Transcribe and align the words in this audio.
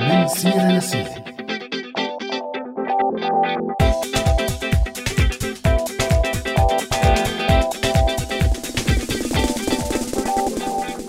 من 0.00 0.28
سيرة 0.28 0.68
لسيرة 0.72 1.37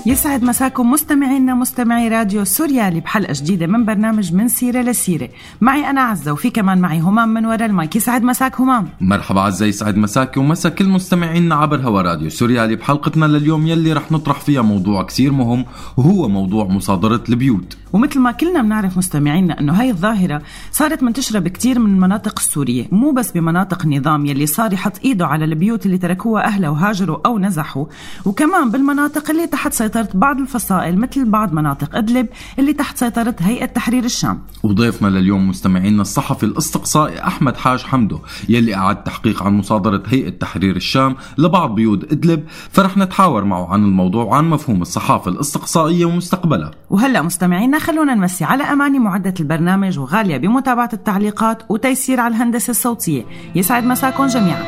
يسعد 0.09 0.43
مساكم 0.43 0.91
مستمعينا 0.91 1.53
مستمعي 1.53 2.07
راديو 2.07 2.43
سوريالي 2.43 2.99
بحلقة 2.99 3.33
جديدة 3.33 3.67
من 3.67 3.85
برنامج 3.85 4.33
من 4.33 4.47
سيرة 4.47 4.81
لسيرة. 4.81 5.29
معي 5.61 5.89
أنا 5.89 6.01
عزة 6.01 6.33
وفي 6.33 6.49
كمان 6.49 6.77
معي 6.77 6.99
همام 6.99 7.29
من 7.29 7.45
وراء 7.45 7.65
المايك. 7.65 7.95
يسعد 7.95 8.23
مساك 8.23 8.61
همام. 8.61 8.89
مرحبا 9.01 9.41
عزة 9.41 9.65
يسعد 9.65 9.97
مساك 9.97 10.37
ومسا 10.37 10.69
كل 10.69 10.89
مستمعينا 10.89 11.55
عبر 11.55 11.81
هوا 11.81 12.01
راديو 12.01 12.29
سوريالي 12.29 12.75
بحلقتنا 12.75 13.25
لليوم 13.25 13.67
يلي 13.67 13.93
رح 13.93 14.11
نطرح 14.11 14.39
فيها 14.39 14.61
موضوع 14.61 15.03
كثير 15.03 15.31
مهم 15.31 15.65
وهو 15.97 16.27
موضوع 16.27 16.65
مصادرة 16.65 17.23
البيوت. 17.29 17.77
ومثل 17.93 18.19
ما 18.19 18.31
كلنا 18.31 18.61
بنعرف 18.61 18.97
مستمعينا 18.97 19.59
إنه 19.59 19.73
هاي 19.73 19.89
الظاهرة 19.89 20.41
صارت 20.71 21.03
منتشرة 21.03 21.39
بكثير 21.39 21.79
من 21.79 21.93
المناطق 21.93 22.39
السورية 22.39 22.87
مو 22.91 23.11
بس 23.11 23.31
بمناطق 23.31 23.81
النظام 23.85 24.25
يلي 24.25 24.45
صار 24.45 24.73
يحط 24.73 24.99
إيده 25.05 25.27
على 25.27 25.45
البيوت 25.45 25.85
اللي 25.85 25.97
تركوها 25.97 26.45
أهلها 26.45 26.69
وهاجروا 26.69 27.17
أو 27.25 27.39
نزحوا 27.39 27.85
وكمان 28.25 28.71
بالمناطق 28.71 29.29
اللي 29.29 29.47
تحت 29.47 29.73
سيطرة 29.73 29.98
بعض 30.13 30.39
الفصائل 30.39 30.99
مثل 30.99 31.25
بعض 31.25 31.53
مناطق 31.53 31.95
إدلب 31.95 32.27
اللي 32.59 32.73
تحت 32.73 32.97
سيطرة 32.97 33.35
هيئة 33.39 33.65
تحرير 33.65 34.03
الشام. 34.03 34.41
وضيفنا 34.63 35.07
لليوم 35.07 35.49
مستمعينا 35.49 36.01
الصحفي 36.01 36.43
الأستقصائي 36.43 37.23
أحمد 37.27 37.57
حاج 37.57 37.83
حمدو 37.83 38.19
يلي 38.49 38.75
اعاد 38.75 39.03
تحقيق 39.03 39.43
عن 39.43 39.53
مصادرة 39.53 40.03
هيئة 40.07 40.29
تحرير 40.29 40.75
الشام 40.75 41.15
لبعض 41.37 41.75
بيوت 41.75 42.11
إدلب 42.11 42.43
فرح 42.71 42.97
نتحاور 42.97 43.43
معه 43.43 43.73
عن 43.73 43.83
الموضوع 43.83 44.23
وعن 44.23 44.49
مفهوم 44.49 44.81
الصحافة 44.81 45.31
الأستقصائية 45.31 46.05
ومستقبلها. 46.05 46.71
وهلا 46.89 47.21
مستمعينا 47.21 47.79
خلونا 47.79 48.15
نمسي 48.15 48.43
على 48.43 48.63
أماني 48.63 48.99
معدة 48.99 49.33
البرنامج 49.39 49.99
وغالية 49.99 50.37
بمتابعة 50.37 50.89
التعليقات 50.93 51.63
وتيسير 51.69 52.19
على 52.19 52.35
الهندسة 52.35 52.71
الصوتية. 52.71 53.25
يسعد 53.55 53.83
مساكم 53.83 54.25
جميعا. 54.25 54.63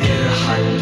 إرحل 0.00 0.81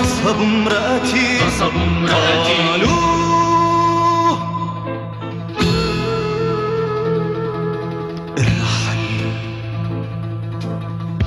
اغتصبوا 0.00 0.44
امرأتي. 0.44 1.38
غصبوا 1.46 1.82
امرأتي. 1.82 2.54
قالوا 2.68 3.00
ارحل 8.38 9.02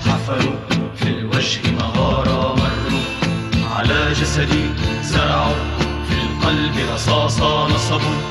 حفروا 0.06 0.56
في 0.96 1.08
الوجه 1.08 1.62
مغارة 1.80 2.56
مروا 2.56 3.04
على 3.76 4.14
جسدي 4.14 4.66
زرعوا 5.04 5.56
في 6.10 6.16
القلب 6.24 6.76
رصاصا 6.94 7.68
نصبوا 7.68 8.22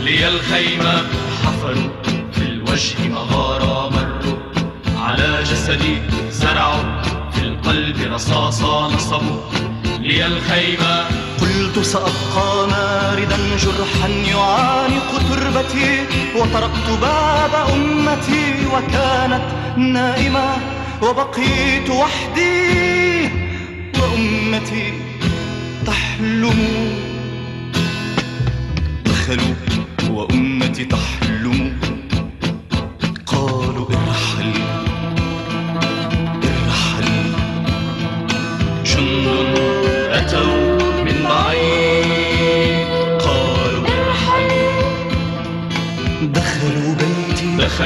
لي 0.00 0.28
الخيمة. 0.28 1.02
حفروا 1.44 1.90
في 2.32 2.42
الوجه 2.42 3.08
مغارة 3.08 3.90
مروا 3.90 4.38
على 4.96 5.42
جسدي 5.42 6.02
زرعوا 6.30 7.02
في 7.32 7.42
القلب 7.42 8.12
رصاصا 8.12 8.88
نصبوا 8.88 9.40
لي 10.04 10.26
الخيمة. 10.26 11.04
قلت 11.40 11.78
سأبقى 11.78 12.68
ماردا 12.68 13.36
جرحا 13.56 14.08
يعانق 14.08 15.10
تربتي 15.28 16.04
وطرقت 16.36 16.88
باب 17.00 17.68
أمتي 17.72 18.66
وكانت 18.74 19.44
نائمة 19.76 20.56
وبقيت 21.02 21.90
وحدي 21.90 23.30
وأمتي 24.00 24.92
تحلم. 25.86 26.60
دخلوا 29.04 29.54
وأمتي 30.10 30.84
تحلم. 30.84 31.23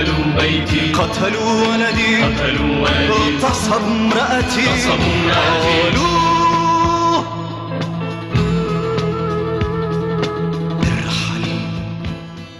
دخلوا 0.02 0.40
بيتي. 0.40 0.92
قتلوا 0.92 1.52
ولدي. 1.68 2.22
قتلوا 2.22 2.76
ولدي 2.76 3.44
اغتصبوا 3.44 3.78
امرأتي. 3.78 4.60
اغتصبوا 4.60 5.14
امرأتي. 5.14 5.82
قالوا. 5.82 6.18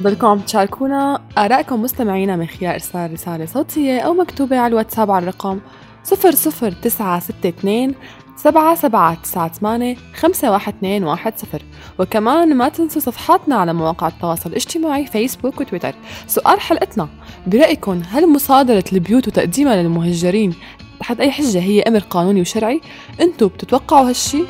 ضلكم 0.03 0.27
عم 0.27 0.39
تشاركونا 0.39 1.21
آرائكم 1.39 1.83
مستمعينا 1.83 2.37
من 2.37 2.47
خلال 2.47 2.73
إرسال 2.73 3.13
رسالة 3.13 3.47
صوتية 3.47 4.01
أو 4.01 4.15
مكتوبة 4.15 4.59
على 4.59 4.67
الواتساب 4.67 5.11
على 5.11 5.23
الرقم 5.23 5.61
00962 6.05 7.95
7798 8.39 9.97
51210 10.15 11.61
وكمان 11.99 12.57
ما 12.57 12.69
تنسوا 12.69 13.03
صفحاتنا 13.03 13.57
على 13.57 13.73
مواقع 13.73 14.09
التواصل 14.09 14.51
الاجتماعي 14.51 15.07
فيسبوك 15.07 15.61
وتويتر 15.61 15.95
سؤال 16.27 16.61
حلقتنا 16.61 17.09
برأيكم 17.47 18.03
هل 18.11 18.33
مصادرة 18.33 18.85
البيوت 18.93 19.29
وتقديمها 19.29 19.83
للمهجرين 19.83 20.55
تحت 21.01 21.21
أي 21.21 21.31
حجة 21.31 21.61
هي 21.61 21.83
أمر 21.83 21.99
قانوني 21.99 22.41
وشرعي؟ 22.41 22.81
أنتوا 23.21 23.49
بتتوقعوا 23.49 24.09
هالشي؟ 24.09 24.43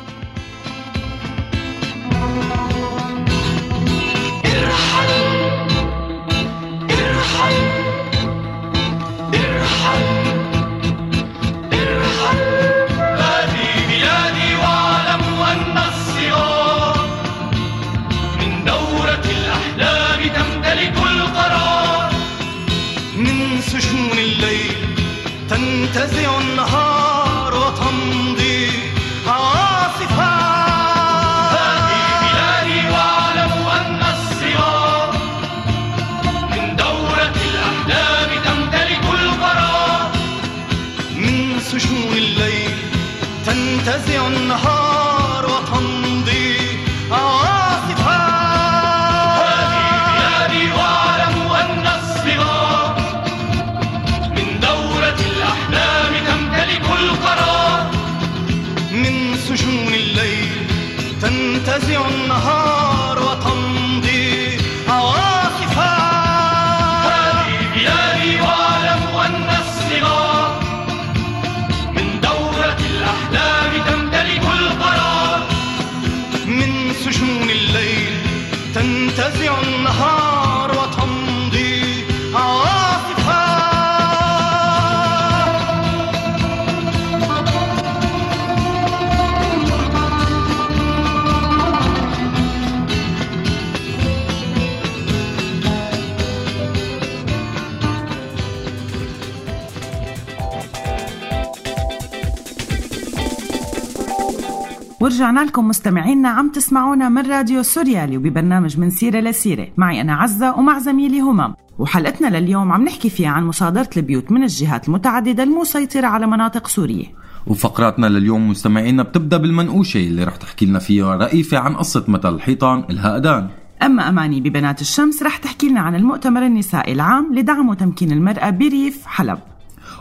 ورجعنا 105.19 105.45
لكم 105.45 105.67
مستمعينا 105.67 106.29
عم 106.29 106.49
تسمعونا 106.49 107.09
من 107.09 107.31
راديو 107.31 107.63
سوريالي 107.63 108.17
وببرنامج 108.17 108.79
من 108.79 108.89
سيرة 108.89 109.19
لسيرة. 109.19 109.67
معي 109.77 110.01
أنا 110.01 110.15
عزة 110.15 110.55
ومع 110.57 110.79
زميلي 110.79 111.19
همام 111.19 111.55
وحلقتنا 111.79 112.39
لليوم 112.39 112.71
عم 112.71 112.83
نحكي 112.83 113.09
فيها 113.09 113.29
عن 113.29 113.43
مصادرة 113.43 113.89
البيوت 113.97 114.31
من 114.31 114.43
الجهات 114.43 114.87
المتعددة 114.87 115.43
المسيطرة 115.43 116.07
على 116.07 116.27
مناطق 116.27 116.67
سوريا 116.67 117.05
وفقراتنا 117.47 118.07
لليوم 118.07 118.49
مستمعينا 118.49 119.03
بتبدأ 119.03 119.37
بالمنقوشة 119.37 119.97
اللي 119.97 120.23
رح 120.23 120.35
تحكي 120.35 120.65
لنا 120.65 120.79
فيها 120.79 121.15
رئيفه 121.15 121.57
عن 121.57 121.75
قصة 121.75 122.03
مثل 122.07 122.35
الحيطان 122.35 122.83
إلها 122.89 123.17
أذان. 123.17 123.47
أما 123.83 124.09
أماني 124.09 124.41
ببنات 124.41 124.81
الشمس 124.81 125.23
رح 125.23 125.37
تحكي 125.37 125.69
لنا 125.69 125.79
عن 125.79 125.95
المؤتمر 125.95 126.45
النسائي 126.45 126.93
العام 126.93 127.35
لدعم 127.35 127.69
وتمكين 127.69 128.11
المرأة 128.11 128.49
بريف 128.49 129.05
حلب. 129.05 129.39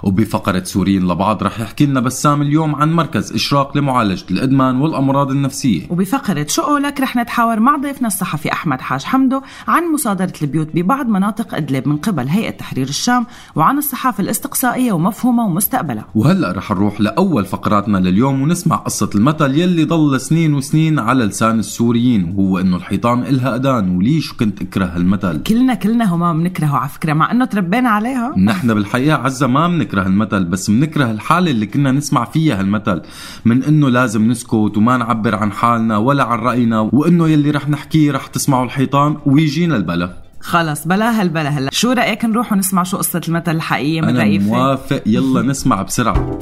وبفقرة 0.03 0.65
سوريين 0.65 1.09
لبعض 1.09 1.43
رح 1.43 1.61
يحكي 1.61 1.87
لنا 1.87 2.00
بسام 2.00 2.43
اليوم 2.43 2.75
عن 2.75 2.93
مركز 2.93 3.33
إشراق 3.33 3.77
لمعالجة 3.77 4.25
الإدمان 4.31 4.81
والأمراض 4.81 5.31
النفسية. 5.31 5.87
وبفقرة 5.91 6.47
شو 6.49 6.62
قولك 6.62 7.00
رح 7.00 7.17
نتحاور 7.17 7.61
مع 7.61 7.77
ضيفنا 7.77 8.06
الصحفي 8.09 8.53
أحمد 8.53 8.81
حاج 8.81 9.03
حمدو 9.05 9.41
عن 9.69 9.93
مصادرة 9.93 10.33
البيوت 10.43 10.69
ببعض 10.75 11.09
مناطق 11.09 11.55
إدلب 11.55 11.89
من 11.89 11.97
قبل 11.97 12.29
هيئة 12.29 12.50
تحرير 12.50 12.89
الشام 12.89 13.27
وعن 13.56 13.79
الصحافة 13.79 14.23
الاستقصائية 14.23 14.93
ومفهومها 14.93 15.45
ومستقبلها. 15.45 16.06
وهلأ 16.15 16.53
رح 16.53 16.71
نروح 16.71 17.01
لأول 17.01 17.44
فقراتنا 17.44 17.99
لليوم 17.99 18.43
ونسمع 18.43 18.77
قصة 18.77 19.11
المثل 19.15 19.55
يلي 19.55 19.85
ضل 19.85 20.21
سنين 20.21 20.55
وسنين 20.55 20.99
على 20.99 21.25
لسان 21.25 21.59
السوريين 21.59 22.35
وهو 22.37 22.59
إنه 22.59 22.77
الحيطان 22.77 23.23
إلها 23.23 23.56
أذان 23.56 23.97
وليش 23.97 24.33
كنت 24.33 24.62
أكره 24.62 24.97
المثل؟ 24.97 25.43
كلنا 25.43 25.75
كلنا 25.75 26.15
هما 26.15 26.33
بنكرهه 26.33 26.77
على 26.77 26.89
فكرة 26.89 27.12
مع 27.12 27.31
إنه 27.31 27.44
تربينا 27.44 27.89
عليها. 27.89 28.35
نحن 28.39 28.75
بالحقيقة 28.75 29.17
عزة 29.17 29.47
ما 29.47 29.69
بنكره 29.69 29.88
المثل 29.94 30.44
بس 30.44 30.70
بنكره 30.70 31.11
الحالة 31.11 31.50
اللي 31.50 31.67
كنا 31.67 31.93
نسمع 31.93 32.25
فيها 32.25 32.61
هالمثل 32.61 33.02
من 33.44 33.64
إنه 33.64 33.88
لازم 33.88 34.31
نسكت 34.31 34.76
وما 34.76 34.96
نعبر 34.96 35.35
عن 35.35 35.52
حالنا 35.52 35.96
ولا 35.96 36.25
عن 36.25 36.38
رأينا 36.38 36.81
وإنه 36.81 37.29
يلي 37.29 37.50
رح 37.50 37.69
نحكيه 37.69 38.12
رح 38.12 38.26
تسمعوا 38.26 38.64
الحيطان 38.64 39.17
ويجينا 39.26 39.76
البلا. 39.76 40.23
خلص 40.40 40.87
بلا 40.87 41.20
هالبلا 41.20 41.49
هلا. 41.49 41.70
شو 41.73 41.93
رأيك 41.93 42.25
نروح 42.25 42.52
ونسمع 42.52 42.82
شو 42.82 42.96
قصة 42.96 43.20
المثل 43.29 43.50
الحقيقية 43.50 44.00
من 44.00 44.08
أنا 44.08 44.19
رئيفة 44.19 44.46
موافق 44.46 45.02
يلا 45.06 45.43
نسمع 45.43 45.82
بسرعة. 45.82 46.38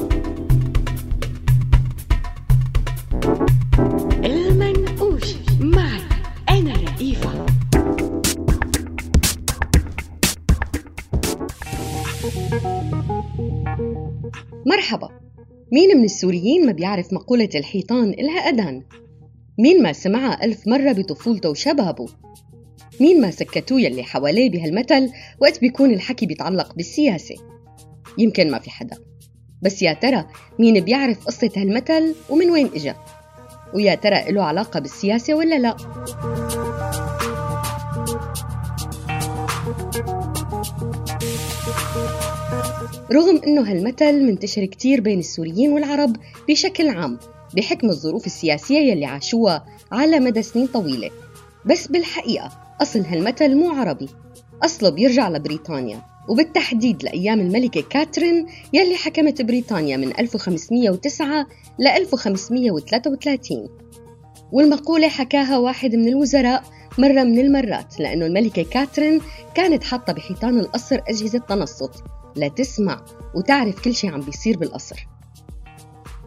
مرحبا 14.67 15.09
مين 15.73 15.97
من 15.97 16.05
السوريين 16.05 16.67
ما 16.67 16.73
بيعرف 16.73 17.13
مقولة 17.13 17.49
الحيطان 17.55 18.11
إلها 18.11 18.39
أذان؟ 18.39 18.83
مين 19.59 19.83
ما 19.83 19.93
سمعها 19.93 20.45
ألف 20.45 20.69
مرة 20.69 20.93
بطفولته 20.93 21.51
وشبابه؟ 21.51 22.07
مين 23.01 23.21
ما 23.21 23.31
سكتوه 23.31 23.81
يلي 23.81 24.03
حواليه 24.03 24.51
بهالمثل 24.51 25.11
وقت 25.41 25.61
بيكون 25.61 25.91
الحكي 25.91 26.27
بيتعلق 26.27 26.75
بالسياسة؟ 26.75 27.35
يمكن 28.19 28.51
ما 28.51 28.59
في 28.59 28.71
حدا 28.71 28.97
بس 29.63 29.83
يا 29.83 29.93
ترى 29.93 30.27
مين 30.59 30.81
بيعرف 30.81 31.27
قصة 31.27 31.51
هالمثل 31.57 32.15
ومن 32.31 32.51
وين 32.51 32.71
إجا؟ 32.75 32.97
ويا 33.75 33.95
ترى 33.95 34.33
له 34.33 34.43
علاقة 34.43 34.81
بالسياسة 34.81 35.35
ولا 35.35 35.59
لا؟ 35.59 35.77
رغم 43.13 43.41
إنه 43.47 43.71
هالمثل 43.71 44.23
منتشر 44.23 44.65
كتير 44.65 45.01
بين 45.01 45.19
السوريين 45.19 45.73
والعرب 45.73 46.17
بشكل 46.49 46.89
عام 46.89 47.19
بحكم 47.57 47.91
الظروف 47.91 48.27
السياسية 48.27 48.79
يلي 48.79 49.05
عاشوها 49.05 49.67
على 49.93 50.21
مدى 50.21 50.43
سنين 50.43 50.67
طويلة. 50.67 51.11
بس 51.65 51.87
بالحقيقة 51.87 52.53
أصل 52.83 53.01
هالمثل 53.01 53.55
مو 53.55 53.71
عربي. 53.71 54.09
أصله 54.63 54.91
بيرجع 54.91 55.29
لبريطانيا 55.29 56.03
وبالتحديد 56.29 57.03
لأيام 57.03 57.41
الملكة 57.41 57.85
كاترين 57.91 58.47
يلي 58.73 58.95
حكمت 58.95 59.43
بريطانيا 59.43 59.97
من 59.97 60.13
1509 60.19 61.47
ل 61.79 61.87
1533 61.87 63.69
والمقولة 64.53 65.09
حكاها 65.09 65.59
واحد 65.59 65.95
من 65.95 66.09
الوزراء 66.09 66.65
مرة 66.99 67.23
من 67.23 67.39
المرات 67.39 68.01
لأنه 68.01 68.27
الملكة 68.27 68.63
كاترين 68.63 69.21
كانت 69.55 69.85
حاطة 69.85 70.13
بحيطان 70.13 70.59
القصر 70.59 71.01
أجهزة 71.09 71.39
تنصت. 71.39 72.05
لتسمع 72.37 73.05
وتعرف 73.35 73.81
كل 73.81 73.95
شي 73.95 74.09
عم 74.09 74.21
بيصير 74.21 74.59
بالقصر. 74.59 75.07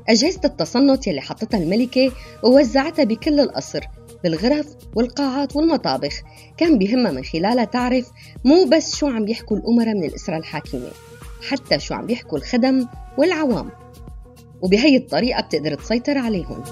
أجهزة 0.10 0.42
التصنت 0.46 1.08
يلي 1.08 1.22
حطتها 1.22 1.58
الملكة 1.58 2.12
ووزعتها 2.44 3.06
بكل 3.06 3.40
القصر 3.40 3.80
بالغرف 4.24 4.68
والقاعات 4.96 5.56
والمطابخ. 5.56 6.22
كان 6.58 6.78
بهمها 6.78 7.12
من 7.12 7.24
خلالها 7.24 7.66
تعرف 7.66 8.12
مو 8.46 8.66
بس 8.66 8.96
شو 8.96 9.08
عم 9.08 9.26
بيحكوا 9.26 9.58
الأمراء 9.58 9.96
من 9.96 10.04
الأسرة 10.04 10.38
الحاكمة 10.38 10.92
حتى 11.50 11.80
شو 11.80 11.94
عم 11.94 12.06
بيحكوا 12.06 12.38
الخدم 12.38 12.88
والعوام. 13.18 13.70
وبهي 14.62 14.98
الطريقة 14.98 15.42
بتقدر 15.42 15.76
تسيطر 15.76 16.18
عليهم. 16.18 16.64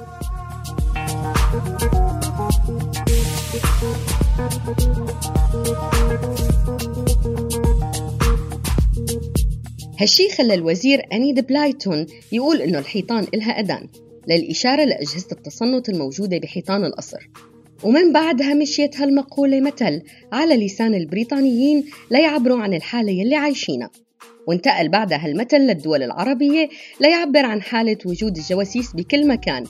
هالشي 9.99 10.29
خلى 10.29 10.53
الوزير 10.53 11.01
أنيد 11.13 11.47
بلايتون 11.47 12.05
يقول 12.31 12.61
إنه 12.61 12.79
الحيطان 12.79 13.27
إلها 13.33 13.51
أذان 13.51 13.87
للإشارة 14.27 14.83
لأجهزة 14.83 15.27
التصنت 15.31 15.89
الموجودة 15.89 16.37
بحيطان 16.37 16.85
القصر. 16.85 17.29
ومن 17.83 18.13
بعدها 18.13 18.53
مشيت 18.53 18.97
هالمقولة 18.97 19.59
مثل 19.61 20.01
على 20.31 20.65
لسان 20.65 20.95
البريطانيين 20.95 21.85
ليعبروا 22.11 22.59
عن 22.59 22.73
الحالة 22.73 23.11
يلي 23.11 23.35
عايشينها. 23.35 23.89
وانتقل 24.47 24.89
بعدها 24.89 25.25
هالمثل 25.25 25.57
للدول 25.57 26.03
العربية 26.03 26.69
ليعبر 27.01 27.45
عن 27.45 27.61
حالة 27.61 27.97
وجود 28.05 28.37
الجواسيس 28.37 28.93
بكل 28.93 29.27
مكان 29.27 29.63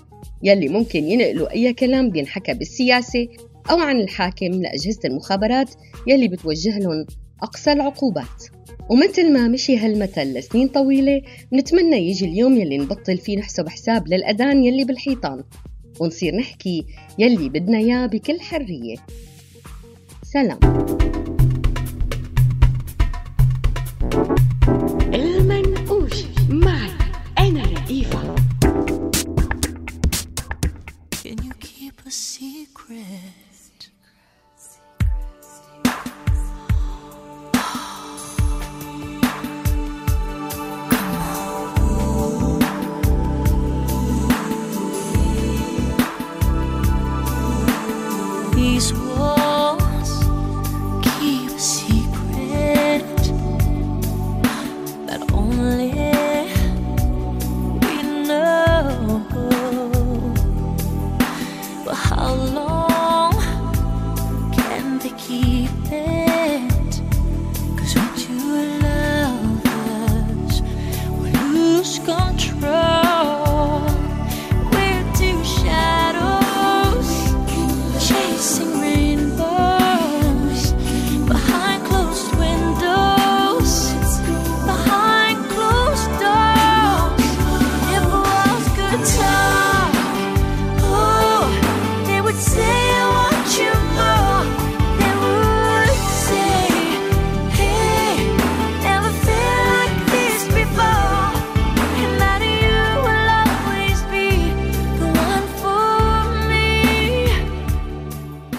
يلي 0.43 0.67
ممكن 0.67 1.03
ينقلوا 1.03 1.51
أي 1.53 1.73
كلام 1.73 2.09
بينحكى 2.09 2.53
بالسياسة 2.53 3.27
أو 3.69 3.77
عن 3.77 3.99
الحاكم 3.99 4.45
لأجهزة 4.45 4.99
المخابرات 5.05 5.69
يلي 6.07 6.27
بتوجه 6.27 6.79
لهم 6.79 7.05
أقصى 7.43 7.71
العقوبات. 7.71 8.56
ومثل 8.89 9.33
ما 9.33 9.47
مشي 9.47 9.77
هالمثل 9.77 10.33
لسنين 10.33 10.67
طويلة 10.67 11.21
بنتمنى 11.51 12.09
يجي 12.09 12.25
اليوم 12.25 12.57
يلي 12.57 12.77
نبطل 12.77 13.17
فيه 13.17 13.37
نحسب 13.37 13.69
حساب 13.69 14.07
للأذان 14.07 14.63
يلي 14.63 14.83
بالحيطان 14.83 15.43
ونصير 15.99 16.35
نحكي 16.35 16.85
يلي 17.19 17.49
بدنا 17.49 17.77
إياه 17.77 18.05
بكل 18.05 18.39
حرية. 18.39 18.95
سلام. 20.23 20.59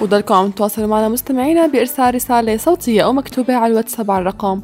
وضلكم 0.09 0.35
عم 0.35 0.51
تواصلوا 0.51 0.87
معنا 0.87 1.09
مستمعينا 1.09 1.67
بإرسال 1.67 2.15
رسالة 2.15 2.57
صوتية 2.57 3.03
أو 3.05 3.13
مكتوبة 3.13 3.55
على 3.55 3.71
الواتساب 3.73 4.11
على 4.11 4.21
الرقم 4.23 4.61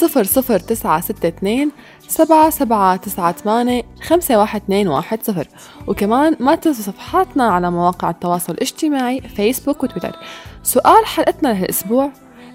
00962 0.00 1.70
7798 2.08 3.82
51210 4.00 5.46
وكمان 5.86 6.36
ما 6.40 6.54
تنسوا 6.54 6.84
صفحاتنا 6.84 7.44
على 7.44 7.70
مواقع 7.70 8.10
التواصل 8.10 8.52
الاجتماعي 8.52 9.20
فيسبوك 9.20 9.82
وتويتر 9.82 10.16
سؤال 10.62 11.06
حلقتنا 11.06 11.48
لهالأسبوع 11.48 12.10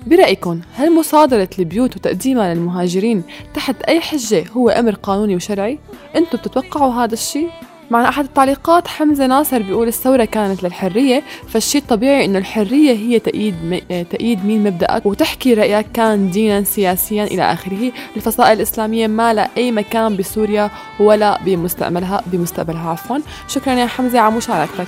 برأيكم 0.07 0.61
هل 0.75 0.95
مصادرة 0.95 1.49
البيوت 1.59 1.95
وتقديمها 1.95 2.53
للمهاجرين 2.53 3.23
تحت 3.53 3.81
أي 3.81 4.01
حجة 4.01 4.45
هو 4.51 4.69
أمر 4.69 4.95
قانوني 4.95 5.35
وشرعي؟ 5.35 5.79
أنتم 6.15 6.37
بتتوقعوا 6.37 6.93
هذا 6.93 7.13
الشيء؟ 7.13 7.49
معنا 7.91 8.09
أحد 8.09 8.23
التعليقات 8.23 8.87
حمزة 8.87 9.25
ناصر 9.25 9.61
بيقول 9.61 9.87
الثورة 9.87 10.25
كانت 10.25 10.63
للحرية 10.63 11.23
فالشيء 11.47 11.81
الطبيعي 11.81 12.25
إنه 12.25 12.37
الحرية 12.37 12.91
هي 12.91 13.19
تأييد 13.19 13.55
م... 13.65 13.79
تأييد 14.03 14.45
مين 14.45 14.63
مبدأك 14.63 15.05
وتحكي 15.05 15.53
رأيك 15.53 15.85
كان 15.93 16.29
دينا 16.29 16.63
سياسيا 16.63 17.23
إلى 17.23 17.53
آخره. 17.53 17.91
الفصائل 18.15 18.57
الإسلامية 18.57 19.07
ما 19.07 19.33
لها 19.33 19.49
أي 19.57 19.71
مكان 19.71 20.17
بسوريا 20.17 20.71
ولا 20.99 21.39
بمستقبلها 21.45 22.23
بمستقبلها 22.25 22.89
عفوا. 22.89 23.17
شكرا 23.47 23.73
يا 23.73 23.85
حمزة 23.85 24.19
على 24.19 24.35
مشاركتك. 24.35 24.87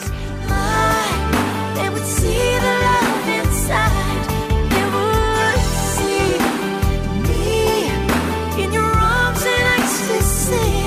See. 10.50 10.83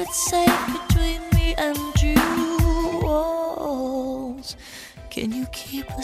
Secret's 0.00 0.30
safe 0.30 0.88
between 0.88 1.20
me 1.34 1.54
and 1.58 2.02
you. 2.02 2.16
Walls. 3.02 4.56
Can 5.10 5.30
you 5.30 5.44
keep 5.52 5.90
a 5.90 6.02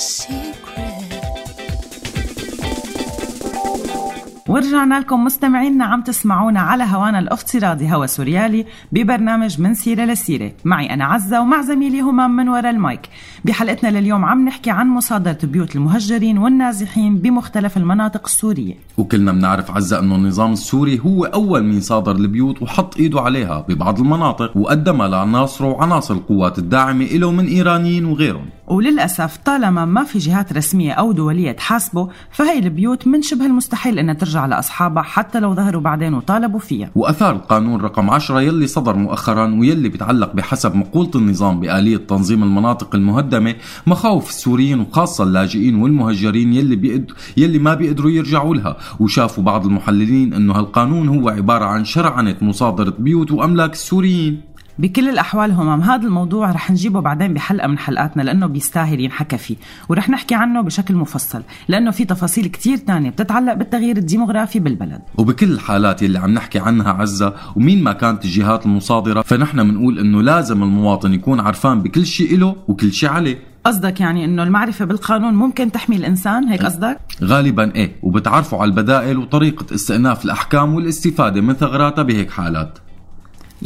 ورجعنا 4.48 5.00
لكم 5.00 5.24
مستمعينا 5.24 5.84
عم 5.84 6.02
تسمعونا 6.02 6.60
على 6.60 6.84
هوانا 6.84 7.18
الافتراضي 7.18 7.92
هوا 7.92 8.06
سوريالي 8.06 8.66
ببرنامج 8.92 9.60
من 9.60 9.74
سيرة 9.74 10.04
لسيرة. 10.04 10.52
معي 10.64 10.94
أنا 10.94 11.04
عزة 11.04 11.40
ومع 11.40 11.62
زميلي 11.62 12.00
همام 12.00 12.36
من 12.36 12.48
وراء 12.48 12.70
المايك. 12.70 13.00
بحلقتنا 13.44 13.88
لليوم 13.98 14.24
عم 14.24 14.44
نحكي 14.44 14.70
عن 14.70 14.88
مصادرة 14.88 15.38
بيوت 15.42 15.76
المهجرين 15.76 16.38
والنازحين 16.38 17.18
بمختلف 17.18 17.76
المناطق 17.76 18.22
السورية. 18.24 18.74
وكلنا 18.98 19.32
بنعرف 19.32 19.70
عزة 19.70 19.98
إنه 19.98 20.14
النظام 20.16 20.52
السوري 20.52 21.00
هو 21.06 21.24
أول 21.24 21.64
مين 21.64 21.80
صادر 21.80 22.16
البيوت 22.16 22.62
وحط 22.62 22.96
إيده 22.96 23.20
عليها 23.20 23.64
ببعض 23.68 24.00
المناطق 24.00 24.56
وقدمها 24.56 25.08
لعناصره 25.08 25.66
وعناصر 25.66 26.14
القوات 26.14 26.58
الداعمة 26.58 27.04
له 27.04 27.32
من 27.32 27.46
إيرانيين 27.46 28.04
وغيرهم. 28.04 28.46
وللأسف 28.66 29.36
طالما 29.44 29.84
ما 29.84 30.04
في 30.04 30.18
جهات 30.18 30.52
رسمية 30.52 30.92
أو 30.92 31.12
دولية 31.12 31.52
تحاسبه 31.52 32.08
فهي 32.30 32.58
البيوت 32.58 33.06
من 33.06 33.22
شبه 33.22 33.46
المستحيل 33.46 33.98
إنها 33.98 34.14
ترجع 34.14 34.46
لأصحابها 34.46 35.02
حتى 35.02 35.40
لو 35.40 35.54
ظهروا 35.54 35.80
بعدين 35.80 36.14
وطالبوا 36.14 36.60
فيها. 36.60 36.90
وأثار 36.94 37.34
القانون 37.36 37.80
رقم 37.80 38.10
10 38.10 38.40
يلي 38.40 38.66
صدر 38.66 38.96
مؤخرا 38.96 39.54
ويلي 39.54 39.88
بيتعلق 39.88 40.32
بحسب 40.34 40.74
مقولة 40.74 41.10
النظام 41.14 41.60
بآلية 41.60 41.96
تنظيم 41.96 42.42
المناطق 42.42 42.94
المهدمة 42.94 43.54
مخاوف 43.86 44.28
السوريين 44.28 44.80
وخاصة 44.80 45.24
اللاجئين 45.24 45.74
والمهجرين 45.74 46.52
يلي 46.52 46.76
بيقد... 46.76 47.10
يلي 47.36 47.58
ما 47.58 47.74
بيقدروا 47.74 48.10
يرجعوا 48.10 48.54
لها. 48.54 48.76
وشافوا 49.00 49.44
بعض 49.44 49.66
المحللين 49.66 50.34
إنه 50.34 50.52
هالقانون 50.52 51.08
هو 51.08 51.28
عبارة 51.28 51.64
عن 51.64 51.84
شرعنة 51.84 52.36
مصادرة 52.42 52.94
بيوت 52.98 53.32
وأملاك 53.32 53.72
السوريين. 53.72 54.55
بكل 54.78 55.08
الأحوال 55.08 55.52
همام 55.52 55.82
هذا 55.82 56.06
الموضوع 56.06 56.50
رح 56.50 56.70
نجيبه 56.70 57.00
بعدين 57.00 57.34
بحلقة 57.34 57.68
من 57.68 57.78
حلقاتنا 57.78 58.22
لأنه 58.22 58.46
بيستاهل 58.46 59.00
ينحكى 59.00 59.38
فيه. 59.38 59.56
ورح 59.88 60.10
نحكي 60.10 60.34
عنه 60.34 60.60
بشكل 60.60 60.94
مفصل 60.94 61.42
لأنه 61.68 61.90
في 61.90 62.04
تفاصيل 62.04 62.46
كتير 62.46 62.76
تانية 62.76 63.10
بتتعلق 63.10 63.52
بالتغيير 63.52 63.96
الديموغرافي 63.96 64.58
بالبلد. 64.58 65.00
وبكل 65.18 65.52
الحالات 65.52 66.02
يلي 66.02 66.18
عم 66.18 66.30
نحكي 66.30 66.58
عنها 66.58 66.92
عزة 66.92 67.34
ومين 67.56 67.82
ما 67.82 67.92
كانت 67.92 68.24
الجهات 68.24 68.66
المصادرة 68.66 69.22
فنحن 69.22 69.70
بنقول 69.70 69.98
إنه 69.98 70.22
لازم 70.22 70.62
المواطن 70.62 71.14
يكون 71.14 71.40
عرفان 71.40 71.82
بكل 71.82 72.06
شيء 72.06 72.38
له 72.38 72.56
وكل 72.68 72.92
شيء 72.92 73.08
عليه. 73.08 73.38
قصدك 73.64 74.00
يعني 74.00 74.24
إنه 74.24 74.42
المعرفة 74.42 74.84
بالقانون 74.84 75.34
ممكن 75.34 75.72
تحمي 75.72 75.96
الإنسان؟ 75.96 76.48
هيك 76.48 76.62
قصدك؟ 76.62 76.98
غالبا 77.24 77.74
إيه. 77.74 77.92
وبتعرفوا 78.02 78.58
على 78.58 78.68
البدائل 78.68 79.18
وطريقة 79.18 79.74
استئناف 79.74 80.24
الأحكام 80.24 80.74
والاستفادة 80.74 81.40
من 81.40 81.54
ثغراتها 81.54 82.02
بهيك 82.02 82.30
حالات. 82.30 82.78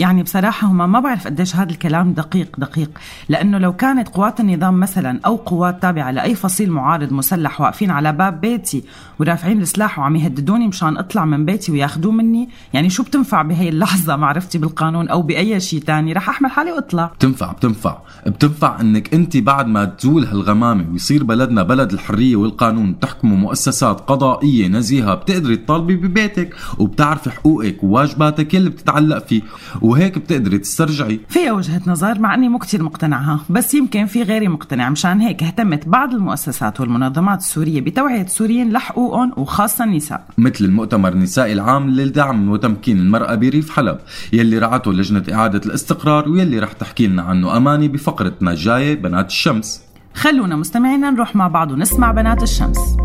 يعني 0.00 0.23
بصراحة 0.23 0.66
هما 0.66 0.87
ما 0.87 1.00
بعرف 1.00 1.26
قديش 1.26 1.57
هذا 1.57 1.71
الكلام 1.71 2.12
دقيق 2.12 2.57
دقيق. 2.59 2.90
لأنه 3.28 3.59
لو 3.59 3.73
كانت 3.73 4.09
قوات 4.09 4.40
النظام 4.40 4.80
مثلا 4.80 5.21
أو 5.26 5.37
قوات 5.37 5.83
تابعة 5.83 6.11
لأي 6.11 6.35
فصيل 6.35 6.71
معارض 6.71 7.12
مسلح 7.12 7.61
واقفين 7.61 7.90
على 7.90 8.12
باب 8.12 8.40
بيتي 8.40 8.85
ورافعين 9.19 9.61
السلاح 9.62 9.99
وعم 9.99 10.16
يهددوني 10.16 10.69
مشان 10.69 10.97
أطلع 10.97 11.25
من 11.25 11.45
بيتي 11.45 11.73
وياخذوه 11.73 12.12
مني 12.12 12.49
يعني 12.75 12.90
شو 12.90 13.02
بتنفع 13.02 13.42
بهي 13.42 13.69
اللحظة؟ 13.69 14.16
معرفتي 14.16 14.59
بالقانون 14.59 15.09
أو 15.09 15.23
بأي 15.23 15.61
شيء 15.61 15.80
تاني. 15.80 16.12
رح 16.12 16.28
أحمل 16.28 16.50
حالي 16.50 16.73
وأطلع. 16.73 17.07
بتنفع 17.07 17.52
بتنفع. 17.52 17.99
بتنفع 18.26 18.80
إنك 18.80 19.14
أنت 19.14 19.37
بعد 19.37 19.66
ما 19.66 19.85
تزول 19.85 20.25
هالغمامة 20.25 20.85
ويصير 20.92 21.25
بلدنا 21.25 21.62
بلد 21.62 21.92
الحرية 21.92 22.37
والقانون 22.37 22.99
تحكمه 23.00 23.37
مؤسسات 23.37 24.00
قضائية 24.00 24.69
نزيهة 24.69 25.14
بتقدري 25.14 25.57
تطالبي 25.57 25.97
ببيتك 25.97 26.54
وبتعرفي 26.78 27.30
حقوقك 27.30 27.85
وواجباتك 27.85 28.54
يلي 28.54 28.71
بتتعلق 28.71 29.26
فيه. 29.26 29.42
وهيك 29.90 30.18
بتقدري 30.18 30.59
تسترجعي. 30.59 31.20
فيها 31.28 31.52
وجهة 31.52 31.82
نظر 31.87 32.18
مع 32.18 32.35
أني 32.35 32.49
مو 32.49 32.59
كتير 32.59 32.82
مقتنعها 32.82 33.40
بس 33.50 33.75
يمكن 33.75 34.06
في 34.06 34.23
غيري 34.23 34.49
مقتنع 34.49 34.90
مشان 34.90 35.20
هيك 35.20 35.42
اهتمت 35.42 35.88
بعض 35.88 36.14
المؤسسات 36.14 36.80
والمنظمات 36.80 37.38
السورية 37.38 37.80
بتوعية 37.80 38.23
السوريين 38.23 38.73
لحقوقهم 38.73 39.32
وخاصة 39.37 39.85
النساء. 39.85 40.26
مثل 40.38 40.64
المؤتمر 40.64 41.12
النسائي 41.12 41.52
العام 41.52 41.90
للدعم 41.90 42.49
وتمكين 42.49 42.99
المرأة 42.99 43.35
بريف 43.35 43.70
حلب 43.70 43.99
يلي 44.32 44.59
رعته 44.59 44.92
لجنة 44.92 45.25
إعادة 45.32 45.61
الاستقرار 45.66 46.28
ويلي 46.28 46.59
رح 46.59 46.73
تحكي 46.73 47.06
لنا 47.06 47.23
عنه 47.23 47.56
أماني 47.56 47.88
بفقرتنا 47.88 48.50
الجاية 48.50 48.94
بنات 48.94 49.26
الشمس. 49.26 49.82
خلونا 50.14 50.56
مستمعينا 50.56 51.11
نروح 51.11 51.37
مع 51.37 51.49
بعض 51.49 51.70
ونسمع 51.70 52.12
بنات 52.12 52.42
الشمس. 52.42 52.97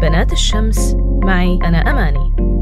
بنات 0.00 0.32
الشمس 0.32 0.94
معي 1.22 1.58
أنا 1.64 1.90
أماني. 1.90 2.55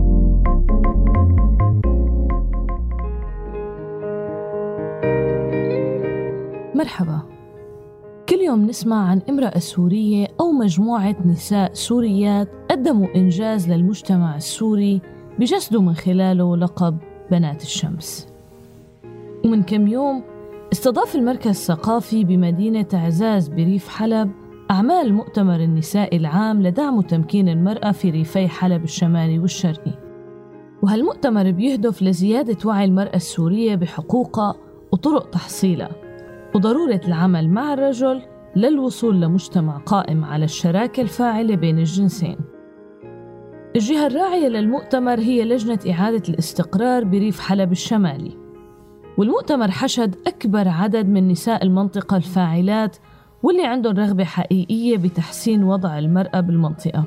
مرحبا. 6.84 7.20
كل 8.28 8.36
يوم 8.36 8.66
نسمع 8.66 9.08
عن 9.08 9.22
امرأة 9.28 9.58
سورية 9.58 10.26
أو 10.40 10.52
مجموعة 10.52 11.16
نساء 11.26 11.72
سوريات 11.72 12.48
قدموا 12.70 13.06
إنجاز 13.16 13.70
للمجتمع 13.70 14.36
السوري 14.36 15.00
بجسدوا 15.38 15.82
من 15.82 15.94
خلاله 15.94 16.56
لقب 16.56 16.98
بنات 17.30 17.62
الشمس. 17.62 18.28
ومن 19.44 19.62
كم 19.62 19.86
يوم 19.86 20.22
استضاف 20.72 21.14
المركز 21.14 21.48
الثقافي 21.48 22.24
بمدينة 22.24 22.88
عزاز 22.92 23.48
بريف 23.48 23.88
حلب 23.88 24.30
أعمال 24.70 25.14
مؤتمر 25.14 25.60
النساء 25.60 26.16
العام 26.16 26.62
لدعم 26.62 26.98
وتمكين 26.98 27.48
المرأة 27.48 27.92
في 27.92 28.10
ريفي 28.10 28.48
حلب 28.48 28.84
الشمالي 28.84 29.38
والشرقي. 29.38 29.92
وهالمؤتمر 30.82 31.50
بيهدف 31.50 32.02
لزيادة 32.02 32.58
وعي 32.64 32.84
المرأة 32.84 33.16
السورية 33.16 33.74
بحقوقها 33.74 34.54
وطرق 34.92 35.30
تحصيلها. 35.30 36.03
وضرورة 36.54 37.00
العمل 37.08 37.48
مع 37.48 37.72
الرجل 37.72 38.22
للوصول 38.56 39.20
لمجتمع 39.20 39.78
قائم 39.78 40.24
على 40.24 40.44
الشراكة 40.44 41.00
الفاعلة 41.00 41.56
بين 41.56 41.78
الجنسين. 41.78 42.36
الجهة 43.76 44.06
الراعية 44.06 44.48
للمؤتمر 44.48 45.20
هي 45.20 45.44
لجنة 45.44 45.78
إعادة 45.90 46.22
الاستقرار 46.28 47.04
بريف 47.04 47.40
حلب 47.40 47.72
الشمالي. 47.72 48.36
والمؤتمر 49.18 49.70
حشد 49.70 50.16
أكبر 50.26 50.68
عدد 50.68 51.08
من 51.08 51.28
نساء 51.28 51.64
المنطقة 51.64 52.16
الفاعلات 52.16 52.96
واللي 53.42 53.66
عندهم 53.66 53.96
رغبة 53.96 54.24
حقيقية 54.24 54.96
بتحسين 54.96 55.64
وضع 55.64 55.98
المرأة 55.98 56.40
بالمنطقة. 56.40 57.04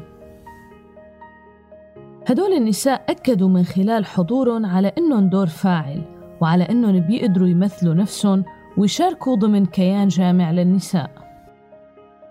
هدول 2.28 2.54
النساء 2.54 3.06
أكدوا 3.10 3.50
من 3.50 3.64
خلال 3.64 4.06
حضورهم 4.06 4.66
على 4.66 4.92
إنهم 4.98 5.30
دور 5.30 5.48
فاعل 5.48 6.02
وعلى 6.42 6.64
إنهم 6.64 7.00
بيقدروا 7.00 7.48
يمثلوا 7.48 7.94
نفسهم 7.94 8.44
ويشاركوا 8.78 9.36
ضمن 9.36 9.66
كيان 9.66 10.08
جامع 10.08 10.52
للنساء. 10.52 11.10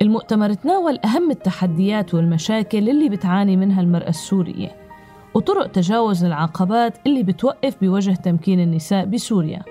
المؤتمر 0.02 0.52
تناول 0.52 0.98
أهم 1.04 1.30
التحديات 1.30 2.14
والمشاكل 2.14 2.88
اللي 2.88 3.08
بتعاني 3.08 3.56
منها 3.56 3.80
المرأة 3.80 4.08
السورية 4.08 4.76
وطرق 5.34 5.66
تجاوز 5.66 6.24
العقبات 6.24 6.98
اللي 7.06 7.22
بتوقف 7.22 7.76
بوجه 7.80 8.10
تمكين 8.10 8.60
النساء 8.60 9.04
بسوريا 9.04 9.62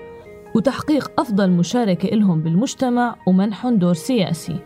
وتحقيق 0.54 1.20
أفضل 1.20 1.50
مشاركة 1.50 2.06
إلهم 2.06 2.40
بالمجتمع 2.40 3.16
ومنحهم 3.26 3.76
دور 3.76 3.94
سياسي. 3.94 4.56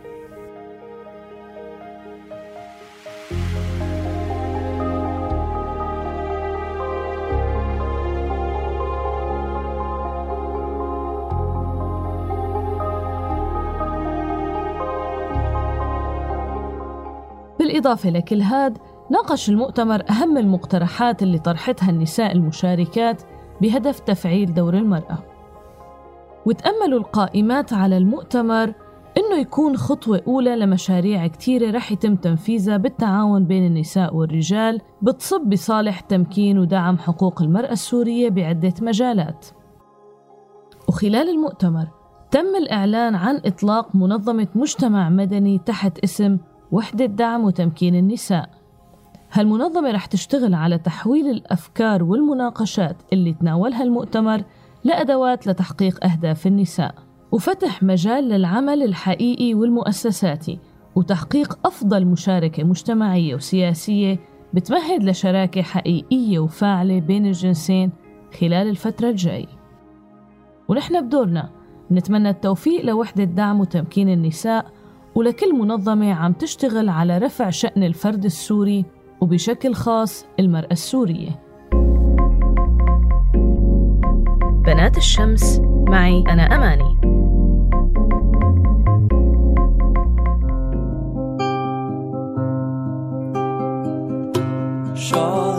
بالإضافة 17.81 18.09
لكل 18.09 18.41
هاد 18.41 18.77
ناقش 19.09 19.49
المؤتمر 19.49 20.03
أهم 20.09 20.37
المقترحات 20.37 21.23
اللي 21.23 21.39
طرحتها 21.39 21.89
النساء 21.89 22.31
المشاركات 22.31 23.21
بهدف 23.61 23.99
تفعيل 23.99 24.53
دور 24.53 24.73
المرأة. 24.73 25.17
وتأملوا 26.45 26.99
القائمات 26.99 27.73
على 27.73 27.97
المؤتمر 27.97 28.73
إنه 29.17 29.39
يكون 29.41 29.77
خطوة 29.77 30.21
أولى 30.27 30.55
لمشاريع 30.55 31.27
كتيرة 31.27 31.71
رح 31.71 31.91
يتم 31.91 32.15
تنفيذها 32.15 32.77
بالتعاون 32.77 33.45
بين 33.45 33.65
النساء 33.65 34.15
والرجال 34.15 34.81
بتصب 35.01 35.41
بصالح 35.41 35.99
تمكين 35.99 36.59
ودعم 36.59 36.97
حقوق 36.97 37.41
المرأة 37.41 37.71
السورية 37.71 38.29
بعدة 38.29 38.73
مجالات. 38.81 39.45
وخلال 40.87 41.29
المؤتمر 41.29 41.87
تم 42.31 42.55
الإعلان 42.55 43.15
عن 43.15 43.41
إطلاق 43.45 43.95
منظمة 43.95 44.47
مجتمع 44.55 45.09
مدني 45.09 45.59
تحت 45.59 45.99
اسم 45.99 46.37
وحدة 46.71 47.05
دعم 47.05 47.43
وتمكين 47.43 47.95
النساء. 47.95 48.49
هالمنظمة 49.33 49.91
رح 49.91 50.05
تشتغل 50.05 50.53
على 50.53 50.77
تحويل 50.77 51.29
الأفكار 51.29 52.03
والمناقشات 52.03 52.95
اللي 53.13 53.33
تناولها 53.33 53.83
المؤتمر 53.83 54.43
لأدوات 54.83 55.47
لتحقيق 55.47 56.05
أهداف 56.05 56.47
النساء 56.47 56.95
وفتح 57.31 57.83
مجال 57.83 58.29
للعمل 58.29 58.83
الحقيقي 58.83 59.53
والمؤسساتي 59.53 60.59
وتحقيق 60.95 61.59
أفضل 61.67 62.05
مشاركة 62.05 62.63
مجتمعية 62.63 63.35
وسياسية 63.35 64.19
بتمهد 64.53 65.03
لشراكة 65.03 65.61
حقيقية 65.61 66.39
وفاعلة 66.39 66.99
بين 66.99 67.25
الجنسين 67.25 67.91
خلال 68.39 68.69
الفترة 68.69 69.09
الجاي 69.09 69.47
ونحن 70.67 71.01
بدورنا 71.07 71.49
نتمنى 71.91 72.29
التوفيق 72.29 72.85
لوحدة 72.85 73.23
دعم 73.23 73.59
وتمكين 73.59 74.09
النساء 74.09 74.65
ولكل 75.15 75.55
منظمة 75.55 76.13
عم 76.13 76.33
تشتغل 76.33 76.89
على 76.89 77.17
رفع 77.17 77.49
شأن 77.49 77.83
الفرد 77.83 78.25
السوري 78.25 78.85
وبشكل 79.21 79.73
خاص 79.73 80.25
المرأة 80.39 80.71
السورية. 80.71 81.41
بنات 84.65 84.97
الشمس 84.97 85.61
معي 85.63 86.23
أنا 86.29 86.43
أماني. 86.43 87.01
شعرك 94.95 95.50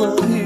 قلبي 0.00 0.39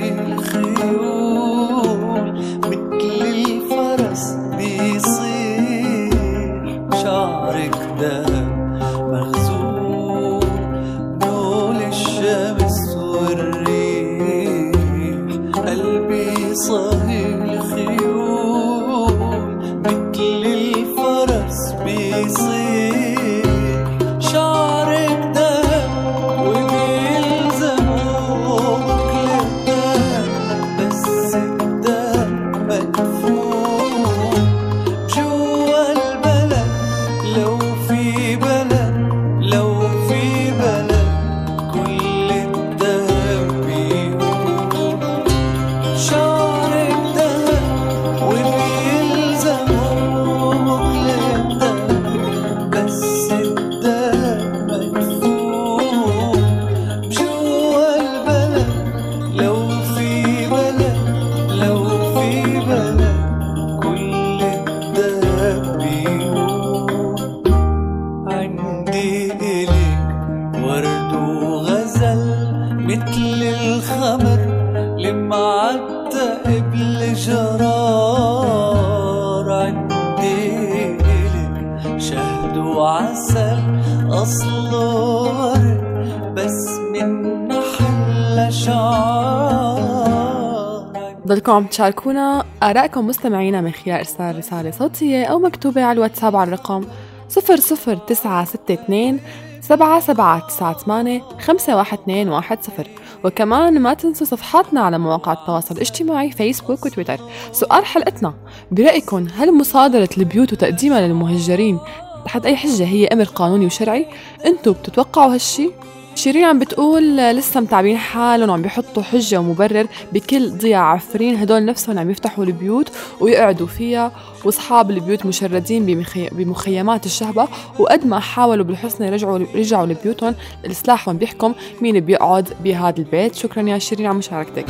ضلكم 91.55 91.65
عم 91.65 91.71
تشاركونا 91.71 92.45
آرائكم 92.63 93.07
مستمعينا 93.07 93.61
من 93.61 93.71
خلال 93.71 93.97
إرسال 93.97 94.39
رسالة 94.39 94.71
صوتية 94.71 95.25
أو 95.25 95.39
مكتوبة 95.39 95.83
على 95.83 95.93
الواتساب 95.93 96.37
على 96.37 96.49
الرقم 96.49 96.85
00962 97.29 99.21
7798 99.61 101.21
51210 101.39 102.87
وكمان 103.25 103.81
ما 103.81 103.95
تنسوا 103.95 104.27
صفحاتنا 104.27 104.81
على 104.81 104.99
مواقع 104.99 105.33
التواصل 105.33 105.75
الاجتماعي 105.75 106.31
فيسبوك 106.31 106.87
وتويتر 106.87 107.21
سؤال 107.53 107.85
حلقتنا 107.85 108.35
برأيكم 108.71 109.27
هل 109.37 109.59
مصادرة 109.59 110.09
البيوت 110.19 110.53
وتقديمها 110.53 111.01
للمهجرين 111.01 111.79
تحت 112.25 112.47
أي 112.47 112.57
حجة 112.57 112.85
هي 112.85 113.07
أمر 113.07 113.25
قانوني 113.25 113.67
وشرعي؟ 113.67 114.07
أنتوا 114.47 114.73
بتتوقعوا 114.73 115.35
هالشي؟ 115.35 115.71
شيرين 116.15 116.45
عم 116.45 116.59
بتقول 116.59 117.17
لسه 117.17 117.61
متعبين 117.61 117.97
حالهم 117.97 118.51
وعم 118.51 118.63
بيحطوا 118.63 119.03
حجة 119.03 119.39
ومبرر 119.41 119.87
بكل 120.13 120.51
ضياع 120.51 120.93
عفرين. 120.93 121.37
هدول 121.37 121.65
نفسهم 121.65 121.99
عم 121.99 122.11
يفتحوا 122.11 122.45
البيوت 122.45 122.93
ويقعدوا 123.21 123.67
فيها 123.67 124.13
وأصحاب 124.45 124.91
البيوت 124.91 125.27
مشردين 125.27 125.87
بمخي... 125.87 126.29
بمخيمات 126.29 127.07
الشهبة 127.07 127.49
وقد 127.79 128.07
ما 128.07 128.21
حاولوا 128.21 128.65
بالحسنى 128.65 129.07
يرجعوا 129.07 129.39
رجعوا 129.55 129.87
لبيوتهم 129.87 130.35
السلاح 130.67 131.09
وين 131.09 131.17
بيحكم 131.17 131.55
مين 131.81 132.01
بيقعد 132.01 132.49
بهذا 132.65 132.99
البيت. 132.99 133.35
شكرا 133.35 133.63
يا 133.63 133.79
شيرين 133.79 134.07
على 134.07 134.19
مشاركتك. 134.19 134.67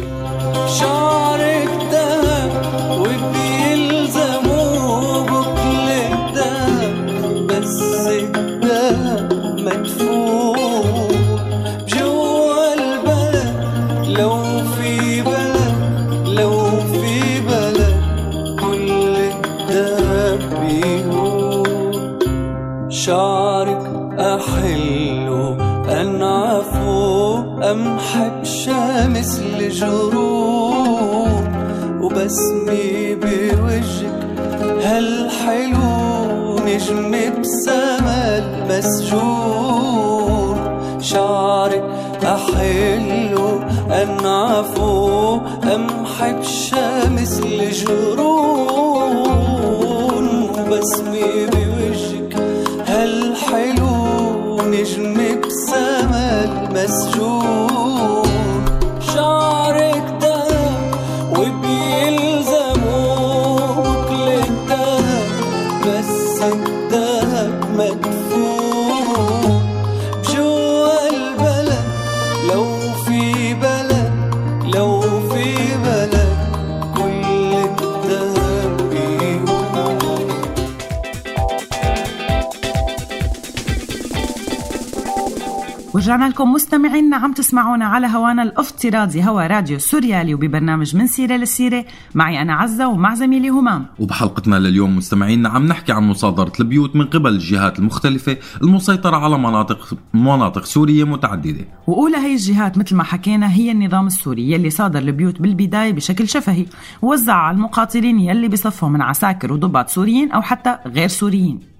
شعرك 0.81 1.69
دهب 1.91 3.44
الجروب 29.85 31.45
وبسمي 32.01 33.15
بوجهك. 33.15 34.25
هالحلو 34.83 36.59
نجم 36.67 37.13
بسما 37.41 38.39
المسجون 38.39 39.65
شعرك 41.01 41.85
أحلو 42.25 43.61
أنعفو 43.91 45.39
أمحى 45.75 46.33
بشمس 46.33 47.35
الجرون 47.41 48.65
وبسمي 50.59 51.45
ورجعنا 86.05 86.29
لكم 86.29 86.53
مستمعينا 86.53 87.17
عم 87.17 87.33
تسمعونا 87.33 87.85
على 87.85 88.07
هوانا 88.07 88.43
الافتراضي 88.43 89.23
هوا 89.23 89.47
راديو 89.47 89.79
سوريالي 89.79 90.35
وببرنامج 90.35 90.97
من 90.97 91.07
سيرة 91.07 91.37
للسيرة 91.37 91.85
معي 92.15 92.43
أنا 92.43 92.55
عزة 92.55 92.89
ومع 92.89 93.15
زميلي 93.15 93.49
همام. 93.49 93.87
وبحلقتنا 93.99 94.57
لليوم 94.57 94.97
مستمعينا 94.97 95.49
عم 95.49 95.67
نحكي 95.67 95.93
عن 95.93 96.03
مصادرة 96.03 96.53
البيوت 96.61 96.97
من 96.97 97.05
قبل 97.05 97.33
الجهات 97.33 97.79
المختلفة 97.79 98.37
المسيطرة 98.63 99.17
على 99.17 99.39
مناطق 99.39 99.99
مناطق 100.15 100.65
سورية 100.65 101.05
متعددة. 101.05 101.65
وأولى 101.87 102.17
هي 102.17 102.33
الجهات 102.33 102.79
مثل 102.79 102.97
ما 102.97 103.05
حكينا 103.05 103.53
هي 103.53 103.71
النظام 103.71 104.07
السوري 104.07 104.53
يلي 104.53 104.71
صادر 104.71 104.99
البيوت 104.99 105.43
بالبداية 105.43 105.93
بشكل 105.93 106.29
شفهي 106.29 106.67
ووزعها 107.03 107.37
على 107.37 107.55
المقاتلين 107.57 108.21
يلي 108.21 108.49
بصفهم 108.49 108.93
من 108.93 109.03
عساكر 109.03 109.53
وضباط 109.53 109.89
سوريين 109.89 110.33
أو 110.33 110.43
حتى 110.43 110.79
غير 110.87 111.09
سوريين. 111.09 111.75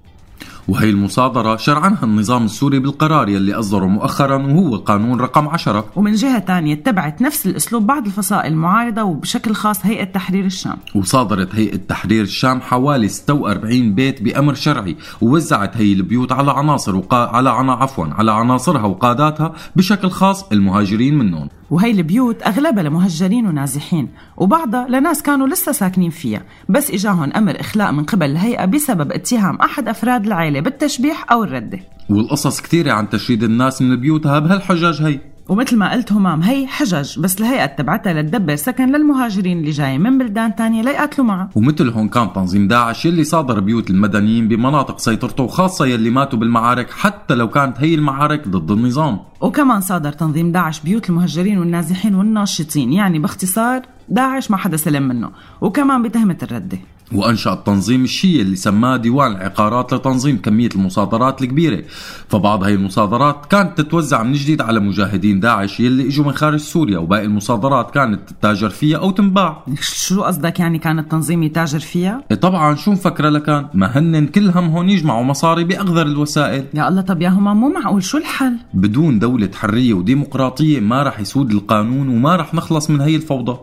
وهي 0.69 0.91
المصادرة 0.91 1.57
شرعنها 1.57 2.03
النظام 2.03 2.45
السوري 2.45 2.79
بالقرار 2.79 3.29
يلي 3.29 3.55
أصدره 3.55 3.87
مؤخرا 3.87 4.37
وهو 4.37 4.75
القانون 4.75 5.21
رقم 5.21 5.49
10 5.49 5.85
ومن 5.97 6.13
جهة 6.13 6.39
تانية 6.39 6.75
اتبعت 6.75 7.23
نفس 7.23 7.47
الأسلوب 7.47 7.87
بعض 7.87 8.07
الفصائل 8.07 8.53
المعارضة 8.53 9.03
وبشكل 9.03 9.55
خاص 9.55 9.87
هيئة 9.87 10.05
تحرير 10.05 10.45
الشام. 10.45 10.77
وصادرت 10.95 11.55
هيئة 11.55 11.77
تحرير 11.77 12.23
الشام 12.23 12.61
حوالي 12.61 13.09
46 13.09 13.95
بيت 13.95 14.23
بأمر 14.23 14.55
شرعي 14.55 14.97
ووزعت 15.21 15.77
هي 15.77 15.93
البيوت 15.93 16.33
على 16.33 16.51
عناصر 16.53 16.97
وقا... 16.97 17.17
على 17.17 17.51
عنا 17.51 17.73
عفوا 17.73 18.07
على 18.07 18.33
عناصرها 18.33 18.85
وقاداتها 18.87 19.53
بشكل 19.77 20.11
خاص 20.11 20.53
المهاجرين 20.53 21.19
منهم. 21.19 21.49
وهي 21.71 21.91
البيوت 21.91 22.43
أغلبها 22.43 22.83
لمهجرين 22.83 23.47
ونازحين 23.47 24.09
وبعضها 24.37 24.87
لناس 24.89 25.23
كانوا 25.23 25.47
لسه 25.47 25.73
ساكنين 25.73 26.11
فيها 26.11 26.43
بس 26.69 26.91
إجاهم 26.91 27.33
أمر 27.37 27.61
إخلاء 27.61 27.93
من 27.93 28.05
قبل 28.05 28.31
الهيئة 28.31 28.65
بسبب 28.65 29.13
اتهام 29.13 29.57
أحد 29.57 29.89
أفراد 29.89 30.27
العائلة. 30.27 30.54
بالتشبيح 30.61 31.33
أو 31.33 31.45
الردة 31.45 31.79
والقصص 32.11 32.61
كثيرة 32.61 32.93
عن 32.93 33.09
تشريد 33.09 33.43
الناس 33.43 33.83
من 33.83 33.97
بيوتها 33.97 34.39
بهالحجج 34.39 35.03
هي. 35.03 35.21
ومثل 35.49 35.77
ما 35.77 35.93
قلت 35.93 36.13
همام 36.13 36.43
هي 36.43 36.67
حجج 36.67 37.19
بس 37.19 37.41
الهيئة 37.41 37.65
اتبعتها 37.65 38.23
لتدبر 38.23 38.57
سكن 38.57 38.93
للمهاجرين 38.93 39.59
اللي 39.59 39.71
جاي 39.71 39.99
من 39.99 40.19
بلدان 40.19 40.55
تانية 40.55 40.83
ليقاتلوا 40.83 41.27
معها 41.27 41.51
ومثل 41.55 41.89
هون 41.89 42.09
كان 42.09 42.33
تنظيم 42.33 42.69
داعش 42.69 43.07
يلي 43.07 43.25
صادر 43.25 43.61
بيوت 43.61 43.91
المدنيين 43.91 44.49
بمناطق 44.49 44.99
سيطرته 44.99 45.43
وخاصة 45.43 45.87
يلي 45.87 46.11
ماتوا 46.11 46.39
بالمعارك 46.39 46.91
حتى 46.91 47.35
لو 47.35 47.49
كانت 47.49 47.77
هي 47.81 47.95
المعارك 47.95 48.49
ضد 48.49 48.71
النظام. 48.71 49.19
وكمان 49.41 49.81
صادر 49.81 50.13
تنظيم 50.13 50.53
داعش 50.53 50.81
بيوت 50.81 51.11
المهجرين 51.11 51.59
والنازحين 51.59 52.15
والناشطين 52.15 52.93
يعني 52.93 53.19
باختصار 53.19 53.83
داعش 54.09 54.51
ما 54.51 54.57
حدا 54.57 54.77
سلم 54.77 55.03
منه. 55.09 55.31
وكمان 55.61 56.03
بتهمة 56.03 56.39
الردة 56.43 56.79
وأنشأ 57.13 57.53
التنظيم 57.53 58.05
الشيعي 58.05 58.43
اللي 58.43 58.57
سماه 58.57 58.97
ديوان 58.97 59.33
العقارات 59.33 59.95
لتنظيم 59.95 60.39
كمية 60.39 60.69
المصادرات 60.75 61.43
الكبيرة. 61.43 61.83
فبعض 62.29 62.65
هاي 62.65 62.75
المصادرات 62.75 63.47
كانت 63.47 63.79
تتوزع 63.79 64.23
من 64.23 64.33
جديد 64.33 64.63
على 64.63 64.81
مجاهدين 64.81 65.41
داعش 65.41 65.81
يلي 65.81 66.09
إجوا 66.09 66.25
من 66.25 66.33
خارج 66.33 66.59
سوريا 66.59 66.99
وباقي 66.99 67.25
المصادرات 67.25 67.91
كانت 67.91 68.31
تتاجر 68.31 68.71
فيها 68.71 68.99
أو 68.99 69.11
تنباع. 69.11 69.65
شو 69.81 70.23
قصدك 70.23 70.61
يعني 70.61 70.79
كان 70.79 70.99
التنظيم 70.99 71.43
يتاجر 71.43 71.81
فيها؟ 71.81 72.25
إيه 72.31 72.37
طبعا 72.37 72.75
شو 72.75 72.93
مفكرة 72.93 73.29
لكان؟ 73.29 73.67
ما 73.75 73.99
هنن 73.99 74.27
كل 74.27 74.51
همهم 74.51 74.89
يجمعوا 74.89 75.25
مصاري 75.25 75.65
بأقذر 75.65 76.07
الوسائل. 76.07 76.65
يا 76.75 76.89
الله 76.89 77.01
طب 77.03 77.23
يا 77.23 77.29
هما 77.29 77.55
مو 77.55 77.69
معقول 77.69 78.03
شو 78.03 78.19
الحل؟ 78.19 78.57
بدون 78.75 79.19
دولة 79.19 79.51
حرية 79.55 79.95
وديمقراطية 79.95 80.81
ما 80.81 81.03
رح 81.03 81.21
يسود 81.21 81.51
القانون 81.51 82.09
وما 82.09 82.37
رح 82.37 82.55
نخلص 82.55 82.91
من 82.91 83.01
هي 83.01 83.17
الفوضى. 83.17 83.59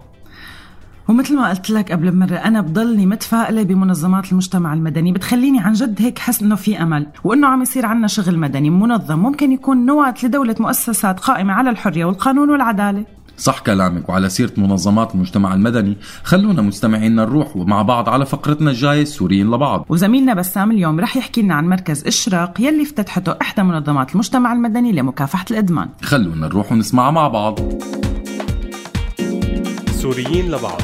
ومثل 1.12 1.36
ما 1.36 1.50
قلت 1.50 1.70
لك 1.70 1.92
قبل 1.92 2.16
مرة 2.16 2.36
أنا 2.36 2.62
بضلني 2.62 3.06
متفائلة 3.06 3.64
بمنظمات 3.64 4.32
المجتمع 4.32 4.74
المدني. 4.74 5.12
بتخليني 5.12 5.60
عن 5.60 5.74
جد 5.74 6.02
هيك 6.02 6.20
حس 6.20 6.42
إنه 6.42 6.56
في 6.56 6.82
أمل 6.82 7.08
وإنه 7.24 7.48
عم 7.48 7.62
يصير 7.62 7.86
عنا 7.86 8.08
شغل 8.08 8.38
مدني 8.38 8.70
منظم. 8.70 9.20
ممكن 9.20 9.52
يكون 9.52 9.86
نواة 9.86 10.14
لدولة 10.24 10.56
مؤسسات 10.60 11.20
قائمة 11.20 11.54
على 11.54 11.70
الحرية 11.70 12.06
والقانون 12.06 12.50
والعدالة. 12.50 13.06
صح 13.38 13.60
كلامك 13.60 14.10
وعلى 14.10 14.30
سيرة 14.30 14.52
منظمات 14.58 15.16
المجتمع 15.16 15.54
المدني 15.54 15.98
خلونا 16.24 16.62
مستمعينا 16.62 17.26
نروح 17.26 17.56
مع 17.56 17.82
بعض 17.82 18.10
على 18.10 18.26
فقرتنا 18.26 18.72
الجاية 18.72 19.02
السوريين 19.02 19.52
لبعض. 19.52 19.86
وزميلنا 19.90 20.34
بسام 20.34 20.72
اليوم 20.72 21.00
رح 21.00 21.18
يحكي 21.18 21.42
لنا 21.42 21.56
عن 21.56 21.70
مركز 21.70 22.08
إشراق 22.08 22.62
يلي 22.62 22.84
افتتحته 22.84 23.36
إحدى 23.42 23.64
منظمات 23.64 24.14
المجتمع 24.14 24.54
المدني 24.54 24.92
لمكافحة 24.92 25.46
الإدمان. 25.52 25.90
خلونا 26.02 26.48
نروح 26.48 26.72
ونسمعها 26.72 27.12
مع 27.12 27.28
بعض. 27.28 27.60
سوريين 29.92 30.52
لبعض. 30.52 30.82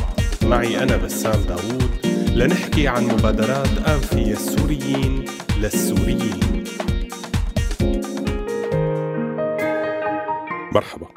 معي 0.48 0.84
أنا 0.84 0.98
بسام 0.98 1.42
داوود 1.42 1.92
لنحكي 2.36 2.88
عن 2.88 3.04
مبادرات 3.04 3.78
أنفية 3.88 4.32
السوريين 4.32 5.26
للسوريين. 5.58 6.64
مرحبا. 10.74 11.08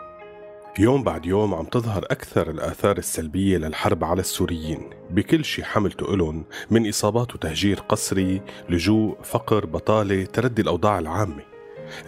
يوم 0.78 1.02
بعد 1.02 1.26
يوم 1.26 1.54
عم 1.54 1.64
تظهر 1.64 2.04
أكثر 2.10 2.50
الآثار 2.50 2.98
السلبية 2.98 3.58
للحرب 3.58 4.04
على 4.04 4.20
السوريين. 4.20 4.90
بكل 5.10 5.44
شي 5.44 5.64
حملته 5.64 6.14
إلهم 6.14 6.44
من 6.70 6.88
إصابات 6.88 7.34
وتهجير 7.34 7.80
قسري 7.88 8.42
لجوء 8.68 9.16
فقر 9.22 9.66
بطالة 9.66 10.24
تردي 10.24 10.62
الأوضاع 10.62 10.98
العامة. 10.98 11.42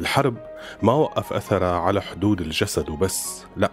الحرب 0.01 0.37
ما 0.83 0.93
وقف 0.93 1.33
أثرها 1.33 1.79
على 1.79 2.03
حدود 2.03 2.41
الجسد 2.41 2.91
وبس 2.91 3.45
لا 3.57 3.71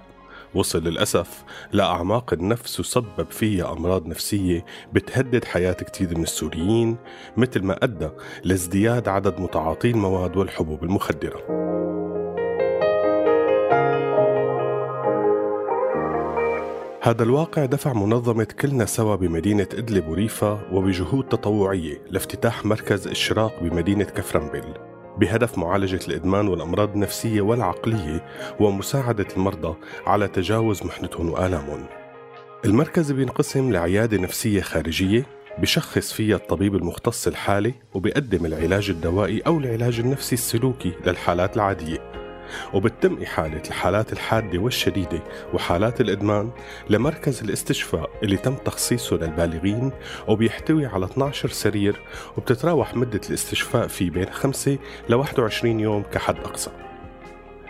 وصل 0.53 0.83
للأسف 0.83 1.43
لأعماق 1.71 2.33
النفس 2.33 2.79
وسبب 2.79 3.31
فيها 3.31 3.71
أمراض 3.71 4.07
نفسية 4.07 4.65
بتهدد 4.93 5.45
حياة 5.45 5.73
كتير 5.73 6.17
من 6.17 6.23
السوريين 6.23 6.97
مثل 7.37 7.63
ما 7.63 7.83
أدى 7.83 8.09
لازدياد 8.43 9.07
عدد 9.07 9.39
متعاطي 9.39 9.89
المواد 9.89 10.37
والحبوب 10.37 10.83
المخدرة. 10.83 11.69
هذا 17.01 17.23
الواقع 17.23 17.65
دفع 17.65 17.93
منظمة 17.93 18.47
كلنا 18.59 18.85
سوا 18.85 19.15
بمدينة 19.15 19.67
إدلب 19.73 20.07
وريفا 20.07 20.59
وبجهود 20.71 21.23
تطوعية 21.23 22.01
لافتتاح 22.09 22.65
مركز 22.65 23.07
إشراق 23.07 23.63
بمدينة 23.63 24.03
كفرنبل 24.03 24.88
بهدف 25.19 25.57
معالجة 25.57 25.99
الإدمان 26.07 26.47
والأمراض 26.47 26.93
النفسية 26.93 27.41
والعقلية 27.41 28.25
ومساعدة 28.59 29.27
المرضى 29.37 29.75
على 30.05 30.27
تجاوز 30.27 30.83
محنتهم 30.83 31.29
وآلامهم. 31.29 31.85
المركز 32.65 33.11
بينقسم 33.11 33.71
لعيادة 33.71 34.17
نفسية 34.17 34.61
خارجية 34.61 35.25
بشخص 35.57 36.13
فيها 36.13 36.35
الطبيب 36.35 36.75
المختص 36.75 37.27
الحالة 37.27 37.73
وبيقدم 37.93 38.45
العلاج 38.45 38.89
الدوائي 38.89 39.39
أو 39.39 39.57
العلاج 39.57 39.99
النفسي 39.99 40.35
السلوكي 40.35 40.93
للحالات 41.05 41.55
العادية. 41.55 42.18
وبتم 42.73 43.23
إحالة 43.23 43.61
الحالات 43.67 44.13
الحادة 44.13 44.59
والشديدة 44.59 45.23
وحالات 45.53 46.01
الإدمان 46.01 46.49
لمركز 46.89 47.43
الاستشفاء 47.43 48.09
اللي 48.23 48.37
تم 48.37 48.55
تخصيصه 48.55 49.15
للبالغين 49.15 49.91
وبيحتوي 50.27 50.85
على 50.85 51.05
12 51.05 51.49
سرير 51.49 51.99
وبتتراوح 52.37 52.95
مدة 52.95 53.21
الاستشفاء 53.29 53.87
فيه 53.87 54.09
بين 54.09 54.29
5 54.29 54.77
ل 55.09 55.13
21 55.13 55.79
يوم 55.79 56.03
كحد 56.03 56.37
أقصى. 56.37 56.71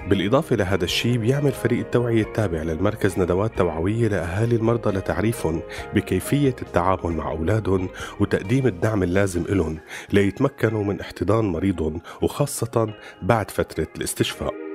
بالإضافة 0.08 0.56
لهذا 0.56 0.84
الشيء 0.86 1.18
بيعمل 1.18 1.52
فريق 1.52 1.80
التوعية 1.80 2.22
التابع 2.22 2.64
للمركز 2.64 3.20
ندوات 3.20 3.58
توعوية 3.58 4.08
لأهالي 4.08 4.56
المرضى 4.56 4.92
لتعريفهم 4.98 5.62
بكيفية 5.96 6.56
التعامل 6.62 7.12
مع 7.12 7.32
أولادهم 7.32 7.90
وتقديم 8.20 8.68
الدعم 8.68 9.04
اللازم 9.04 9.44
لهم 9.50 9.80
ليتمكنوا 10.14 10.84
من 10.84 11.00
احتضان 11.00 11.46
مريضهم 11.46 12.02
وخاصة 12.22 12.94
بعد 13.22 13.52
فترة 13.52 13.88
الاستشفاء. 13.98 14.69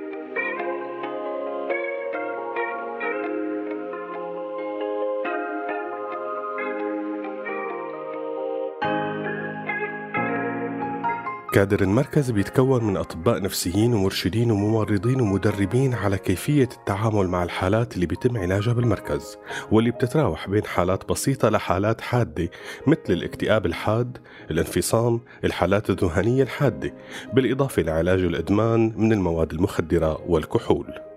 كادر 11.55 11.81
المركز 11.81 12.31
بيتكون 12.31 12.83
من 12.83 12.97
أطباء 12.97 13.41
نفسيين 13.41 13.93
ومرشدين 13.93 14.51
وممرضين 14.51 15.21
ومدربين 15.21 15.93
على 15.93 16.17
كيفية 16.17 16.69
التعامل 16.77 17.27
مع 17.27 17.43
الحالات 17.43 17.95
اللي 17.95 18.05
بيتم 18.05 18.37
علاجها 18.37 18.73
بالمركز 18.73 19.37
واللي 19.71 19.91
بتتراوح 19.91 20.49
بين 20.49 20.65
حالات 20.65 21.09
بسيطة 21.09 21.49
لحالات 21.49 22.01
حادة 22.01 22.49
مثل 22.87 22.99
الاكتئاب 23.09 23.65
الحاد، 23.65 24.17
الانفصام، 24.51 25.21
الحالات 25.43 25.89
الذهنية 25.89 26.43
الحادة 26.43 26.93
بالإضافة 27.33 27.81
لعلاج 27.81 28.19
الإدمان 28.19 28.93
من 28.97 29.13
المواد 29.13 29.53
المخدرة 29.53 30.21
والكحول. 30.27 31.14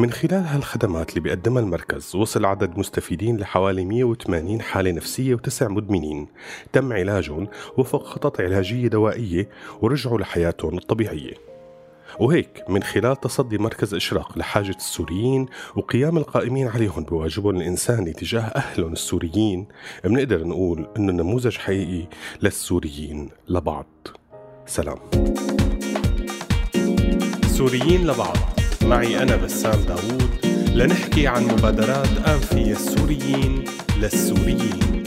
من 0.00 0.10
خلال 0.10 0.46
هالخدمات 0.46 1.10
اللي 1.10 1.20
بيقدمها 1.20 1.62
المركز 1.62 2.16
وصل 2.16 2.44
عدد 2.44 2.78
مستفيدين 2.78 3.36
لحوالي 3.36 3.84
180 3.84 4.60
حالة 4.60 4.90
نفسية 4.90 5.34
وتسع 5.34 5.68
مدمنين. 5.68 6.26
تم 6.72 6.92
علاجهم 6.92 7.48
وفق 7.78 8.04
خطط 8.04 8.40
علاجية 8.40 8.88
دوائية 8.88 9.48
ورجعوا 9.82 10.18
لحياتهم 10.18 10.78
الطبيعية. 10.78 11.34
وهيك 12.20 12.64
من 12.68 12.82
خلال 12.82 13.20
تصدي 13.20 13.58
مركز 13.58 13.94
إشراق 13.94 14.38
لحاجة 14.38 14.76
السوريين 14.76 15.46
وقيام 15.76 16.16
القائمين 16.16 16.68
عليهم 16.68 17.04
بواجبهم 17.04 17.56
الإنساني 17.56 18.12
تجاه 18.12 18.40
أهلهم 18.42 18.92
السوريين 18.92 19.66
بنقدر 20.04 20.44
نقول 20.44 20.88
إنه 20.96 21.12
نموذج 21.12 21.56
حقيقي 21.56 22.08
للسوريين 22.42 23.28
لبعض. 23.48 23.86
سلام. 24.66 24.98
سوريين 27.46 28.06
لبعض. 28.06 28.59
معي 28.84 29.22
أنا 29.22 29.36
بسام 29.36 29.80
داوود؟ 29.88 30.30
لنحكي 30.74 31.26
عن 31.26 31.44
مبادرات 31.44 32.08
أنفية 32.28 32.72
السوريين 32.72 33.64
للسوريين. 33.96 34.99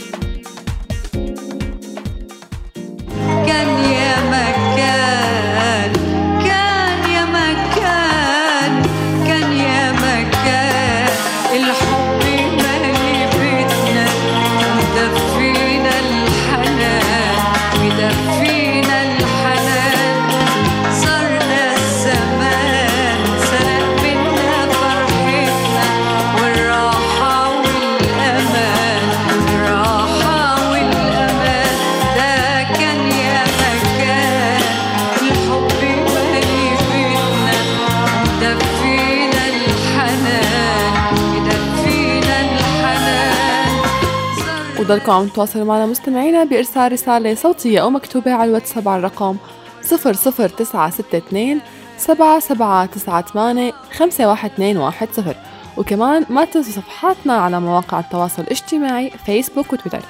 وضلكم 44.84 45.12
عم 45.12 45.28
تواصلوا 45.28 45.64
معنا 45.64 45.86
مستمعينا 45.86 46.44
بإرسال 46.44 46.92
رسالة 46.92 47.34
صوتية 47.34 47.82
أو 47.82 47.90
مكتوبة 47.90 48.32
على 48.32 48.48
الواتساب 48.48 48.88
على 48.88 48.98
الرقم 48.98 49.36
00962 49.82 51.60
7798 51.98 53.72
51210 53.90 55.34
وكمان 55.76 56.26
ما 56.30 56.44
تنسوا 56.44 56.72
صفحاتنا 56.72 57.32
على 57.32 57.60
مواقع 57.60 58.00
التواصل 58.00 58.42
الاجتماعي 58.42 59.10
فيسبوك 59.26 59.72
وتويتر 59.72 60.02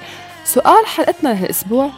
سؤال 0.45 0.85
حلقتنا 0.85 1.29
لهالأسبوع 1.29 1.89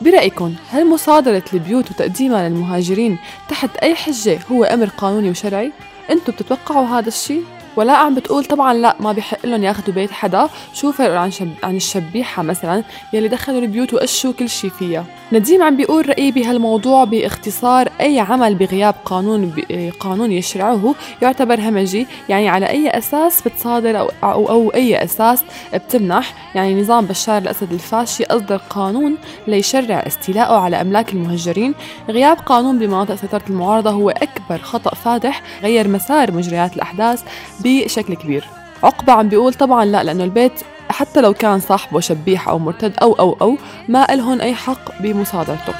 برأيكم 0.00 0.54
هل 0.70 0.90
مصادرة 0.90 1.44
البيوت 1.54 1.90
وتقديمها 1.90 2.48
للمهاجرين 2.48 3.18
تحت 3.48 3.76
أي 3.76 3.94
حجة 3.94 4.38
هو 4.52 4.64
أمر 4.64 4.88
قانوني 4.88 5.30
وشرعي؟ 5.30 5.72
أنتوا 6.10 6.34
بتتوقعوا 6.34 6.86
هذا 6.86 7.08
الشيء؟ 7.08 7.53
ولا 7.76 7.92
عم 7.92 8.14
بتقول 8.14 8.44
طبعا 8.44 8.74
لا 8.74 8.96
ما 9.00 9.12
بحق 9.12 9.46
لهم 9.46 9.64
ياخذوا 9.64 9.94
بيت 9.94 10.10
حدا. 10.10 10.48
شو 10.74 10.92
فرق 10.92 11.18
عن 11.18 11.30
شب... 11.30 11.50
عن 11.62 11.76
الشبيحة 11.76 12.42
مثلا؟ 12.42 12.84
يلي 13.12 13.28
دخلوا 13.28 13.60
البيوت 13.60 13.94
وقشوا 13.94 14.32
كل 14.32 14.48
شيء 14.48 14.70
فيها. 14.70 15.04
نديم 15.34 15.62
عم 15.62 15.76
بيقول 15.76 16.08
رأيي 16.08 16.30
بهالموضوع 16.30 17.04
باختصار 17.04 17.88
أي 18.00 18.20
عمل 18.20 18.54
بغياب 18.54 18.94
قانون. 19.04 19.52
قانون 20.00 20.32
يشرعه 20.32 20.94
يعتبر 21.22 21.60
همجي 21.60 22.06
يعني 22.28 22.48
على 22.48 22.68
أي 22.68 22.90
أساس 22.90 23.42
بتصادر 23.42 23.98
أو, 23.98 24.10
أو, 24.24 24.48
أو 24.48 24.68
أي 24.74 25.04
أساس 25.04 25.44
بتمنح 25.74 26.34
يعني 26.54 26.80
نظام 26.80 27.06
بشار 27.06 27.38
الأسد 27.42 27.72
الفاشي 27.72 28.24
أصدر 28.24 28.56
قانون 28.56 29.16
ليشرع 29.46 30.04
استيلاءه 30.06 30.56
على 30.60 30.80
أملاك 30.80 31.12
المهجرين 31.12 31.74
غياب 32.08 32.36
قانون 32.36 32.78
بمناطق 32.78 33.14
سيطرة 33.14 33.42
المعارضة 33.50 33.90
هو 33.90 34.10
أكبر 34.10 34.58
خطأ 34.58 34.94
فادح 34.94 35.42
غير 35.62 35.88
مسار 35.88 36.32
مجريات 36.32 36.76
الأحداث 36.76 37.22
بشكل 37.60 38.14
كبير 38.14 38.44
عقبة 38.82 39.12
عم 39.12 39.28
بيقول 39.28 39.54
طبعا 39.54 39.84
لا 39.84 40.02
لأنه 40.02 40.24
البيت 40.24 40.60
حتى 40.94 41.20
لو 41.20 41.34
كان 41.34 41.60
صاحبه 41.60 42.00
شبيح 42.00 42.48
أو 42.48 42.58
مرتد 42.58 42.92
أو 43.02 43.12
أو 43.12 43.36
أو 43.40 43.56
ما 43.88 44.14
إلهن 44.14 44.40
أي 44.40 44.54
حق 44.54 45.02
بمصادرته. 45.02 45.74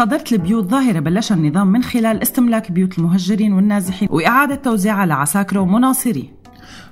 مصادرة 0.00 0.24
البيوت 0.32 0.64
ظاهرة 0.64 1.00
بلشها 1.00 1.34
النظام 1.34 1.66
من 1.66 1.82
خلال 1.82 2.22
استملاك 2.22 2.72
بيوت 2.72 2.98
المهجرين 2.98 3.52
والنازحين 3.52 4.08
وإعادة 4.10 4.54
توزيعها 4.54 5.06
لعساكره 5.06 5.60
ومناصريه 5.60 6.40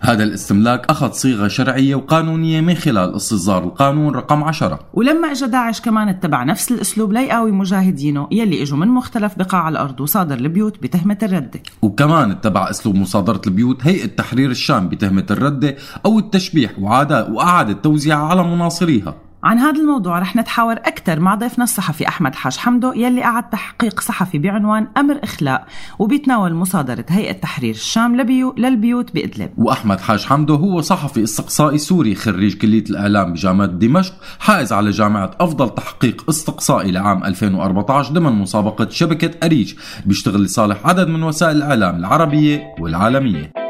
هذا 0.01 0.25
الاستملاك 0.25 0.91
أخذ 0.91 1.13
صيغة 1.13 1.49
شرعية 1.49 1.95
وقانونية 1.95 2.61
من 2.61 2.75
خلال 2.75 3.17
استصدار 3.17 3.65
القانون 3.65 4.15
رقم 4.15 4.45
10 4.45 4.79
ولما 4.95 5.33
اجى 5.33 5.47
داعش 5.47 5.81
كمان 5.81 6.09
اتبع 6.09 6.45
نفس 6.45 6.73
الأسلوب 6.73 7.13
ليقاوي 7.13 7.53
مجاهدينه 7.53 8.29
يلي 8.31 8.63
إجوا 8.63 8.79
من 8.79 8.89
مختلف 8.89 9.39
بقاع 9.39 9.69
الأرض 9.69 10.01
وصادر 10.01 10.35
البيوت 10.39 10.83
بتهمة 10.83 11.19
الرده 11.23 11.61
وكمان 11.83 12.31
اتبع 12.31 12.71
أسلوب 12.71 12.95
مصادرة 12.95 13.43
البيوت 13.47 13.87
هيئة 13.87 14.07
تحرير 14.07 14.51
الشام 14.51 14.89
بتهمة 14.89 15.27
الردة 15.31 15.77
أو 16.07 16.19
التشبيح 16.19 16.79
وعادة 16.79 17.29
وإعادة 17.29 17.73
توزيعها 17.73 18.27
على 18.27 18.43
مناصريها. 18.43 19.28
عن 19.45 19.59
هذا 19.59 19.81
الموضوع 19.81 20.19
رح 20.19 20.37
نتحاور 20.37 20.73
أكثر 20.73 21.21
مع 21.21 21.35
ضيفنا 21.35 21.65
الصحفي 21.65 22.09
أحمد 22.09 22.35
حاج 22.35 22.57
حمدو 22.57 22.93
يلي 22.93 23.25
أعد 23.25 23.51
تحقيق 23.51 24.01
صحفي 24.01 24.39
بعنوان 24.39 24.89
أمر 24.97 25.21
إخلاء 25.23 25.67
وبيتناول 25.99 26.55
مصادرة 26.55 27.05
هيئة 27.09 27.33
تحرير 27.33 27.75
الشام 27.75 28.17
لبيو 28.17 28.55
للبيوت 28.59 29.15
بإدلب. 29.15 29.51
وأحمد 29.57 30.01
حاج 30.01 30.25
حمدو 30.25 30.55
هو 30.55 30.81
صحفي 30.81 31.23
استقصائي 31.23 31.79
سوري 31.79 32.15
خريج 32.15 32.57
كلية 32.57 32.85
الإعلام 32.91 33.33
بجامعة 33.33 33.67
دمشق 33.67 34.15
حائز 34.39 34.73
على 34.73 34.91
جامعة 34.91 35.31
أفضل 35.41 35.75
تحقيق 35.75 36.25
استقصائي 36.29 36.91
لعام 36.91 37.25
2014 37.25 38.15
ضمن 38.15 38.33
مسابقة 38.33 38.89
شبكة 38.91 39.47
أريج 39.47 39.75
بيشتغل 40.07 40.43
لصالح 40.43 40.87
عدد 40.87 41.09
من 41.09 41.23
وسائل 41.23 41.57
الإعلام 41.57 41.97
العربية 41.97 42.63
والعالمية. 42.81 43.68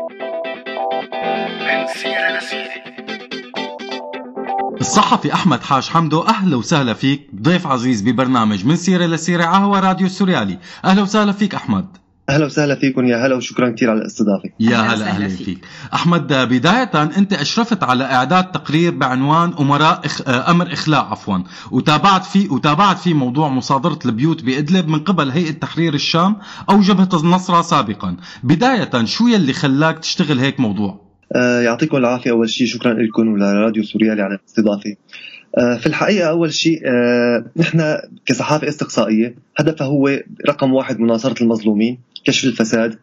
الصحفي 4.89 5.35
أحمد 5.35 5.63
حاج 5.63 5.89
حمدو 5.89 6.21
أهلا 6.21 6.57
وسهلا 6.57 6.95
فيك. 6.95 7.31
ضيف 7.43 7.67
عزيز 7.67 8.03
ببرنامج 8.03 8.67
من 8.67 8.77
سيرة 8.77 9.07
لسيره 9.07 9.45
عهوى 9.45 9.81
راديو 9.81 10.07
السوريالي 10.07 10.59
أهلا 10.85 11.03
وسهلا 11.03 11.33
فيك 11.33 11.55
أحمد. 11.55 11.87
أهلا 12.29 12.47
وسهلا 12.47 12.75
فيكم 12.75 13.07
يا 13.07 13.27
هلا 13.27 13.35
وشكرا 13.35 13.71
كثير 13.71 13.91
على 13.91 14.01
الاستضافه 14.01 14.51
يا 14.61 14.79
هلا 14.79 15.09
أهلا 15.09 15.29
فيك. 15.29 15.65
أحمد 15.95 16.27
بداية 16.33 17.03
أنت 17.03 17.33
أشرفت 17.33 17.83
على 17.83 18.05
إعداد 18.05 18.53
تقرير 18.53 18.95
بعنوان 18.95 19.55
أمراء 19.61 20.07
إخ... 20.07 20.29
أمر 20.29 20.73
إخلاء 20.73 21.05
عفوا. 21.05 21.39
وتابعت 21.71 22.25
فيه 22.25 22.51
وتابعت 22.51 22.99
فيه 22.99 23.15
موضوع 23.15 23.49
مصادرة 23.49 23.99
البيوت 24.07 24.43
بإدلب 24.43 24.89
من 24.89 24.99
قبل 24.99 25.31
هيئة 25.31 25.53
تحرير 25.53 25.95
الشام 25.95 26.37
أو 26.71 26.81
جبهة 26.81 27.21
النصرة 27.23 27.63
سابقا. 27.63 28.17
بداية 28.43 29.05
شو 29.05 29.27
يلي 29.27 29.53
خلاك 29.53 29.99
تشتغل 29.99 30.39
هيك 30.39 30.61
موضوع؟ 30.61 31.08
يعطيكم 31.37 31.97
العافية. 31.97 32.31
أول 32.31 32.51
شيء 32.51 32.67
شكرا 32.67 32.95
لكم 32.95 33.29
ولراديو 33.29 33.83
سوريالي 33.83 34.23
على 34.23 34.35
الاستضافة. 34.35 34.97
آه، 35.59 35.77
في 35.77 35.87
الحقيقة 35.87 36.29
أول 36.29 36.53
شيء 36.53 36.83
آه، 36.85 37.45
نحن 37.57 37.99
كصحافة 38.27 38.69
استقصائية 38.69 39.35
هدفها 39.57 39.87
هو 39.87 40.21
رقم 40.49 40.73
واحد 40.73 41.01
مناصرة 41.01 41.43
المظلومين 41.43 41.99
كشف 42.25 42.45
الفساد. 42.45 42.93
آه، 42.93 42.99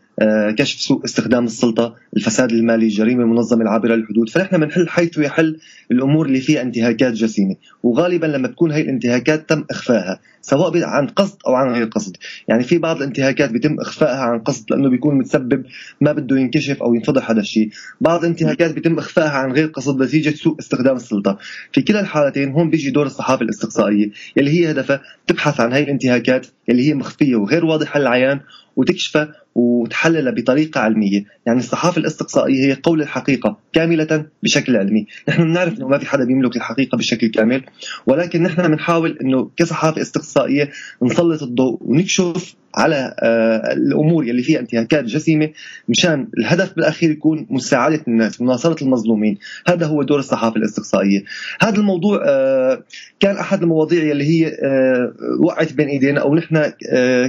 كشف 0.58 0.80
سوء 0.80 1.06
استخدام 1.06 1.45
السلطة 1.45 1.95
الفساد 2.17 2.51
المالي 2.51 2.86
الجريمة 2.86 3.23
المنظمة 3.23 3.62
العابرة 3.62 3.95
للحدود. 3.95 4.30
فنحن 4.30 4.58
بنحل 4.58 4.89
حيث 4.89 5.17
يحل 5.17 5.58
الأمور 5.91 6.25
اللي 6.25 6.41
فيها 6.41 6.62
انتهاكات 6.62 7.13
جسيمة. 7.13 7.56
وغالبا 7.84 8.25
لما 8.25 8.47
تكون 8.47 8.71
هي 8.71 8.82
الانتهاكات 8.82 9.49
تم 9.49 9.63
إخفائها 9.71 10.19
سواء 10.41 10.84
عن 10.84 11.08
قصد 11.08 11.38
أو 11.47 11.54
عن 11.54 11.73
غير 11.73 11.86
قصد. 11.86 12.17
يعني 12.47 12.63
في 12.63 12.78
بعض 12.78 12.97
الانتهاكات 12.97 13.51
بيتم 13.51 13.80
إخفائها 13.80 14.19
عن 14.19 14.39
قصد 14.39 14.71
لأنه 14.71 14.89
بيكون 14.89 15.17
متسبب 15.17 15.63
ما 16.01 16.12
بده 16.12 16.38
ينكشف 16.38 16.84
أو 16.84 16.93
ينفضح 16.93 17.32
هذا 17.32 17.39
الشيء. 17.39 17.69
بعض 18.01 18.19
الانتهاكات 18.19 18.73
بيتم 18.73 18.97
إخفائها 18.97 19.30
عن 19.38 19.51
غير 19.51 19.67
قصد 19.67 20.04
نتيجة 20.04 20.36
سوء 20.36 20.60
استخدام 20.60 20.95
السلطة. 20.95 21.38
في 21.71 21.82
كلا 21.82 21.99
الحالتين 21.99 22.51
هون 22.51 22.69
بيجي 22.69 22.89
دور 22.89 23.06
الصحافة 23.06 23.41
الاستقصائية 23.41 24.12
اللي 24.38 24.51
هي 24.51 24.71
هدفها 24.71 25.01
تبحث 25.28 25.60
عن 25.60 25.73
هي 25.73 25.84
الانتهاكات 25.84 26.47
اللي 26.69 26.89
هي 26.89 26.93
مخفية 26.93 27.36
وغير 27.36 27.65
واضحة 27.65 27.99
للعيان 27.99 28.39
وتكشفها 28.75 29.45
وتحللها 29.56 30.32
بطريقة 30.32 30.82
علمية. 30.82 31.26
يعني 31.46 31.60
الصحافة 31.60 31.98
الاستقصائية 31.98 32.65
هي 32.65 32.74
قول 32.84 33.02
الحقيقة 33.02 33.58
كاملة 33.74 34.26
بشكل 34.44 34.76
علمي. 34.76 35.08
نحن 35.30 35.44
بنعرف 35.44 35.78
أنه 35.78 35.88
ما 35.88 35.98
في 35.98 36.06
حدا 36.06 36.26
بيملك 36.26 36.56
الحقيقة 36.56 36.98
بشكل 36.98 37.28
كامل 37.28 37.63
ولكن 38.08 38.44
نحن 38.44 38.68
بنحاول 38.68 39.18
أنه 39.22 39.50
كصحافة 39.58 40.02
استقصائية 40.02 40.70
نسلط 41.02 41.44
الضوء 41.44 41.78
ونكشف 41.82 42.56
على 42.76 43.15
آه، 43.20 43.74
الأمور 43.74 44.24
اللي 44.24 44.44
فيها 44.44 44.60
انتهاكات 44.60 45.04
جسيمة 45.04 45.50
مشان 45.89 46.28
الهدف 46.38 46.76
بالأخير 46.76 47.12
يكون 47.12 47.48
مساعدة 47.50 48.02
الناس 48.08 48.41
مناصرة 48.41 48.84
المظلومين. 48.84 49.38
هذا 49.68 49.86
هو 49.86 50.04
دور 50.04 50.20
الصحافة 50.20 50.56
الاستقصائية. 50.56 51.24
هذا 51.62 51.78
الموضوع 51.78 52.24
آه، 52.26 52.84
كان 53.20 53.38
أحد 53.38 53.62
المواضيع 53.62 54.12
اللي 54.12 54.24
هي 54.24 54.48
آه، 54.48 55.13
وقعت 55.39 55.74
بين 55.74 55.88
إيدينا 55.88 56.22
أو 56.22 56.36
نحن 56.36 56.72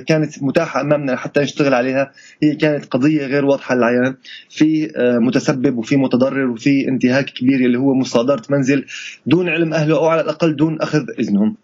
كانت 0.07 0.43
متاحة 0.43 0.81
أمامنا 0.81 1.17
حتى 1.17 1.41
نشتغل 1.41 1.75
عليها. 1.75 2.13
هي 2.43 2.55
كانت 2.55 2.85
قضية 2.85 3.27
غير 3.27 3.45
واضحة 3.45 3.75
للعيان 3.75 4.15
في 4.51 4.93
آه، 4.97 5.19
متسبب 5.19 5.79
وفي 5.79 5.97
متضرر 5.97 6.51
وفي 6.51 6.89
انتهاك 6.89 7.25
كبير 7.25 7.61
اللي 7.61 7.79
هو 7.79 7.95
مصادرة 7.95 8.43
منزل 8.51 8.85
دون 9.27 9.49
علم 9.49 9.75
أهله 9.75 9.97
أو 9.97 10.07
على 10.07 10.21
الأقل 10.21 10.57
دون 10.57 10.81
أخذ 10.81 11.05
إذنهم. 11.19 11.57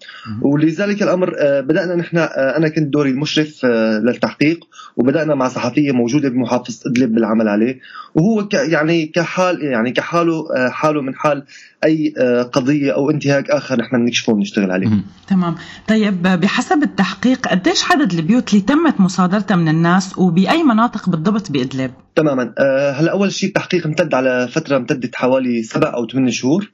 ولذلك 0.42 1.02
الأمر 1.02 1.34
آه، 1.38 1.60
بدأنا 1.60 1.94
نحن 1.94 2.18
آه، 2.18 2.56
أنا 2.56 2.68
كنت 2.68 2.92
دوري 2.92 3.10
المشرف 3.10 3.64
للتحقيق 4.04 4.64
وبدأنا 4.96 5.34
مع 5.34 5.48
صحفية 5.48 5.92
موجودة 5.92 6.28
بمحافظة 6.28 6.90
إدلب 6.90 7.14
بالعمل 7.14 7.48
عليه 7.48 7.78
وهو 8.14 8.48
ك 8.48 8.54
يعني 8.54 9.06
كحال 9.06 9.62
يعني 9.62 9.92
كحاله 9.92 10.44
حاله 10.70 11.02
من 11.02 11.14
حال 11.14 11.44
أي 11.84 12.14
قضية 12.52 12.92
أو 12.92 13.10
انتهاك 13.10 13.50
آخر 13.50 13.80
نحن 13.80 13.96
بنكشفه 13.96 14.32
وبنشتغل 14.32 14.70
عليه. 14.70 14.88
تمام. 15.28 15.54
طيب 15.88 16.22
بحسب 16.22 16.82
التحقيق 16.82 17.48
قديش 17.48 17.84
عدد 17.92 18.12
البيوت 18.12 18.50
اللي 18.50 18.64
تمت 18.64 19.00
مصادرتها 19.00 19.56
من 19.56 19.68
الناس 19.68 20.18
وبأي 20.42 20.62
مناطق 20.62 21.08
بالضبط 21.08 21.50
بإدلب؟ 21.50 21.90
تماما. 22.14 22.54
آه، 22.58 22.90
هلا 22.90 23.12
أول 23.12 23.32
شيء 23.32 23.48
التحقيق 23.48 23.86
امتد 23.86 24.14
على 24.14 24.48
فترة 24.48 24.76
امتدت 24.76 25.16
حوالي 25.16 25.62
سبع 25.62 25.94
أو 25.94 26.06
ثمان 26.06 26.30
شهور. 26.30 26.72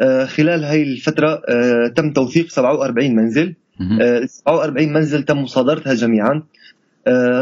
آه، 0.00 0.24
خلال 0.24 0.64
هاي 0.64 0.82
الفترة 0.82 1.42
آه، 1.48 1.86
تم 1.96 2.12
توثيق 2.12 2.50
47 2.50 3.16
منزل. 3.16 3.54
آه، 4.00 4.24
47 4.26 4.92
منزل 4.92 5.22
تم 5.22 5.38
مصادرتها 5.38 5.94
جميعا. 5.94 6.32
آه، 6.32 6.42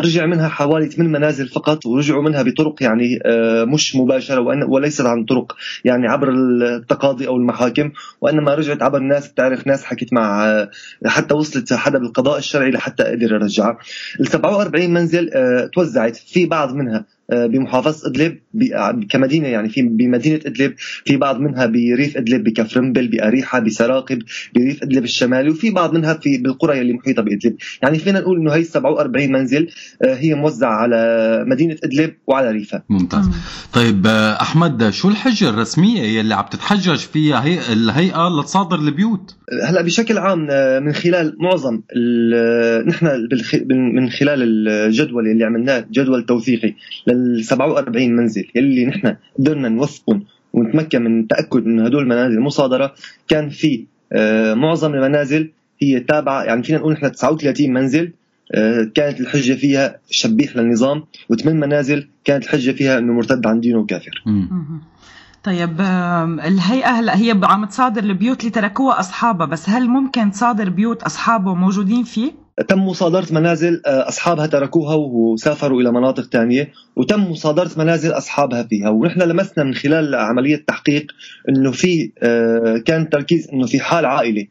رجع 0.01 0.27
منها 0.27 0.49
حوالي 0.49 0.87
8 0.87 1.13
منازل 1.13 1.49
فقط 1.49 1.87
ورجعوا 1.87 2.23
منها 2.23 2.43
بطرق 2.43 2.83
يعني 2.83 3.19
آه، 3.27 3.65
مش 3.65 3.97
مباشرة 3.97 4.41
وليست 4.69 5.01
عن 5.01 5.25
طرق 5.25 5.57
يعني 5.85 6.09
عبر 6.09 6.31
التقاضي 6.31 7.29
أو 7.29 7.37
المحاكم 7.37 7.93
وإنما 8.21 8.55
رجعت 8.55 8.83
عبر 8.83 8.99
ناس 8.99 9.29
بتعرف 9.29 9.67
ناس 9.67 9.85
حكت 9.85 10.13
مع 10.13 10.47
آه، 10.47 10.71
حتى 11.07 11.35
وصلت 11.35 11.73
حدا 11.73 11.99
بالقضاء 11.99 12.39
الشرعي 12.39 12.71
لحتى 12.71 13.03
قدر 13.03 13.33
يرجعها 13.33 13.79
ال 14.21 14.27
47 14.27 14.91
منزل 14.91 15.31
آه، 15.35 15.71
توزعت 15.75 16.17
في 16.17 16.47
بعض 16.47 16.75
منها 16.75 16.99
آه، 16.99 17.18
بمحافظة 17.33 18.09
إدلب 18.09 18.39
ب- 18.55 19.05
كمدينة 19.11 19.49
يعني 19.49 19.69
في 19.69 19.83
بمدينة 19.83 20.41
إدلب 20.47 20.75
في 21.05 21.17
بعض 21.17 21.41
منها 21.41 21.67
بريف 21.67 22.17
إدلب 22.17 22.45
بكفرنبل 22.45 23.09
بأريحة 23.09 23.59
بسراقب 23.61 24.23
بريف 24.55 24.83
إدلب 24.83 25.05
الشمالي 25.05 25.51
وفي 25.51 25.71
بعض 25.71 25.95
منها 25.95 26.15
في 26.15 26.39
بالقرى 26.39 26.81
اللي 26.81 26.93
محيطة 26.93 27.23
بإدلب. 27.23 27.57
يعني 27.83 27.99
فينا 27.99 28.21
نقول 28.21 28.39
إنه 28.41 28.53
هي 28.53 28.65
47 28.65 29.33
منزل 29.33 29.69
آه، 30.05 30.15
هي 30.15 30.35
موزعة 30.35 30.73
على 30.73 31.45
مدينة 31.47 31.77
إدلب 31.85 32.15
وعلى 32.27 32.51
ريفها 32.51 32.83
ممتاز. 32.89 33.31
طيب 33.73 34.07
آه، 34.07 34.41
أحمد 34.43 34.91
شو 34.91 35.09
الحجة 35.09 35.49
الرسمية 35.51 36.03
يلي 36.03 36.35
عم 36.35 36.45
تتحجج 36.51 36.97
فيها 36.99 37.45
هي 37.45 37.73
الهيئة 37.73 38.29
لتصادر 38.29 38.79
البيوت؟ 38.79 39.37
هلا 39.65 39.83
بشكل 39.83 40.19
عام 40.19 40.47
آه، 40.51 40.79
من 40.81 40.93
خلال 40.93 41.37
معظم 41.41 41.81
ال- 41.97 42.89
نحن 42.89 43.07
بالخ- 43.29 43.63
من 43.71 43.95
من 43.95 44.11
خلال 44.11 44.69
الجدول 44.69 45.27
اللي 45.29 45.45
عملناه 45.45 45.85
جدول 45.93 46.27
توثيقي 46.27 46.75
لل 47.19 47.45
47 47.45 48.17
منزل 48.17 48.47
يلي 48.55 48.87
نحن 48.87 49.17
قدرنا 49.39 49.69
نوثقهم 49.69 50.25
ونتمكن 50.53 51.03
من 51.03 51.21
التاكد 51.21 51.65
انه 51.67 51.87
هدول 51.87 52.03
المنازل 52.03 52.41
مصادره 52.41 52.95
كان 53.29 53.49
في 53.49 53.85
آه، 54.13 54.55
معظم 54.55 54.95
المنازل 54.95 55.51
هي 55.83 56.01
تابعة 56.01 56.43
يعني 56.43 56.63
فينا 56.63 56.79
نقول 56.79 56.93
نحن 56.93 57.13
39 57.13 57.73
منزل 57.73 58.13
آه، 58.55 58.91
كانت 58.95 59.21
الحجة 59.21 59.53
فيها 59.53 59.99
شبيح 60.11 60.57
للنظام 60.57 61.05
وثمان 61.29 61.61
منازل 61.61 62.09
كانت 62.25 62.45
الحجة 62.45 62.71
فيها 62.71 62.99
إنه 62.99 63.13
مرتد 63.13 63.47
عن 63.47 63.61
دينه 63.61 63.79
وكافر. 63.79 64.23
طيب 65.45 65.81
الهيئة 66.45 66.89
هلا 66.89 67.17
هي 67.17 67.41
عم 67.43 67.65
تصادر 67.65 68.05
البيوت 68.05 68.41
اللي 68.41 68.51
تركوها 68.51 69.01
أصحابها 69.01 69.47
بس 69.47 69.69
هل 69.69 69.89
ممكن 69.89 70.31
تصادر 70.31 70.69
بيوت 70.69 71.03
أصحابه 71.03 71.55
موجودين 71.55 72.05
فيه؟ 72.05 72.33
تم 72.69 72.87
مصادرة 72.87 73.27
منازل 73.31 73.83
آه، 73.87 74.09
أصحابها 74.09 74.47
تركوها 74.47 74.95
وسافروا 74.95 75.81
إلى 75.81 75.93
مناطق 75.93 76.29
تانية 76.29 76.73
وتم 76.97 77.31
مصادرة 77.31 77.71
منازل 77.77 78.11
أصحابها 78.11 78.63
فيها. 78.63 78.89
ونحن 78.89 79.23
لمسنا 79.23 79.65
من 79.65 79.75
خلال 79.75 80.15
عملية 80.15 80.65
تحقيق 80.67 81.07
أنه 81.49 81.71
في 81.71 82.13
آه، 82.23 82.83
كان 82.87 83.09
تركيز 83.09 83.49
أنه 83.53 83.67
في 83.67 83.81
حال 83.81 84.05
عائلة 84.05 84.47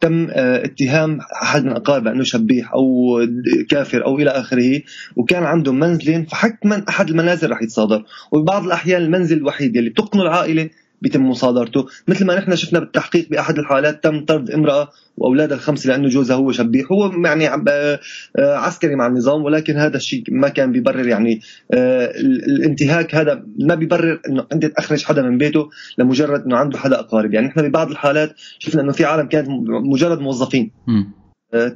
تم 0.00 0.28
آه، 0.30 0.64
اتهام 0.64 1.18
أحد 1.42 1.64
من 1.64 1.72
اقاربه 1.72 2.10
أنه 2.10 2.22
شبيح 2.22 2.72
أو 2.72 3.18
كافر 3.68 4.04
أو 4.06 4.18
إلى 4.18 4.30
آخره 4.30 4.82
وكان 5.16 5.42
عنده 5.42 5.72
منزلين 5.72 6.24
فحتما 6.24 6.84
أحد 6.88 7.10
المنازل 7.10 7.50
رح 7.50 7.62
يتصادر. 7.62 8.04
وبعض 8.32 8.64
الأحيان 8.64 9.02
المنزل 9.02 9.36
الوحيد 9.36 9.76
اللي 9.76 9.90
بتقنه 9.90 10.22
العائلة 10.22 10.70
بيتم 11.02 11.28
مصادرته. 11.28 11.86
مثل 12.08 12.26
ما 12.26 12.38
نحن 12.38 12.56
شفنا 12.56 12.78
بالتحقيق 12.78 13.28
بأحد 13.30 13.58
الحالات 13.58 14.04
تم 14.04 14.24
طرد 14.24 14.50
امرأة 14.50 14.88
واولادها 15.16 15.56
الخمسه 15.56 15.88
لأنه 15.88 16.08
جوزها 16.08 16.36
هو 16.36 16.52
شبيح. 16.52 16.92
هو 16.92 17.12
يعني 17.24 17.48
آه، 17.48 18.00
عسكري 18.38 18.94
مع 18.94 19.06
النظام 19.06 19.44
ولكن 19.44 19.76
هذا 19.76 19.96
الشيء 19.96 20.22
ما 20.28 20.48
كان 20.48 20.72
بيبرر 20.72 21.06
يعني 21.08 21.40
آه، 21.74 22.04
ال- 22.06 22.44
الانتهاك 22.44 23.14
هذا 23.14 23.42
ما 23.58 23.74
بيبرر 23.74 24.20
إنه 24.28 24.46
أنت 24.52 24.66
تخرج 24.66 25.04
حدا 25.04 25.22
من 25.22 25.38
بيته 25.38 25.68
لمجرد 25.98 26.44
إنه 26.44 26.56
عنده 26.56 26.78
حدا 26.78 27.00
أقارب. 27.00 27.34
يعني 27.34 27.46
نحن 27.46 27.68
ببعض 27.68 27.90
الحالات 27.90 28.32
شفنا 28.58 28.82
إنه 28.82 28.92
في 28.92 29.04
عالم 29.04 29.28
كانت 29.28 29.48
مجرد 29.68 30.20
موظفين. 30.20 30.70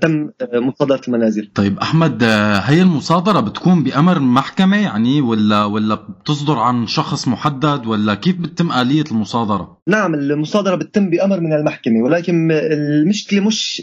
تم 0.00 0.30
آه، 0.40 0.58
مصادرة 0.58 1.00
المنازل 1.08 1.48
طيب 1.54 1.78
أحمد 1.78 2.22
آه، 2.22 2.58
هي 2.58 2.82
المصادرة 2.82 3.40
بتكون 3.40 3.82
بأمر 3.82 4.18
محكمة 4.18 4.76
يعني 4.76 5.20
ولا 5.20 5.64
ولا 5.64 5.94
بتصدر 5.94 6.58
عن 6.58 6.86
شخص 6.86 7.28
محدد 7.28 7.86
ولا 7.86 8.14
كيف 8.14 8.36
بتتم 8.36 8.72
آلية 8.72 9.04
المصادرة؟ 9.10 9.78
نعم 9.86 10.14
المصادرة 10.14 10.74
بتتم 10.74 11.10
بأمر 11.10 11.40
من 11.40 11.52
المحكمة 11.52 12.04
ولكن 12.04 12.52
المشكلة 12.52 13.40
مش 13.40 13.82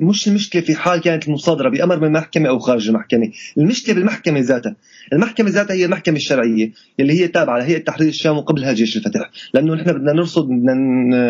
مش 0.00 0.28
المشكلة 0.28 0.62
في 0.62 0.74
حال 0.74 1.00
كانت 1.00 1.28
المصادرة 1.28 1.68
بأمر 1.68 2.00
من 2.00 2.06
المحكمة 2.06 2.48
أو 2.48 2.58
خارج 2.58 2.88
المحكمة 2.88 3.30
المشكلة 3.58 3.94
بالمحكمة 3.94 4.40
ذاتها 4.40 4.76
المحكمة 5.12 5.50
ذاتها 5.50 5.74
هي 5.74 5.84
المحكمة 5.84 6.16
الشرعية 6.16 6.72
اللي 7.00 7.20
هي 7.20 7.28
تابعة 7.28 7.58
لهيئة 7.58 7.78
تحرير 7.78 8.08
الشام 8.08 8.36
وقبلها 8.36 8.72
جيش 8.72 8.96
الفتح. 8.96 9.30
لأنه 9.54 9.74
نحن 9.74 9.92
بدنا 9.92 10.12
نرصد 10.12 10.48
بدنا 10.48 10.74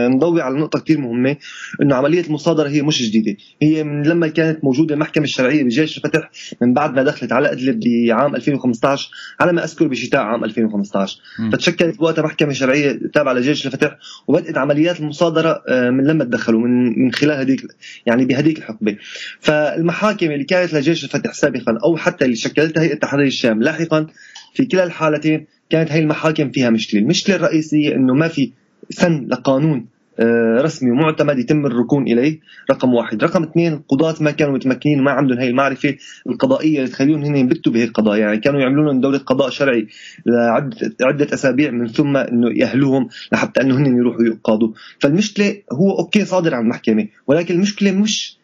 نضوي 0.08 0.42
على 0.42 0.58
نقطة 0.58 0.78
كثير 0.78 0.98
مهمة 1.00 1.36
أنه 1.82 1.94
عملية 1.94 2.20
المصادرة 2.26 2.68
هي 2.68 2.82
مش 2.82 3.02
جديدة. 3.02 3.36
هي 3.62 3.84
من 3.84 4.02
لما 4.02 4.28
كانت 4.28 4.64
موجودة 4.64 4.94
المحكمة 4.94 5.24
الشرعية 5.24 5.64
بجيش 5.64 5.96
الفتح 5.96 6.30
من 6.62 6.74
بعد 6.74 6.94
ما 6.94 7.02
دخلت 7.02 7.32
على 7.32 7.52
إدلب 7.52 7.80
بعام 7.80 8.36
2015 8.36 9.10
على 9.40 9.52
ما 9.52 9.64
أذكر 9.64 9.86
بشتاء 9.88 10.20
عام 10.20 10.44
2015 10.44 11.18
مم. 11.38 11.50
فتشكلت 11.50 11.98
بوقتها 11.98 12.22
محكمة 12.22 12.52
شرعية 12.52 13.00
تابعة 13.14 13.32
لجيش 13.32 13.66
الفتح 13.66 13.96
وبدأت 14.26 14.58
عمليات 14.58 15.00
المصادرة 15.00 15.62
آه، 15.68 15.90
من 15.90 16.04
لما 16.04 16.24
تدخلوا 16.24 16.60
من 16.60 17.04
من 17.04 17.12
خلال 17.12 17.38
هذيك 17.38 17.60
يعني 18.06 18.24
بهذيك 18.24 18.58
الحقبة. 18.58 18.96
فالمحاكم 19.40 20.30
اللي 20.30 20.44
كانت 20.44 20.74
لجيش 20.74 21.04
الفتح 21.04 21.32
سابقا 21.32 21.78
أو 21.84 21.96
حتى 21.96 22.24
اللي 22.24 22.36
شكلتها 22.36 22.82
هيئه 22.82 22.94
تحرير 22.94 23.26
الشام 23.26 23.62
لاحقا 23.66 24.06
في 24.54 24.64
كلا 24.64 24.84
الحالتين 24.84 25.46
كانت 25.70 25.92
هي 25.92 26.00
المحاكم 26.00 26.50
فيها 26.50 26.70
مشكلة. 26.70 27.00
المشكلة 27.00 27.36
الرئيسية 27.36 27.94
إنه 27.94 28.14
ما 28.14 28.28
في 28.28 28.52
سن 28.90 29.26
لقانون 29.30 29.86
آه، 30.18 30.60
رسمي 30.60 30.90
ومعتمد 30.90 31.38
يتم 31.38 31.66
الركون 31.66 32.02
إليه. 32.02 32.40
رقم 32.70 32.94
واحد. 32.94 33.24
رقم 33.24 33.42
اثنين 33.42 33.72
القضاة 33.72 34.14
ما 34.20 34.30
كانوا 34.30 34.54
متمكنين 34.54 35.00
وما 35.00 35.10
عندهم 35.10 35.38
هي 35.38 35.48
المعرفة 35.48 35.96
القضائية 36.26 36.78
اللي 36.78 36.90
تخليهم 36.90 37.22
هن 37.22 37.36
ينبتوا 37.36 37.72
بهي 37.72 37.84
القضايا. 37.84 38.20
يعني 38.20 38.38
كانوا 38.38 38.60
يعملوا 38.60 38.84
لهم 38.84 39.00
دوله 39.00 39.18
قضاء 39.18 39.50
شرعي 39.50 39.86
لعدة 40.26 40.76
عده 41.02 41.34
أسابيع 41.34 41.70
من 41.70 41.88
ثم 41.88 42.16
إنه 42.16 42.50
يأهلوهم 42.50 43.08
لحتى 43.32 43.60
إنه 43.60 43.76
هن 43.78 43.86
يروحوا 43.96 44.24
يقاضوا. 44.24 44.72
فالمشكلة 44.98 45.56
هو 45.72 45.98
أوكي 45.98 46.24
صادر 46.24 46.54
عن 46.54 46.62
المحكمة 46.62 47.06
ولكن 47.26 47.54
المشكلة 47.54 47.90
مش 47.90 48.38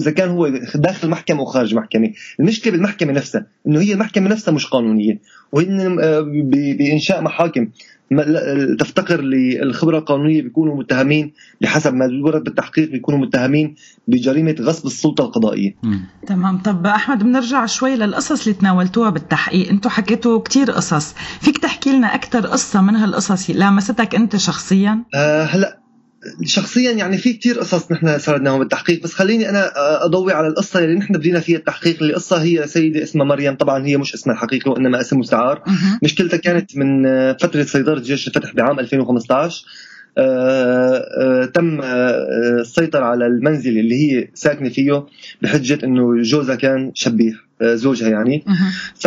اذا 0.00 0.10
كان 0.10 0.28
هو 0.28 0.48
داخل 0.74 1.06
المحكمة 1.06 1.40
أو 1.40 1.44
خارج 1.44 1.70
المحكمة، 1.70 2.12
المشكلة 2.40 2.72
بالمحكمة 2.72 3.12
نفسها، 3.12 3.46
إنه 3.66 3.80
هي 3.80 3.92
المحكمة 3.92 4.28
نفسها 4.30 4.54
مش 4.54 4.66
قانونية، 4.66 5.18
وهن 5.52 5.98
آه، 6.00 6.20
بإنشاء 6.78 7.22
محاكم 7.22 7.68
تفتقر 8.78 9.20
للخبرة 9.20 9.98
القانونية 9.98 10.42
بيكونوا 10.42 10.76
متهمين 10.76 11.32
بحسب 11.60 11.94
ما 11.94 12.20
ورد 12.24 12.44
بالتحقيق 12.44 12.90
بيكونوا 12.90 13.20
متهمين 13.20 13.74
بجريمة 14.08 14.56
غصب 14.60 14.86
السلطة 14.86 15.24
القضائية. 15.24 15.74
تمام. 16.26 16.58
طب 16.58 16.86
أحمد 16.86 17.22
بنرجع 17.22 17.66
شوي 17.66 17.96
للقصص 17.96 18.46
اللي 18.46 18.58
تناولتوها 18.58 19.10
بالتحقيق. 19.10 19.68
أنتم 19.68 19.90
حكيتوا 19.90 20.38
كتير 20.38 20.70
قصص. 20.70 21.14
فيك 21.40 21.58
تحكي 21.58 21.90
لنا 21.92 22.14
أكثر 22.14 22.46
قصة 22.46 22.82
من 22.82 22.96
هالقصص؟ 22.96 23.50
لامستك 23.50 24.14
أنت 24.14 24.36
شخصيا؟ 24.36 25.02
آه 25.14 25.42
هلأ 25.44 25.83
شخصيا 26.44 26.90
يعني 26.92 27.18
في 27.18 27.32
كتير 27.32 27.58
قصص 27.58 27.92
نحن 27.92 28.18
سردناهم 28.18 28.58
بالتحقيق 28.58 29.02
بس 29.02 29.12
خليني 29.12 29.48
أنا 29.48 29.76
آه، 29.76 30.04
أضوي 30.04 30.32
على 30.32 30.48
القصة 30.48 30.84
اللي 30.84 30.94
نحن 30.94 31.14
بدينا 31.14 31.40
فيها 31.40 31.58
التحقيق. 31.58 32.02
القصة 32.02 32.42
هي 32.42 32.66
سيدة 32.66 33.02
اسمها 33.02 33.26
مريم 33.26 33.54
طبعا 33.54 33.86
هي 33.86 33.96
مش 33.96 34.14
اسمها 34.14 34.34
الحقيقي 34.34 34.70
وإنما 34.70 35.00
اسم 35.00 35.18
مستعار. 35.18 35.62
مشكلتها 36.02 36.36
كانت 36.36 36.76
من 36.76 37.06
آه، 37.06 37.36
فترة 37.40 37.62
سيطره 37.62 38.00
جيش 38.00 38.28
الفتح 38.28 38.54
بعام 38.54 38.78
2015 38.80 39.64
آه، 40.18 41.04
آه، 41.20 41.44
تم 41.44 41.80
آه، 41.80 42.60
السيطرة 42.60 43.04
على 43.04 43.26
المنزل 43.26 43.78
اللي 43.78 43.94
هي 43.94 44.28
ساكنة 44.34 44.68
فيه 44.68 45.06
بحجة 45.42 45.78
إنه 45.84 46.22
جوزها 46.22 46.54
كان 46.54 46.92
شبيح 46.94 47.34
آه، 47.62 47.74
زوجها 47.74 48.08
يعني. 48.08 48.44
ف 48.94 49.06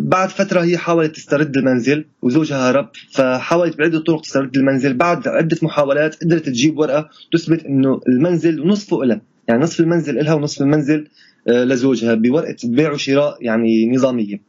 بعد 0.00 0.28
فترة 0.28 0.60
هي 0.60 0.78
حاولت 0.78 1.16
تسترد 1.16 1.56
المنزل 1.56 2.04
وزوجها 2.22 2.70
هرب 2.70 2.88
فحاولت 3.10 3.78
بعدة 3.78 4.00
طرق 4.00 4.20
تسترد 4.20 4.56
المنزل. 4.56 4.94
بعد 4.94 5.28
عدة 5.28 5.56
محاولات 5.62 6.24
قدرت 6.24 6.46
تجيب 6.46 6.78
ورقة 6.78 7.08
تثبت 7.32 7.64
إنه 7.64 8.00
المنزل 8.08 8.66
نصفه 8.66 9.02
إلها. 9.02 9.20
يعني 9.48 9.62
نصف 9.62 9.80
المنزل 9.80 10.18
إلها 10.18 10.34
ونصف 10.34 10.62
المنزل 10.62 11.08
آه، 11.48 11.64
لزوجها 11.64 12.14
بورقة 12.14 12.56
بيع 12.64 12.92
وشراء 12.92 13.36
يعني 13.40 13.90
نظامية. 13.90 14.40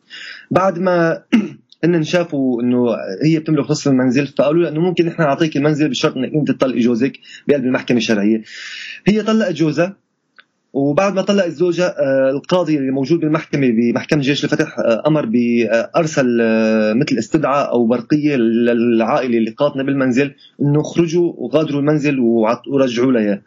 بعد 0.51 0.79
ما 0.79 1.23
هن 1.83 2.03
شافوا 2.03 2.61
إنه 2.61 2.85
هي 3.23 3.39
بتملك 3.39 3.71
نصف 3.71 3.87
المنزل 3.87 4.27
فقالوا 4.27 4.61
لها 4.61 4.71
إنه 4.71 4.81
ممكن 4.81 5.05
نحن 5.05 5.21
نعطيك 5.21 5.57
المنزل 5.57 5.89
بشرط 5.89 6.17
إنك 6.17 6.33
أنت 6.33 6.51
تطلقي 6.51 6.79
جوزك 6.79 7.19
بقلب 7.47 7.65
المحكمة 7.65 7.97
الشرعية. 7.97 8.43
هي 9.07 9.23
طلقت 9.23 9.53
جوزها. 9.53 10.06
وبعد 10.73 11.13
ما 11.15 11.21
طلقت 11.21 11.49
زوجها 11.49 11.95
آه، 11.99 12.29
القاضي 12.29 12.77
اللي 12.77 12.91
موجود 12.91 13.19
بالمحكمة 13.19 13.67
بمحكمة 13.69 14.21
جيش 14.21 14.43
الفتح 14.43 14.79
آه، 14.79 15.03
أمر 15.07 15.25
بأرسل 15.25 16.37
آه، 16.41 16.93
مثل 16.93 17.17
استدعاء 17.17 17.71
أو 17.71 17.87
برقية 17.87 18.35
للعائلة 18.35 19.37
اللي 19.37 19.51
قاطنة 19.51 19.83
بالمنزل 19.83 20.33
إنه 20.61 20.81
اخرجوا 20.81 21.33
وغادروا 21.37 21.79
المنزل 21.79 22.19
ورجعوا 22.19 23.11
لها. 23.11 23.41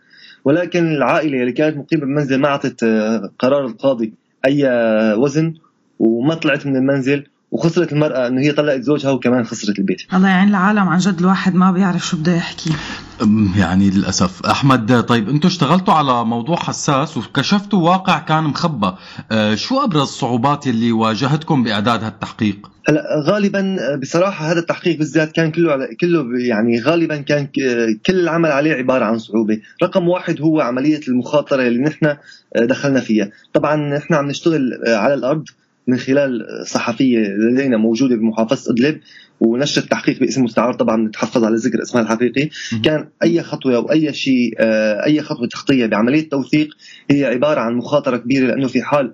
ولكن 0.45 0.87
العائلة 0.87 1.41
اللي 1.41 1.53
كانت 1.53 1.77
مقيمة 1.77 2.01
بالمنزل 2.01 2.39
ما 2.41 2.49
أعطت 2.49 2.83
آه، 2.83 3.31
قرار 3.39 3.67
القاضي 3.67 4.13
أي 4.47 4.69
آه، 4.69 5.17
وزن 5.17 5.55
وما 5.99 6.35
طلعت 6.35 6.67
من 6.67 6.77
المنزل 6.77 7.27
وخسرت 7.51 7.93
المرأة 7.93 8.27
إنه 8.27 8.41
هي 8.41 8.53
طلقت 8.53 8.81
زوجها 8.81 9.11
وكمان 9.11 9.45
خسرت 9.45 9.79
البيت. 9.79 9.99
الله 10.15 10.29
يعين 10.29 10.49
العالم 10.49 10.89
عن 10.89 10.99
جد 10.99 11.19
الواحد 11.19 11.55
ما 11.55 11.73
بيعرف 11.73 12.07
شو 12.07 12.17
بده 12.17 12.33
يحكي. 12.37 12.71
يعني 13.57 13.91
للأسف. 13.91 14.47
أحمد 14.47 15.03
طيب 15.03 15.29
أنتوا 15.29 15.51
اشتغلتوا 15.51 15.95
على 15.95 16.25
موضوع 16.25 16.57
حساس 16.57 17.17
وكشفتوا 17.17 17.89
واقع 17.91 18.19
كان 18.19 18.45
مخبى 18.45 18.93
أه 19.33 19.55
شو 19.55 19.85
أبرز 19.85 20.01
الصعوبات 20.01 20.67
اللي 20.67 20.93
واجهتكم 20.93 21.63
بإعداد 21.63 22.05
هالتحقيق؟ 22.05 22.71
هلا 22.89 23.03
غالبا 23.27 23.77
بصراحة 24.03 24.53
هذا 24.53 24.59
التحقيق 24.59 24.99
بالذات 24.99 25.33
كان 25.33 25.51
كله 25.51 25.73
على 25.73 25.89
كله 26.01 26.25
يعني 26.39 26.81
غالبا 26.81 27.17
كان 27.17 27.47
ك- 27.47 28.01
كل 28.07 28.21
العمل 28.21 28.51
عليه 28.51 28.75
عبارة 28.75 29.05
عن 29.05 29.19
صعوبة، 29.19 29.61
رقم 29.83 30.09
واحد 30.09 30.41
هو 30.41 30.61
عملية 30.61 31.01
المخاطرة 31.09 31.63
اللي 31.63 31.83
نحن 31.83 32.17
دخلنا 32.57 33.01
فيها، 33.01 33.31
طبعا 33.55 33.77
نحن 33.77 34.15
عم 34.15 34.29
نشتغل 34.29 34.71
على 34.87 35.15
الأرض. 35.15 35.45
من 35.91 35.97
خلال 35.99 36.47
صحفية 36.67 37.19
لدينا 37.19 37.77
موجودة 37.77 38.17
بمحافظة 38.17 38.73
أدلب 38.73 39.01
ونشر 39.41 39.83
التحقيق 39.83 40.21
باسم 40.21 40.45
مستعار 40.45 40.73
طبعا 40.73 40.97
نتحفظ 40.97 41.45
على 41.45 41.57
ذكر 41.57 41.83
اسمها 41.83 42.03
الحقيقي. 42.03 42.51
كان 42.85 43.09
أي 43.23 43.43
خطوة 43.43 43.77
أو 43.77 43.93
أي 43.93 44.13
شيء 44.13 44.55
آه، 44.59 45.05
أي 45.05 45.23
خطوة 45.23 45.49
تخطية 45.49 45.87
بعملية 45.87 46.29
توثيق 46.29 46.69
هي 47.11 47.25
عبارة 47.25 47.61
عن 47.61 47.75
مخاطرة 47.75 48.17
كبيرة 48.17 48.47
لأنه 48.47 48.69
في 48.69 48.83
حال 48.83 49.13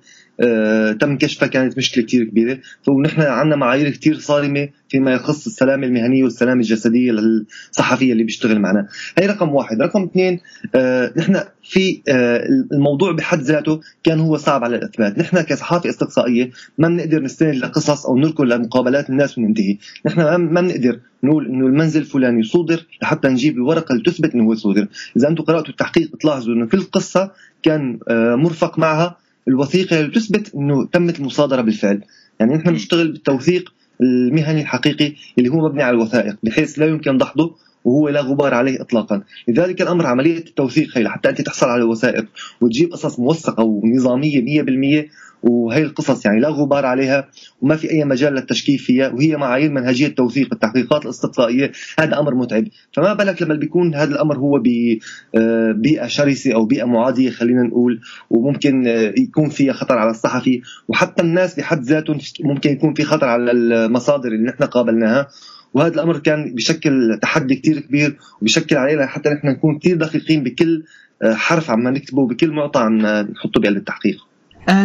تم 1.00 1.18
كشفها 1.18 1.48
كانت 1.48 1.78
مشكلة 1.78 2.04
كثير 2.04 2.24
كبيرة. 2.24 2.58
ونحن 2.88 3.20
عندنا 3.20 3.56
معايير 3.56 3.90
كثير 3.90 4.18
صارمة 4.18 4.68
فيما 4.88 5.12
يخص 5.12 5.46
السلامه 5.46 5.86
المهنيه 5.86 6.22
والسلامه 6.24 6.60
الجسدية 6.60 7.12
للصحفي 7.12 8.12
اللي 8.12 8.24
بيشتغل 8.24 8.60
معنا. 8.60 8.88
هي 9.18 9.26
رقم 9.26 9.54
واحد. 9.54 9.82
رقم 9.82 10.02
اثنين 10.02 10.40
آه، 10.74 11.12
نحن 11.16 11.40
في 11.62 12.02
آه، 12.08 12.46
الموضوع 12.72 13.12
بحد 13.12 13.40
ذاته 13.40 13.80
كان 14.04 14.20
هو 14.20 14.36
صعب 14.36 14.64
على 14.64 14.76
الإثبات. 14.76 15.18
نحن 15.18 15.40
كصحافة 15.40 15.90
استقصائية 15.90 16.50
ما 16.78 16.88
بنقدر 16.88 17.22
نستند 17.22 17.54
لقصص 17.54 18.06
أو 18.06 18.18
نركن 18.18 18.46
لمقابلات 18.46 19.10
الناس 19.10 19.38
وننتهي. 19.38 19.76
نحن 20.06 20.20
ما 20.20 20.60
بنقدر 20.60 21.00
نقول 21.22 21.46
إنه 21.46 21.66
المنزل 21.66 22.00
الفلاني 22.00 22.42
صودر 22.42 22.86
لحتى 23.02 23.28
نجيب 23.28 23.56
الورقة 23.56 23.92
اللي 23.92 24.02
تثبت 24.02 24.34
إنه 24.34 24.44
هو 24.44 24.54
صودر 24.54 24.86
إذا 25.16 25.28
أنتم 25.28 25.44
قرأتوا 25.44 25.70
التحقيق 25.70 26.12
بتلاحظوا 26.12 26.54
إنه 26.54 26.66
في 26.66 26.74
القصة 26.74 27.30
كان 27.62 27.98
آه، 28.08 28.34
مرفق 28.34 28.78
معها 28.78 29.16
الوثيقة 29.48 30.00
اللي 30.00 30.10
تثبت 30.10 30.54
إنه 30.54 30.86
تمت 30.86 31.18
المصادرة 31.20 31.60
بالفعل. 31.62 32.02
يعني 32.40 32.54
نحن 32.54 32.70
بنشتغل 32.70 33.12
بالتوثيق 33.12 33.72
المهني 34.00 34.60
الحقيقي 34.60 35.14
اللي 35.38 35.48
هو 35.48 35.68
مبني 35.68 35.82
على 35.82 35.96
الوثائق 35.96 36.36
بحيث 36.42 36.78
لا 36.78 36.86
يمكن 36.86 37.18
دحضه 37.18 37.56
وهو 37.86 38.08
لا 38.08 38.20
غبار 38.20 38.54
عليه 38.54 38.80
اطلاقا. 38.80 39.22
لذلك 39.48 39.82
الأمر 39.82 40.06
عملية 40.06 40.38
التوثيق 40.38 40.98
هي 40.98 41.02
لحتى 41.02 41.28
أنت 41.28 41.40
تحصل 41.40 41.66
على 41.66 41.82
الوثائق 41.82 42.26
وتجيب 42.60 42.92
قصص 42.92 43.18
موثقة 43.18 43.64
ونظامية 43.64 44.40
100% 44.40 45.08
وهي 45.42 45.82
القصص 45.82 46.26
يعني 46.26 46.40
لا 46.40 46.48
غبار 46.48 46.86
عليها 46.86 47.28
وما 47.62 47.76
في 47.76 47.90
أي 47.90 48.04
مجال 48.04 48.32
للتشكيك 48.32 48.80
فيها 48.80 49.08
وهي 49.08 49.36
معايير 49.36 49.70
منهجية 49.70 50.08
توثيق 50.08 50.48
التحقيقات 50.52 51.04
الاستقصائية 51.04 51.72
هذا 51.98 52.18
أمر 52.18 52.34
متعب. 52.34 52.64
فما 52.92 53.12
بالك 53.14 53.42
لما 53.42 53.54
بيكون 53.54 53.94
هذا 53.94 54.14
الأمر 54.14 54.38
هو 54.38 54.62
ببيئه 54.64 56.06
شرسة 56.06 56.54
أو 56.54 56.64
بيئة 56.64 56.84
معادية 56.84 57.30
خلينا 57.30 57.62
نقول 57.62 58.00
وممكن 58.30 58.86
آه، 58.86 59.14
يكون 59.18 59.48
فيها 59.48 59.72
خطر 59.72 59.98
على 59.98 60.10
الصحفي 60.10 60.62
وحتى 60.88 61.22
الناس 61.22 61.56
بحد 61.56 61.82
ذاتهم 61.82 62.18
ممكن 62.40 62.70
يكون 62.70 62.94
في 62.94 63.04
خطر 63.04 63.26
على 63.26 63.50
المصادر 63.52 64.28
اللي 64.28 64.46
نحن 64.50 64.64
قابلناها. 64.64 65.28
وهذا 65.76 65.94
الأمر 65.94 66.18
كان 66.18 66.54
بشكل 66.54 67.18
تحدي 67.22 67.54
كتير 67.54 67.80
كبير 67.80 68.16
وبشكل 68.42 68.76
علينا 68.76 69.06
حتى 69.06 69.30
نحن 69.30 69.48
نكون 69.48 69.78
كتير 69.78 69.96
دقيقين 69.96 70.42
بكل 70.42 70.84
آه، 71.22 71.34
حرف 71.34 71.70
عم 71.70 71.88
نكتبه 71.88 72.26
بكل 72.26 72.50
معطى 72.50 72.80
عم 72.80 73.06
نحطه 73.06 73.60
بقلب 73.60 73.76
التحقيق. 73.76 74.26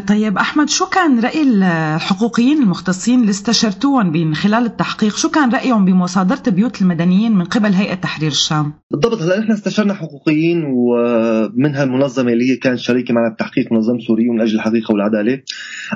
طيب 0.08 0.38
أحمد 0.38 0.70
شو 0.70 0.86
كان 0.86 1.20
رأي 1.20 1.42
الحقوقيين 1.42 2.62
المختصين 2.64 3.20
اللي 3.20 3.30
استشرتوهم 3.30 4.12
من 4.12 4.36
خلال 4.36 4.66
التحقيق؟ 4.66 5.16
شو 5.16 5.30
كان 5.30 5.50
رأيهم 5.52 5.86
بمصادرة 5.86 6.44
بيوت 6.48 6.82
المدنيين 6.82 7.32
من 7.36 7.46
قبل 7.46 7.74
هيئة 7.74 7.94
تحرير 7.94 8.32
الشام؟ 8.32 8.74
بالضبط 8.92 9.22
هلا 9.22 9.40
نحن 9.40 9.52
استشرنا 9.52 9.94
حقوقيين 9.94 10.64
ومنها 10.66 11.84
المنظمة 11.84 12.32
اللي 12.32 12.52
هي 12.52 12.56
كانت 12.56 12.80
شريكة 12.80 13.14
معنا 13.14 13.30
بالتحقيق 13.30 13.72
منظمه 13.72 14.00
سوريه 14.00 14.32
من 14.32 14.42
أجل 14.42 14.56
الحقيقة 14.56 14.92
والعدالة. 14.92 15.42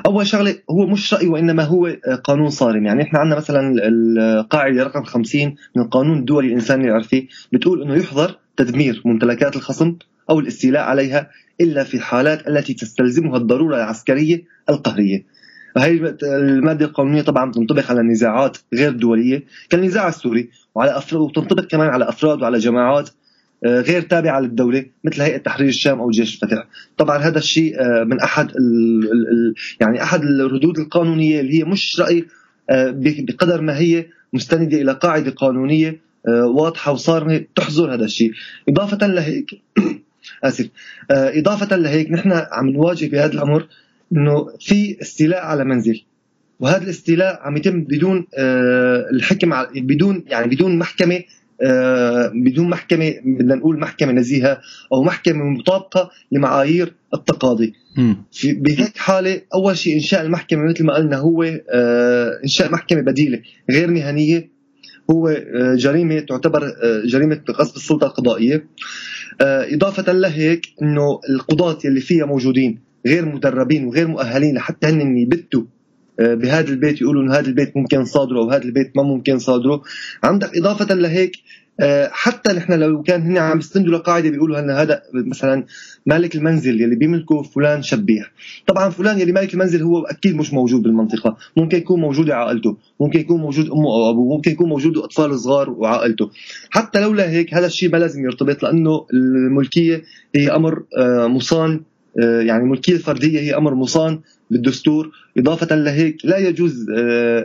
أول 0.06 0.26
شغلة 0.26 0.54
هو 0.70 0.86
مش 0.86 1.14
رأي 1.14 1.26
وإنما 1.26 1.64
هو 1.64 1.96
قانون 2.24 2.50
صارم، 2.50 2.86
يعني 2.86 3.02
إحنا 3.02 3.18
عندنا 3.18 3.36
مثلا 3.36 3.72
القاعدة 3.88 4.82
رقم 4.82 5.04
50 5.04 5.54
من 5.76 5.82
القانون 5.82 6.18
الدولي 6.18 6.48
الانساني 6.48 6.84
العرفي 6.84 7.28
بتقول 7.52 7.82
إنه 7.82 7.94
يحظر 7.94 8.38
تدمير 8.56 9.02
ممتلكات 9.04 9.56
الخصم 9.56 9.96
أو 10.30 10.40
الاستيلاء 10.40 10.82
عليها 10.82 11.30
إلا 11.60 11.84
في 11.84 11.94
الحالات 11.94 12.48
التي 12.48 12.74
تستلزمها 12.74 13.36
الضرورة 13.36 13.76
العسكرية 13.76 14.44
القهرية. 14.70 15.24
هي 15.76 16.16
المادة 16.22 16.86
القانونية 16.86 17.22
طبعا 17.22 17.52
تنطبق 17.52 17.90
على 17.90 18.00
النزاعات 18.00 18.56
غير 18.74 18.92
دولية 18.92 19.44
كالنزاع 19.70 20.08
السوري 20.08 20.50
وعلى 20.74 20.96
أفراد 20.98 21.20
وتنطبق 21.20 21.64
كمان 21.64 21.88
على 21.88 22.08
أفراد 22.08 22.42
وعلى 22.42 22.58
جماعات 22.58 23.10
آه، 23.64 23.80
غير 23.80 24.02
تابعة 24.02 24.40
للدولة 24.40 24.84
مثل 25.04 25.22
هيئة 25.22 25.36
تحرير 25.36 25.68
الشام 25.68 26.00
أو 26.00 26.10
جيش 26.10 26.34
الفتح، 26.34 26.66
طبعا 26.98 27.18
هذا 27.18 27.38
الشيء 27.38 27.80
آه، 27.80 28.04
من 28.04 28.16
ال 28.56 29.54
يعني 29.80 30.02
أحد 30.02 30.22
الردود 30.22 30.78
القانونية 30.78 31.40
اللي 31.40 31.58
هي 31.58 31.64
مش 31.64 32.00
رأي 32.00 32.24
آه، 32.70 32.94
بقدر 32.96 33.60
ما 33.60 33.78
هي 33.78 34.06
مستندة 34.32 34.80
إلى 34.82 34.92
قاعدة 34.92 35.30
قانونية 35.30 36.00
آه، 36.28 36.46
واضحة 36.46 36.92
وصارمة 36.92 37.44
تحظر 37.54 37.94
هذا 37.94 38.04
الشيء، 38.04 38.32
إضافة 38.68 39.06
لهيك 39.06 39.50
آسف. 40.44 40.68
آه، 41.10 41.38
إضافة 41.38 41.76
لهيك 41.76 42.10
نحن 42.10 42.32
عم 42.52 42.68
نواجه 42.68 43.06
بهذا 43.06 43.32
الأمر 43.32 43.66
إنه 44.12 44.46
في 44.60 45.00
استيلاء 45.02 45.40
على 45.40 45.64
منزل. 45.64 46.02
وهذا 46.60 46.84
الاستيلاء 46.84 47.40
عم 47.42 47.56
يتم 47.56 47.80
بدون 47.84 48.26
آه، 48.38 49.06
الحكم 49.12 49.52
بدون 49.74 50.24
يعني 50.26 50.46
بدون 50.46 50.78
محكمة 50.78 51.22
آه، 51.62 52.32
بدون 52.34 52.70
محكمة 52.70 53.14
بدنا 53.24 53.54
نقول 53.54 53.78
محكمة 53.80 54.12
نزيهة 54.12 54.60
أو 54.92 55.02
محكمة 55.02 55.44
مطابقة 55.44 56.10
لمعايير 56.32 56.92
التقاضي. 57.14 57.74
في 58.32 58.52
بهيك 58.52 58.96
حالة 58.96 59.40
أول 59.54 59.76
شيء 59.78 59.94
إنشاء 59.94 60.22
المحكمة 60.22 60.64
مثل 60.64 60.84
ما 60.84 60.94
قلنا 60.94 61.16
هو 61.16 61.42
إنشاء 62.44 62.72
محكمة 62.72 63.00
بديلة 63.00 63.40
غير 63.70 63.90
مهنية 63.90 64.55
هو 65.10 65.28
آه، 65.28 65.74
جريمة 65.74 66.20
تعتبر 66.20 66.64
آه، 66.64 67.02
جريمة 67.06 67.40
غصب 67.50 67.76
السلطة 67.76 68.06
القضائية. 68.06 68.66
آه، 69.40 69.74
إضافة 69.74 70.12
لهيك 70.12 70.66
إنه 70.82 71.20
القضاة 71.30 71.78
اللي 71.84 72.00
فيها 72.00 72.26
موجودين 72.26 72.78
غير 73.06 73.24
مدربين 73.24 73.84
وغير 73.84 74.08
مؤهلين 74.08 74.54
لحتى 74.54 74.86
هن 74.86 75.16
يبتوا 75.18 75.62
بهذا 76.18 76.68
البيت 76.68 77.00
يقولوا 77.00 77.22
إنه 77.22 77.34
هذا 77.34 77.46
البيت 77.46 77.76
ممكن 77.76 78.04
صادره 78.04 78.38
أو 78.38 78.50
هذا 78.50 78.64
البيت 78.64 78.96
ما 78.96 79.02
ممكن 79.02 79.38
صادره. 79.38 79.82
عندك 80.24 80.56
إضافة 80.56 80.94
لهيك 80.94 81.32
حتى 82.10 82.52
نحن 82.52 82.72
لو 82.72 83.02
كان 83.02 83.22
هن 83.22 83.38
عم 83.38 83.58
يستندوا 83.58 83.98
لقاعدة 83.98 84.30
بيقولوا 84.30 84.58
ان 84.58 84.70
هذا 84.70 85.02
مثلا 85.14 85.64
مالك 86.06 86.34
المنزل 86.36 86.80
يلي 86.80 86.96
بيملكه 86.96 87.42
فلان 87.42 87.82
شبيح 87.82 88.32
طبعا 88.66 88.90
فلان 88.90 89.20
يلي 89.20 89.32
مالك 89.32 89.54
المنزل 89.54 89.82
هو 89.82 90.02
أكيد 90.02 90.36
مش 90.36 90.52
موجود 90.52 90.82
بالمنطقة. 90.82 91.36
ممكن 91.56 91.78
يكون 91.78 92.00
موجود 92.00 92.30
عائلته. 92.30 92.76
ممكن 93.00 93.20
يكون 93.20 93.40
موجود 93.40 93.70
أمه 93.70 93.86
أو 93.86 94.10
أبوه. 94.10 94.36
ممكن 94.36 94.50
يكون 94.50 94.68
موجود 94.68 94.98
أطفال 94.98 95.38
صغار 95.38 95.70
وعائلته. 95.70 96.30
حتى 96.70 97.00
لولا 97.00 97.30
هيك 97.30 97.54
هذا 97.54 97.66
الشيء 97.66 97.90
ما 97.90 97.96
لازم 97.96 98.24
يرتبط 98.24 98.62
لأنه 98.62 99.06
الملكية 99.12 100.02
هي 100.34 100.50
أمر 100.50 100.82
آه، 100.98 101.26
مصان 101.26 101.80
آه، 102.22 102.40
يعني 102.40 102.62
الملكية 102.62 102.92
الفردية 102.92 103.40
هي 103.40 103.56
أمر 103.56 103.74
مصان 103.74 104.20
بالدستور. 104.50 105.10
إضافة 105.38 105.76
لهيك 105.76 106.16
لا 106.24 106.38
يجوز 106.38 106.90
آه، 106.90 107.44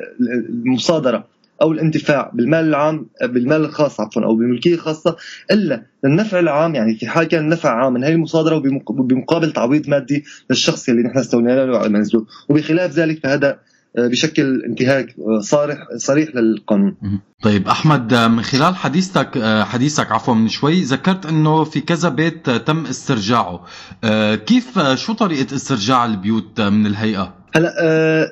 المصادرة. 0.50 1.28
أو 1.62 1.72
الانتفاع 1.72 2.32
بالمال 2.34 2.66
العام 2.66 3.10
بالمال 3.24 3.66
الخاص 3.66 4.00
عفوا 4.00 4.24
أو 4.24 4.36
بالملكية 4.36 4.74
الخاصة 4.76 5.16
إلا 5.52 5.86
للنفع 6.04 6.40
العام. 6.40 6.76
يعني 6.76 6.96
في 6.96 7.08
حال 7.08 7.28
كان 7.28 7.44
النفع 7.44 7.70
عام 7.84 7.94
من 7.94 8.04
هذه 8.04 8.14
المصادرة 8.14 8.56
وبمق- 8.56 8.92
بمقابل 8.92 9.52
تعويض 9.54 9.90
مادي 9.90 10.24
للشخص 10.50 10.90
اللي 10.90 11.02
نحن 11.04 11.18
استولينا 11.18 11.66
له 11.66 11.78
على 11.78 11.90
منزله 11.90 12.26
وبخلاف 12.50 12.92
ذلك 12.92 13.20
فهذا 13.24 13.60
آه، 13.98 14.08
بشكل 14.08 14.64
انتهاك 14.68 15.16
آه، 15.20 15.40
صارح 15.40 15.78
صريح 15.98 16.36
للقانون. 16.36 16.96
طيب 17.44 17.68
أحمد 17.68 18.14
من 18.14 18.42
خلال 18.42 18.76
حديثك 18.76 19.40
حديثك 19.64 20.12
عفوا 20.12 20.34
من 20.34 20.48
شوي 20.48 20.82
ذكرت 20.82 21.26
أنه 21.26 21.64
في 21.64 21.82
كذا 21.82 22.10
بيت 22.10 22.50
تم 22.50 22.86
استرجاعه. 22.86 23.66
آه، 24.04 24.36
كيف 24.36 24.80
شو 24.80 25.14
طريقة 25.14 25.56
استرجاع 25.56 26.06
البيوت 26.06 26.62
من 26.62 26.86
الهيئة؟ 26.86 27.34
هلا 27.56 27.74
آه، 27.84 28.32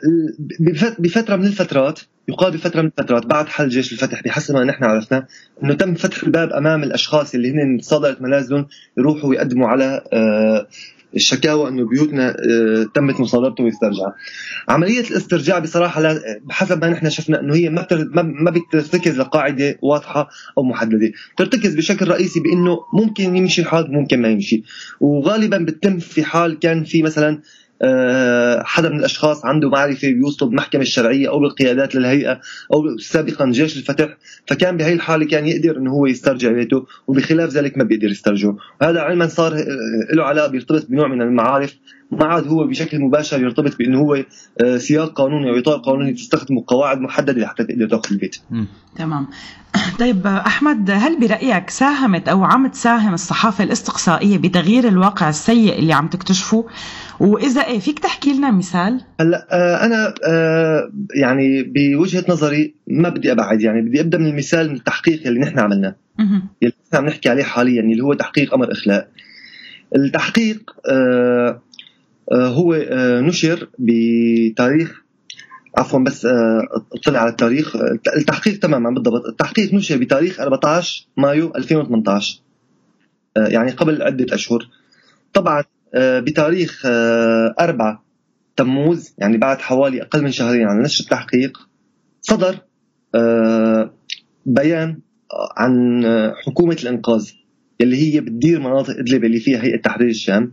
بفت- 0.59 1.01
بفترة 1.01 1.36
من 1.36 1.45
الفترات 1.45 1.99
يقال 2.30 2.51
بفتره 2.53 2.82
من 2.82 2.88
الفترات 2.97 3.25
بعد 3.25 3.47
حل 3.47 3.69
جيش 3.69 3.93
الفتح 3.93 4.21
بحسب 4.23 4.53
ما 4.55 4.63
نحن 4.63 4.84
عرفنا 4.84 5.25
إنه 5.63 5.73
تم 5.73 5.93
فتح 5.95 6.23
الباب 6.23 6.49
أمام 6.53 6.84
الأشخاص 6.84 7.36
اللي 7.36 7.51
هن 7.51 7.80
صادرت 7.82 8.21
منازلهم 8.21 8.67
يروحوا 8.97 9.36
يقدموا 9.36 9.67
على 9.67 10.03
آه، 10.13 10.67
الشكاوى 11.15 11.69
إنه 11.69 11.88
بيوتنا 11.89 12.30
آه، 12.30 12.84
تمت 12.95 13.19
مصادرته 13.19 13.63
ويسترجع. 13.63 14.05
عملية 14.69 14.99
الاسترجاع 14.99 15.59
بصراحة 15.59 16.01
لا 16.01 16.19
بحسب 16.45 16.82
ما 16.82 16.89
نحن 16.89 17.09
شفنا 17.09 17.39
إنه 17.39 17.55
هي 17.55 17.69
ما 17.69 17.88
ما- 18.13 18.51
بترتكز 18.51 19.19
لقاعدة 19.19 19.77
واضحة 19.82 20.30
أو 20.57 20.63
محددة، 20.63 21.11
ترتكز 21.38 21.75
بشكل 21.75 22.07
رئيسي 22.07 22.39
بإنه 22.39 22.80
ممكن 22.93 23.36
يمشي 23.36 23.61
الحال 23.61 23.91
ممكن 23.91 24.21
ما 24.21 24.27
يمشي، 24.27 24.63
وغالبا 25.01 25.57
بتتم 25.57 25.99
في 25.99 26.23
حال 26.23 26.59
كان 26.59 26.84
في 26.84 27.03
مثلا 27.03 27.41
حدا 28.63 28.89
من 28.89 28.99
الأشخاص 28.99 29.45
عنده 29.45 29.69
معرفة 29.69 30.07
بيوصل 30.11 30.45
بالمحكمه 30.45 30.82
الشرعية 30.82 31.30
أو 31.30 31.39
بالقيادات 31.39 31.95
للهيئة 31.95 32.41
أو 32.73 32.97
سابقا 32.97 33.51
جيش 33.51 33.77
الفتح 33.77 34.17
فكان 34.47 34.77
بهي 34.77 34.93
الحالة 34.93 35.25
كان 35.25 35.47
يقدر 35.47 35.77
إنه 35.77 35.91
هو 35.91 36.05
يسترجع 36.05 36.51
بيته 36.51 36.86
وبخلاف 37.07 37.49
ذلك 37.49 37.77
ما 37.77 37.84
بيقدر 37.84 38.07
يسترجعه. 38.07 38.57
وهذا 38.82 38.99
علما 38.99 39.27
صار 39.27 39.53
آه، 39.53 40.13
له 40.13 40.23
علاقة 40.23 40.47
بيرتبط 40.47 40.86
بنوع 40.89 41.07
من 41.07 41.21
المعارف 41.21 41.75
ما 42.12 42.26
عاد 42.26 42.47
هو 42.47 42.68
بشكل 42.68 42.99
مباشر 42.99 43.41
يرتبط 43.41 43.78
بأنه 43.78 43.99
هو 43.99 44.24
آه، 44.62 44.78
سياق 44.78 45.14
قانوني 45.14 45.49
أو 45.49 45.60
إطار 45.60 45.78
قانوني 45.78 46.14
تستخدم 46.14 46.60
قواعد 46.60 47.01
محددة 47.01 47.41
لحتى 47.41 47.64
تقدر 47.64 47.89
تأخذ 47.89 48.12
البيت. 48.12 48.36
تمام. 48.95 49.28
طيب 49.99 50.28
أحمد 50.28 50.91
هل 50.91 51.20
برأيك 51.20 51.70
ساهمت 51.70 52.30
أو 52.30 52.43
عم 52.43 52.68
تساهم 52.68 53.14
الصحافة 53.14 53.64
الإستقصائية 53.64 54.38
بتغيير 54.38 54.88
الواقع 54.88 55.30
السيء 55.30 55.80
اللي 55.80 55.93
عم 55.93 56.07
تكتشفه؟ 56.07 56.66
وإذا 57.20 57.62
إيه 57.62 57.80
فيك 57.80 57.99
تحكي 57.99 58.34
لنا 58.34 58.51
مثال؟ 58.51 59.01
هلأ 59.20 59.47
آه، 59.51 59.86
أنا 59.86 60.14
آه، 60.28 60.91
يعني 61.16 61.64
بوجهة 61.64 62.26
نظري 62.30 62.76
ما 62.88 63.10
بدي 63.10 63.32
أبعد 63.32 63.62
يعني 63.62 63.82
بدي 63.82 64.01
أبدأ 64.01 64.18
من 64.18 64.28
المثال 64.28 64.70
من 64.70 64.76
التحقيق 64.76 65.28
اللي 65.28 65.39
نحن 65.39 65.60
عملناه. 65.60 65.95
اللي 66.20 66.74
نحن 66.88 66.97
عم 66.97 67.05
نحكي 67.05 67.30
عليه 67.30 67.43
حاليا 67.43 67.82
اللي 67.82 68.03
هو 68.03 68.14
تحقيق 68.14 68.53
أمر 68.53 68.72
إخلاء. 68.72 69.07
التحقيق 69.95 70.72
آه، 70.91 71.62
هو 72.34 72.73
آه، 72.73 73.21
نشر 73.21 73.69
بتاريخ 73.80 75.01
عفوا 75.77 75.99
بس 75.99 76.25
آه، 76.25 76.61
اطلع 76.93 77.19
على 77.19 77.30
التاريخ. 77.30 77.75
آه، 77.75 77.99
التحقيق 78.17 78.59
تماما 78.59 78.89
بالضبط. 78.89 79.25
التحقيق 79.25 79.73
نشر 79.73 79.97
بتاريخ 79.97 80.39
14 80.39 81.07
مايو 81.17 81.53
2018 81.55 82.41
آه، 83.38 83.47
يعني 83.47 83.71
قبل 83.71 84.01
عدة 84.01 84.36
أشهر. 84.36 84.69
طبعا 85.34 85.63
آه، 85.95 86.19
بتاريخ 86.19 86.84
آه، 86.86 87.55
4 87.59 88.03
تموز 88.57 89.13
يعني 89.17 89.38
بعد 89.38 89.61
حوالي 89.61 90.01
أقل 90.01 90.23
من 90.23 90.32
شهرين 90.32 90.67
عن 90.67 90.82
نشر 90.82 91.03
التحقيق 91.03 91.69
صدر 92.21 92.55
آه، 93.15 93.93
بيان 94.45 94.99
عن 95.57 96.05
آه، 96.05 96.34
حكومة 96.45 96.77
الإنقاذ 96.84 97.30
اللي 97.82 98.15
هي 98.15 98.21
بتدير 98.21 98.59
مناطق 98.59 98.93
إدلب 98.99 99.25
اللي 99.25 99.39
فيها 99.39 99.63
هيئة 99.63 99.82
تحرير 99.82 100.09
الشام. 100.09 100.51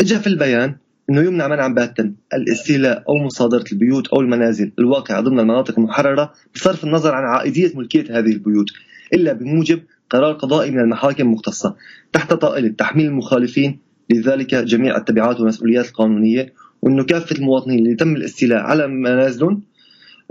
اجى 0.00 0.18
في 0.18 0.26
البيان 0.26 0.76
إنه 1.10 1.20
يمنع 1.20 1.48
منعا 1.48 1.68
باتا 1.68 2.14
الاستيلاء 2.34 3.04
أو 3.08 3.14
مصادرة 3.14 3.64
البيوت 3.72 4.08
أو 4.08 4.20
المنازل 4.20 4.72
الواقعة 4.78 5.20
ضمن 5.20 5.40
المناطق 5.40 5.78
المحررة 5.78 6.32
بصرف 6.54 6.84
النظر 6.84 7.14
عن 7.14 7.24
عائدية 7.24 7.72
ملكية 7.74 8.18
هذه 8.18 8.32
البيوت 8.32 8.66
إلا 9.14 9.32
بموجب 9.32 9.82
قرار 10.10 10.32
قضائي 10.32 10.70
من 10.70 10.80
المحاكم 10.80 11.22
المختصه 11.22 11.76
تحت 12.12 12.32
طائله 12.32 12.68
تحميل 12.68 13.06
المخالفين 13.06 13.78
لذلك 14.10 14.54
جميع 14.54 14.96
التبعات 14.96 15.40
والمسؤوليات 15.40 15.86
القانونية 15.86 16.52
وإنه 16.82 17.04
كافة 17.04 17.36
المواطنين 17.36 17.78
اللي 17.78 17.94
تم 17.94 18.16
الاستيلاء 18.16 18.58
على 18.58 18.86
منازلهم 18.86 19.62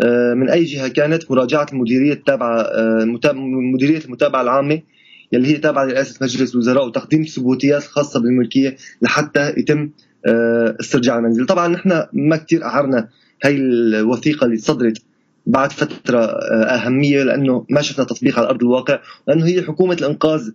آه، 0.04 0.34
من 0.34 0.50
أي 0.50 0.64
جهة 0.64 0.88
كانت 0.88 1.32
مراجعة 1.32 1.68
المديرية 1.74 2.14
التابعة 2.14 2.62
آه، 2.62 3.06
مديرية 3.74 4.06
المتابعة 4.06 4.42
العامة 4.42 4.82
يلي 5.32 5.48
هي 5.48 5.58
تابعة 5.58 5.86
لرئاسة 5.86 6.18
مجلس 6.22 6.54
الوزراء 6.54 6.88
وتقديم 6.88 7.22
الثبوتيات 7.22 7.84
الخاصه 7.84 8.20
بالملكية 8.20 8.78
لحتى 9.02 9.54
يتم 9.58 9.90
آه، 10.26 10.76
استرجاع 10.80 11.18
المنزل 11.18 11.46
طبعا 11.46 11.68
نحن 11.68 12.04
ما 12.14 12.36
كثير 12.36 12.64
أعرنا 12.64 13.08
هي 13.44 13.56
الوثيقة 13.56 14.46
اللي 14.46 14.58
صدرت 14.58 15.02
بعد 15.46 15.72
فترة 15.72 16.20
آه، 16.20 16.64
أهمية 16.64 17.24
لأنه 17.24 17.66
ما 17.70 17.82
شفنا 17.82 18.06
تطبيق 18.06 18.40
على 18.40 18.50
أرض 18.50 18.64
الواقع 18.64 19.00
لأنه 19.28 19.46
هي 19.46 19.62
حكومة 19.62 19.94
الإنقاذ 19.94 20.50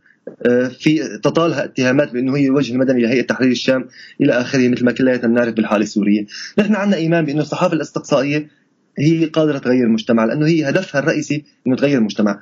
آه، 0.46 0.68
في 0.68 1.18
تطالها 1.18 1.64
اتهامات 1.64 2.12
بأنه 2.12 2.36
هي 2.36 2.46
الوجه 2.46 2.72
المدني 2.72 3.02
لهيئة 3.02 3.22
تحرير 3.22 3.50
الشام 3.50 3.88
إلى 4.20 4.32
آخره 4.32 4.68
مثل 4.68 4.84
ما 4.84 4.92
كلياتنا 4.92 5.28
بنعرف 5.28 5.54
بالحالة 5.54 5.82
السورية، 5.82 6.26
نحن 6.58 6.74
عندنا 6.74 6.96
إيمان 6.96 7.24
بأنه 7.24 7.40
الصحافة 7.40 7.74
الاستقصائية 7.74 8.48
هي 8.98 9.24
قادرة 9.24 9.58
تغير 9.58 9.84
المجتمع 9.84 10.24
لأنه 10.24 10.46
هي 10.46 10.68
هدفها 10.68 10.98
الرئيسي 10.98 11.44
إنه 11.66 11.76
تغير 11.76 11.98
المجتمع. 11.98 12.40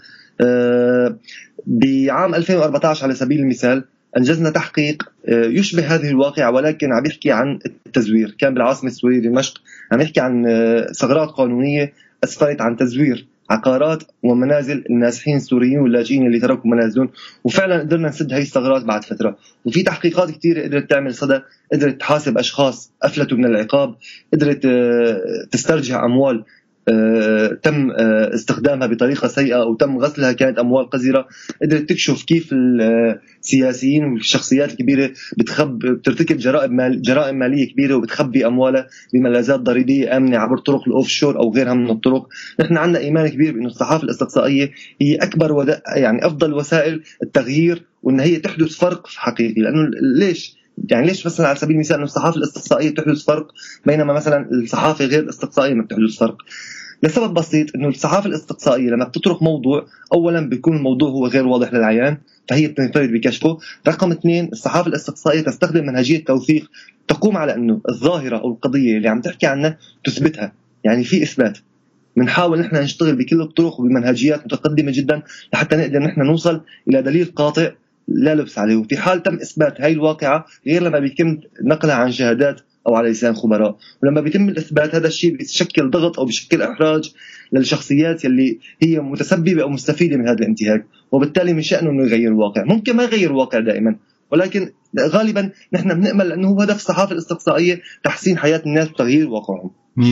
بعام 1.67 2.35
2014 2.35 3.05
على 3.05 3.15
سبيل 3.15 3.41
المثال 3.41 3.85
أنجزنا 4.17 4.51
تحقيق 4.51 5.03
آه، 5.29 5.45
يشبه 5.45 5.95
هذه 5.95 6.09
الواقعة 6.09 6.51
ولكن 6.51 6.93
عم 6.93 7.07
يحكي 7.07 7.31
عن 7.33 7.59
التزوير، 7.87 8.37
كان 8.39 8.55
بالعاصمة 8.55 8.91
السوريه 8.91 9.21
دمشق 9.21 9.61
عم 9.93 10.01
يحكي 10.01 10.21
عن 10.21 10.47
آه، 10.47 10.93
ثغرات 10.93 11.29
قانونية 11.29 11.93
أسفرت 12.25 12.61
عن 12.61 12.77
تزوير 12.77 13.27
عقارات 13.51 14.03
ومنازل 14.23 14.85
النازحين 14.91 15.37
السوريين 15.37 15.79
واللاجئين 15.79 16.27
اللي 16.27 16.41
تركوا 16.41 16.71
منازلهم. 16.71 17.11
وفعلا 17.45 17.79
قدرنا 17.79 18.09
نسد 18.09 18.33
هي 18.33 18.43
الثغرات 18.43 18.85
بعد 18.85 19.05
فترة. 19.05 19.37
وفي 19.65 19.83
تحقيقات 19.83 20.31
كثيره 20.31 20.63
قدرت 20.63 20.91
تعمل 20.91 21.15
صدى 21.15 21.41
قدرت 21.73 22.01
تحاسب 22.01 22.39
أشخاص 22.39 22.93
أفلتوا 23.03 23.39
من 23.39 23.45
العقاب 23.45 23.95
قدرت 24.33 24.67
آه، 24.67 25.21
تسترجع 25.51 26.05
أموال 26.05 26.45
تم 27.63 27.91
آه، 27.91 28.35
استخدامها 28.35 28.87
بطريقة 28.87 29.29
سيئة 29.29 29.63
أو 29.63 29.75
تم 29.75 29.99
غسلها 29.99 30.33
كانت 30.33 30.59
أموال 30.59 30.91
قذرة. 30.91 31.27
قدرت 31.63 31.89
تكشف 31.89 32.25
كيف 32.25 32.51
السياسيين 32.53 34.05
والشخصيات 34.05 34.71
الكبيرة 34.71 35.11
بتخب 35.39 35.79
بترتكب 35.79 36.37
جرائم 36.37 36.77
مال 36.77 37.03
جرائم 37.03 37.39
مالية 37.39 37.73
كبيرة 37.73 37.95
وبتخبي 37.95 38.47
أموالها 38.47 38.87
بملاذات 39.15 39.61
ضريبية 39.61 40.17
آمنة 40.17 40.39
عبر 40.39 40.59
طرق 40.59 40.89
الاوف 40.89 41.09
شور 41.09 41.39
أو 41.39 41.53
غيرها 41.55 41.75
من 41.75 41.91
الطرق. 41.91 42.29
نحن 42.61 42.77
عندنا 42.77 42.99
إيمان 42.99 43.29
كبير 43.29 43.53
بانه 43.53 43.67
الصحافة 43.67 44.05
الاستقصائية 44.05 44.71
هي 45.01 45.17
أكبر 45.17 45.53
ودا 45.53 45.83
يعني 45.97 46.27
أفضل 46.27 46.55
وسائل 46.55 47.03
التغيير 47.23 47.83
وأن 48.03 48.21
هي 48.21 48.37
تحدث 48.37 48.77
فرق 48.77 49.07
حقيقي. 49.07 49.63
لأنه 49.63 49.91
ليش؟ 50.19 50.61
يعني 50.89 51.07
ليش 51.07 51.27
مثلا 51.27 51.47
على 51.49 51.57
سبيل 51.57 51.75
المثال 51.75 51.97
انه 51.97 52.05
الصحافة 52.05 52.37
الاستقصائية 52.37 52.91
بتحدث 52.91 53.25
فرق 53.25 53.47
بينما 53.87 54.13
مثلا 54.13 54.49
الصحافة 54.51 55.05
غير 55.05 55.21
الاستقصائية 55.21 55.75
ما 55.75 55.83
بتحدث 55.83 56.19
فرق؟ 56.19 56.37
لسبب 57.03 57.35
بسيط 57.35 57.75
إنه 57.77 57.89
الصحافة 57.89 58.27
الإستقصائية 58.27 58.91
لما 58.91 59.05
بتطرق 59.05 59.43
موضوع 59.43 59.87
اولا 60.13 60.49
بيكون 60.49 60.77
الموضوع 60.77 61.11
هو 61.11 61.27
غير 61.27 61.47
واضح 61.47 61.73
للعيان 61.73 62.19
فهي 62.49 62.69
بتنفرد 62.69 63.13
بكشفه، 63.13 63.59
رقم 63.89 64.11
اثنين 64.11 64.49
الصحافة 64.53 64.89
الإستقصائية 64.89 65.41
تستخدم 65.41 65.87
منهجية 65.87 66.25
توثيق 66.25 66.71
تقوم 67.09 67.37
على 67.37 67.55
إنه 67.55 67.81
الظاهرة 67.89 68.37
أو 68.39 68.51
القضية 68.51 68.97
اللي 68.97 69.09
عم 69.09 69.21
تحكي 69.21 69.47
عنها 69.47 69.79
تثبتها، 70.05 70.53
يعني 70.85 71.05
في 71.05 71.23
إثبات. 71.23 71.59
بنحاول 72.17 72.61
نحن 72.61 72.77
نشتغل 72.77 73.17
بكل 73.17 73.41
الطرق 73.41 73.81
وبمنهجيات 73.81 74.45
متقدمة 74.45 74.91
جدا 74.91 75.23
لحتى 75.53 75.77
نقدر 75.77 75.99
نحن 75.99 76.21
نوصل 76.21 76.61
إلى 76.89 77.03
دليل 77.03 77.25
قاطع 77.25 77.71
لا 78.09 78.35
لبس 78.35 78.59
عليه. 78.59 78.77
وفي 78.77 78.97
حال 78.97 79.23
تم 79.23 79.35
إثبات 79.35 79.81
هاي 79.81 79.93
الواقعة 79.93 80.47
غير 80.67 80.83
لما 80.83 80.99
بيتم 80.99 81.39
نقلها 81.63 81.95
عن 81.95 82.13
شهادات 82.13 82.61
أو 82.87 82.95
على 82.95 83.11
لسان 83.11 83.35
خبراء. 83.35 83.77
ولما 84.03 84.21
بيتم 84.21 84.49
الإثبات 84.49 84.95
هذا 84.95 85.07
الشيء 85.07 85.37
بيشكل 85.37 85.91
ضغط 85.91 86.19
أو 86.19 86.25
بيشكل 86.25 86.63
إحراج 86.63 87.13
للشخصيات 87.53 88.25
يلي 88.25 88.59
هي 88.83 89.01
متسببة 89.01 89.63
أو 89.63 89.69
مستفيدة 89.69 90.17
من 90.17 90.29
هذا 90.29 90.39
الانتهاك. 90.39 90.87
وبالتالي 91.13 91.53
من 91.53 91.63
شأنه 91.63 91.91
إنه 91.91 92.03
يغير 92.03 92.29
الواقع. 92.29 92.65
ممكن 92.65 92.97
ما 92.97 93.03
يغير 93.03 93.31
الواقع 93.31 93.59
دائما 93.59 93.97
ولكن 94.33 94.73
غالبا 95.01 95.51
نحن 95.73 95.95
بنأمل 95.95 96.33
أنه 96.33 96.63
هدف 96.63 96.77
الصحافة 96.77 97.13
الاستقصائية 97.13 97.81
تحسين 98.05 98.39
حياة 98.39 98.63
الناس 98.67 98.89
وتغيير 98.91 99.29
واقعهم. 99.29 99.71
100% 99.99 100.03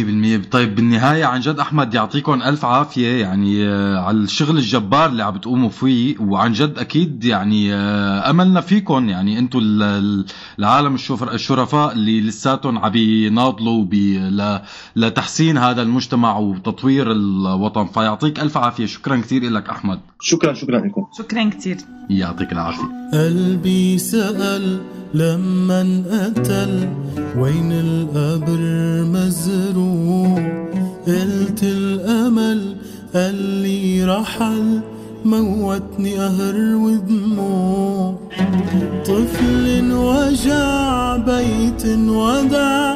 طيب 0.51 0.75
بالنهاية 0.75 1.25
عن 1.25 1.41
جد 1.41 1.59
أحمد 1.59 1.95
يعطيكم 1.95 2.43
ألف 2.43 2.65
عافية 2.65 3.09
يعني 3.21 3.69
آه، 3.69 3.99
على 3.99 4.17
الشغل 4.17 4.57
الجبار 4.57 5.07
اللي 5.09 5.23
عم 5.23 5.35
بتقوموا 5.35 5.69
فيه 5.69 6.17
وعن 6.21 6.53
جد 6.53 6.79
أكيد 6.79 7.25
يعني 7.25 7.75
آه، 7.75 8.31
أملنا 8.31 8.61
فيكم. 8.61 9.09
يعني 9.09 9.39
أنتم 9.39 9.59
ال- 9.59 9.83
ال- 9.83 10.25
العالم 10.59 10.95
الشرفاء 11.35 11.93
اللي 11.93 12.21
لساتهم 12.21 12.79
عم 12.79 12.97
يناضلوا 12.97 13.85
بي- 13.85 14.19
ل- 14.19 14.61
لتحسين 14.97 15.59
هذا 15.59 15.83
المجتمع 15.83 16.39
وتطوير 16.39 17.13
الوطن. 17.13 17.87
فيعطيك 17.87 18.41
ألف 18.41 18.57
عافية. 18.57 18.87
شكرا 18.87 19.17
كثير 19.17 19.51
لك 19.51 19.69
أحمد. 19.69 20.01
شكرا 20.21 20.55
شكرا 20.55 20.79
لكم. 20.87 21.07
شكرا 21.19 21.45
كثير. 21.51 21.77
يعطيك 22.11 22.53
العافية. 22.53 22.85
قلبي 23.13 23.99
سأل 23.99 24.81
لما 25.15 26.05
قتل 26.11 26.89
وين 27.37 27.73
القبر 27.73 28.59
مزروع؟ 29.13 29.78
قلت 31.07 31.63
الأمل 31.63 32.77
قال 33.15 33.35
لي 33.35 34.05
رحل 34.05 34.81
موتني 35.25 36.15
قهر 36.15 36.57
ودموع. 36.57 38.15
طفل 39.05 39.93
وجع 39.93 41.17
بيت 41.17 41.87
ودع 42.09 42.95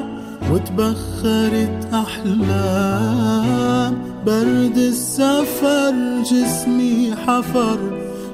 وتبخرت 0.53 1.89
أحلام. 1.95 3.95
برد 4.27 4.77
السفر 4.77 5.95
جسمي 6.23 7.15
حفر 7.27 7.79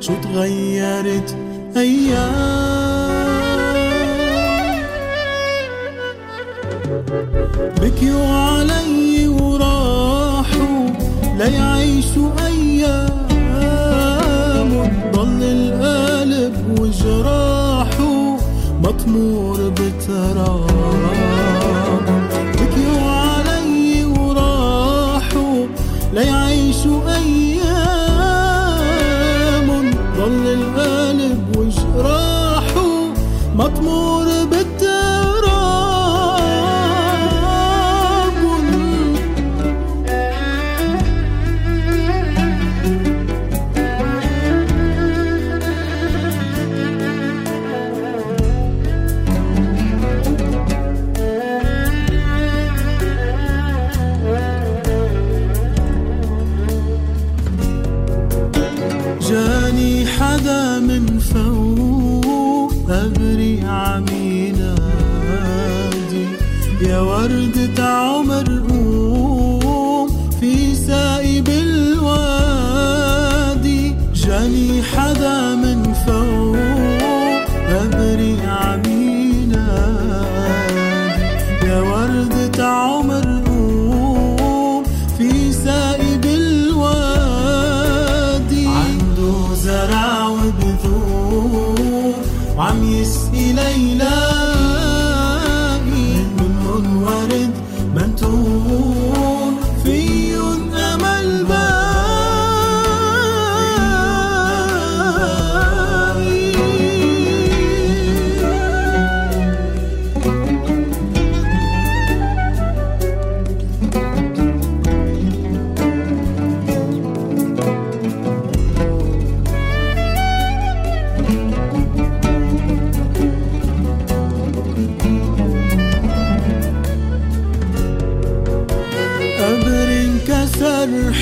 شو 0.01 0.13
تغيرت 0.23 1.37
أيام؟ 1.77 3.18
بكيوا 7.83 8.27
علي 8.27 9.29
وراحوا 9.29 10.89
ليعيشوا 11.39 12.31
أيام 12.47 13.09
ضل 15.13 15.43
القلب 15.43 16.81
وجراحه 16.81 18.37
مطمور 18.83 19.58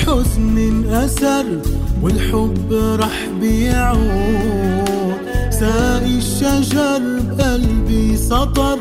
انكسر 0.07 0.19
حزن 0.19 0.85
أسر 0.89 1.45
والحب 2.01 2.73
رح 2.99 3.27
بيعود. 3.41 5.17
ساقي 5.49 6.17
الشجر 6.17 7.01
بقلبي 7.37 8.17
سطر 8.17 8.79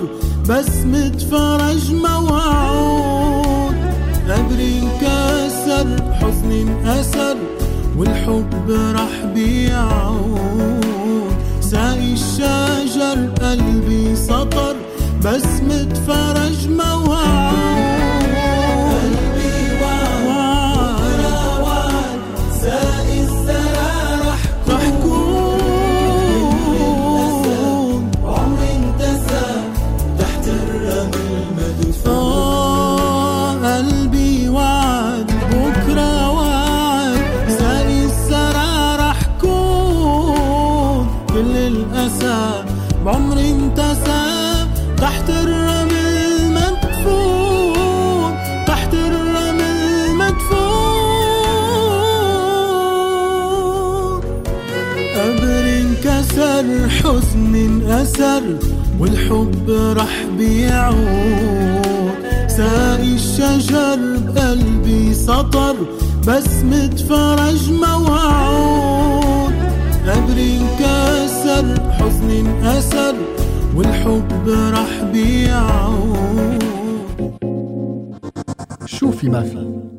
بسمة 0.49 1.19
فرج 1.31 1.93
موعود. 1.93 3.75
قبر 4.29 4.61
انكسر 4.61 5.87
حزن 6.13 6.69
أسر 6.87 7.37
والحب 7.99 8.71
رح 8.71 9.25
بيعود. 9.35 10.85
ساقي 11.61 12.13
الشجر 12.13 13.29
قلبي 13.43 14.17
سطر 14.17 14.77
بسمة 15.25 15.95
فرج 16.07 16.69
موعود. 16.69 17.76
أسر 58.03 58.43
والحب 59.01 59.71
رح 59.71 60.25
بيعود. 60.39 62.17
ساقي 62.47 63.15
الشجر 63.15 63.99
بقلبي 64.27 65.15
سطر 65.15 65.77
بسمة 66.29 66.97
فرج 67.09 67.71
موعود. 67.71 69.55
قبري 70.07 70.61
انكسر 70.61 71.91
حزني 71.91 72.41
انأسر 72.41 73.15
والحب 73.77 74.49
رح 74.49 75.03
بيعود. 75.13 76.65
شوفي 78.87 79.29
ما 79.29 79.43
في. 79.43 79.96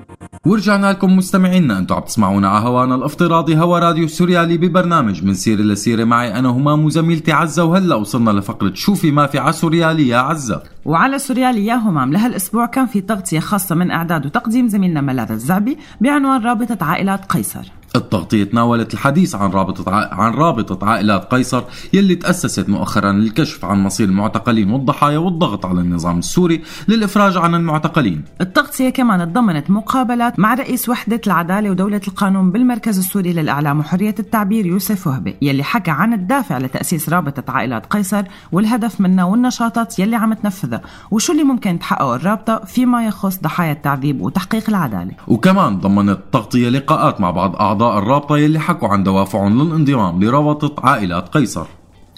ورجعنا 0.48 0.91
لكم 0.91 1.16
مستمعينا 1.16 1.78
أنتم 1.78 1.95
عم 1.95 2.02
تسمعونا 2.02 2.50
على 2.50 2.66
هوانا 2.66 2.95
الافتراضي 2.95 3.58
هوا 3.58 3.80
راديو 3.80 4.08
سوريالي 4.08 4.58
ببرنامج 4.58 5.24
من 5.24 5.34
سيره 5.34 5.62
لسيره 5.62 6.04
معي 6.04 6.39
أنا 6.39 6.50
همام 6.50 6.86
وزميلتي 6.86 7.32
عزة 7.32 7.64
وهلا 7.64 7.95
وصلنا 7.95 8.32
لفقرة 8.32 8.72
شوفي 8.74 9.12
ما 9.12 9.28
في 9.28 9.39
على 9.39 9.54
سوريالي 9.54 10.08
يا 10.08 10.18
عزة. 10.18 10.64
وعلى 10.86 11.20
سوريالي 11.20 11.66
يا 11.66 11.76
همام 11.76 12.14
لهالأسبوع 12.14 12.66
كان 12.66 12.86
في 12.86 13.02
تغطية 13.02 13.39
خاصة 13.39 13.76
من 13.76 13.91
أعداد 13.91 14.26
وتقديم 14.26 14.68
زميلنا 14.68 15.02
ملاذ 15.02 15.32
الزعبي 15.32 15.78
بعنوان 16.02 16.43
رابطة 16.43 16.86
عائلات 16.86 17.26
قيصر. 17.26 17.72
التغطية 17.98 18.43
تناولت 18.43 18.93
الحديث 18.93 19.36
عن 19.36 19.50
رابطة. 19.50 19.91
عن 19.95 20.34
رابطة 20.34 20.88
عائلات 20.88 21.34
قيصر 21.34 21.64
يلي 21.93 22.16
تأسست 22.16 22.70
مؤخرا 22.70 23.12
للكشف 23.12 23.66
عن 23.66 23.84
مصير 23.84 24.08
المعتقلين 24.08 24.72
والضحايا 24.72 25.18
والضغط 25.18 25.66
على 25.66 25.82
النظام 25.82 26.20
السوري 26.20 26.62
للإفراج 26.88 27.38
عن 27.38 27.56
المعتقلين 27.56 28.24
التغطية 28.41 28.89
كمان 28.89 29.34
تضمنت 29.34 29.72
مقابلات 29.72 30.39
مع 30.39 30.54
رئيس 30.54 30.89
وحدة 30.89 31.22
العدالة 31.28 31.72
ودولة 31.72 32.02
القانون 32.08 32.52
بالمركز 32.52 32.98
السوري 32.98 33.34
للإعلام 33.34 33.80
وحرية 33.80 34.16
التعبير 34.20 34.66
يوسف 34.66 35.08
وهبي 35.08 35.36
يلي 35.41 35.64
حكى 35.64 35.91
عن 35.91 36.14
الدافع 36.14 36.58
لتأسيس 36.58 37.10
رابطة 37.10 37.52
عائلات 37.52 37.86
قيصر 37.86 38.24
والهدف 38.52 39.02
منها 39.02 39.26
والنشاطات 39.26 40.00
يلي 40.00 40.16
عم 40.16 40.34
تنفذها 40.34 40.82
وشو 41.12 41.34
اللي 41.34 41.43
ممكن 41.43 41.80
تحققه 41.80 42.16
الرابطة 42.16 42.66
فيما 42.66 43.06
يخص 43.06 43.39
ضحايا 43.41 43.72
التعذيب 43.72 44.22
وتحقيق 44.22 44.70
العدالة 44.70 45.12
وكمان 45.28 45.80
ضمنت 45.80 46.18
التغطية 46.18 46.70
لقاءات 46.70 47.22
مع 47.22 47.32
بعض 47.32 47.56
أعضاء 47.56 47.87
الرابطة 47.96 48.38
يلي 48.38 48.60
حكوا 48.60 48.88
عن 48.88 49.04
دوافعهم 49.04 49.62
للانضمام 49.62 50.24
لرابطة 50.24 50.88
عائلات 50.88 51.30
قيصر. 51.30 51.66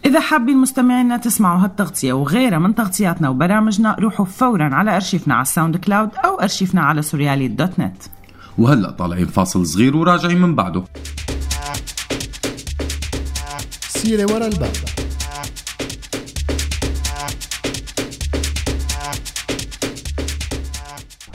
إذا 0.06 0.20
حابين 0.20 0.58
مستمعينا 0.58 1.18
تسمعوا 1.18 1.60
هالتغطية 1.60 2.14
وغيرها 2.14 2.60
من 2.60 2.76
تغطياتنا 2.76 3.30
وبرامجنا 3.30 3.96
روحوا 4.00 4.26
فورا 4.26 4.70
على 4.76 4.96
أرشيفنا 4.96 5.34
على 5.34 5.42
ال 5.42 5.78
SoundCloud 5.78 6.10
أو 6.26 6.42
أرشيفنا 6.42 6.82
على 6.82 7.02
سوريالي 7.02 7.48
dot 7.48 7.80
net. 7.80 8.04
وهلأ 8.58 8.92
طالعين 8.92 9.28
فاصل 9.28 9.66
صغير 9.66 9.98
وراجعين 9.98 10.42
من 10.42 10.56
بعده. 10.56 10.84
سيرة 13.90 14.34
ورا 14.34 14.48
الباب. 14.48 14.99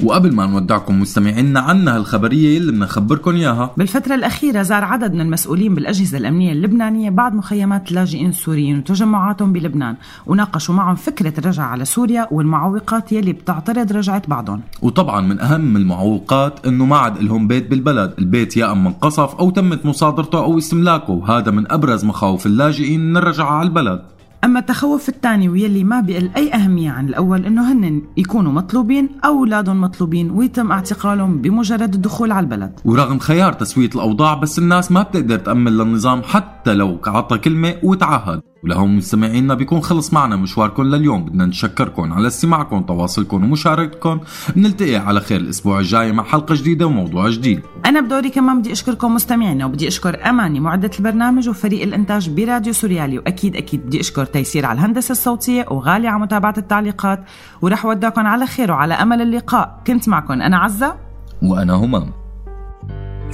وقبل 0.03 0.35
ما 0.35 0.47
نودعكم 0.47 1.01
مستمعينا 1.01 1.61
عنا 1.61 1.97
هالخبرية 1.97 2.59
اللي 2.59 2.73
بدنا 2.73 2.85
نخبركم 2.85 3.35
إياها. 3.35 3.71
بالفترة 3.77 4.15
الأخيرة 4.15 4.63
زار 4.63 4.85
عدد 4.85 5.15
من 5.15 5.21
المسؤولين 5.21 5.75
بالأجهزة 5.75 6.19
الأمنية 6.19 6.53
اللبنانية 6.53 7.11
بعض 7.11 7.35
مخيمات 7.35 7.91
اللاجئين 7.91 8.29
السوريين 8.29 8.79
وتجمعاتهم 8.79 9.53
بلبنان. 9.53 9.97
وناقشوا 10.27 10.75
معهم 10.75 10.95
فكرة 10.95 11.41
الرجعة 11.41 11.65
على 11.65 11.85
سوريا 11.85 12.29
والمعوقات 12.31 13.13
يلي 13.13 13.33
بتعترض 13.33 13.93
رجعة 13.93 14.23
بعضهم. 14.29 14.61
وطبعا 14.83 15.21
من 15.21 15.41
أهم 15.41 15.77
المعوقات 15.77 16.67
إنه 16.67 16.85
ما 16.85 16.97
عاد 16.97 17.23
لهم 17.23 17.49
بيت 17.49 17.71
بالبلد. 17.71 18.15
البيت 18.19 18.57
يا 18.57 18.73
أما 18.73 18.89
انقصف 18.89 19.35
أو 19.35 19.51
تمت 19.51 19.87
مصادرته 19.87 20.39
أو 20.39 20.59
استملاكه. 20.59 21.13
وهذا 21.13 21.51
من 21.51 21.73
أبرز 21.73 22.05
مخاوف 22.05 22.47
اللاجئين 22.47 23.11
من 23.11 23.17
الرجعة 23.17 23.51
على 23.51 23.69
البلد. 23.69 24.03
أما 24.45 24.61
التخوف 24.61 25.09
الثاني 25.09 25.49
واللي 25.49 25.85
ما 25.85 26.01
بيقل 26.01 26.31
أي 26.37 26.55
أهمية 26.55 26.91
عن 26.91 27.09
الأول 27.09 27.47
إنه 27.47 27.73
هن 27.73 28.03
يكونوا 28.17 28.53
مطلوبين 28.53 29.09
أو 29.25 29.39
أولادهم 29.39 29.81
مطلوبين 29.81 30.31
ويتم 30.31 30.73
اعتقالهم 30.73 31.41
بمجرد 31.43 31.95
الدخول 31.95 32.33
على 32.33 32.45
البلد. 32.45 32.81
ورغم 32.85 33.19
خيار 33.19 33.53
تسوية 33.53 33.91
الأوضاع 33.95 34.35
بس 34.35 34.59
الناس 34.59 34.93
ما 34.93 35.03
بتقدر 35.03 35.37
تأمن 35.37 35.73
للنظام 35.73 36.23
حتى 36.23 36.75
لو 36.75 36.99
عطى 37.07 37.39
كلمة 37.39 37.75
وتعهد. 37.83 38.41
ولهم 38.65 38.97
مستمعينا 38.97 39.55
بيكون 39.55 39.81
خلص 39.81 40.13
معنا 40.13 40.37
مشواركم 40.37 40.83
لليوم. 40.83 41.25
بدنا 41.25 41.47
نشكركم 41.47 42.13
على 42.13 42.27
استماعكم 42.27 42.83
تواصلكم 42.83 43.45
ومشاركتكم. 43.45 44.21
بنلتقي 44.57 44.97
على 44.97 45.21
خير 45.21 45.41
الأسبوع 45.41 45.79
الجاي 45.79 46.13
مع 46.13 46.23
حلقة 46.23 46.55
جديدة 46.55 46.87
وموضوع 46.87 47.29
جديد. 47.29 47.61
أنا 47.87 48.01
بدوري 48.01 48.31
كمان 48.31 48.59
بدي 48.59 48.73
أشكركم 48.73 49.15
مستمعينا 49.15 49.67
وبدي 49.67 49.89
أشكر 49.89 50.29
أماني 50.29 50.61
معدة 50.61 50.91
البرنامج 50.99 51.49
وفريق 51.49 51.83
الإنتاج 51.83 52.31
براديو 52.31 52.73
سوريالي. 52.73 53.19
وأكيد 53.19 53.57
أكيد 53.57 53.87
بدي 53.87 54.01
أشكر 54.01 54.25
تيسير 54.25 54.67
على 54.67 54.79
الهندسة 54.79 55.13
الصوتية 55.13 55.67
وغالي 55.71 56.09
على 56.09 56.21
متابعة 56.21 56.55
التعليقات. 56.59 57.25
ورح 57.63 57.85
ودعكم 57.87 58.27
على 58.27 58.47
خير 58.47 58.73
وعلى 58.73 58.95
أمل 58.95 59.23
اللقاء. 59.23 59.83
كنت 59.87 60.09
معكم 60.09 60.43
أنا 60.43 60.57
عزة. 60.59 60.97
وأنا 61.43 61.73
همام. 61.73 62.11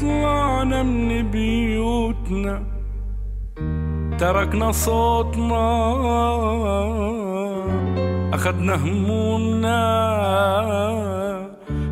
طلعنا 0.01 0.83
من 0.83 1.31
بيوتنا. 1.31 2.80
تركنا 4.21 4.73
صوتنا 4.73 5.65
أخدنا 8.35 8.75
همومنا 8.75 9.81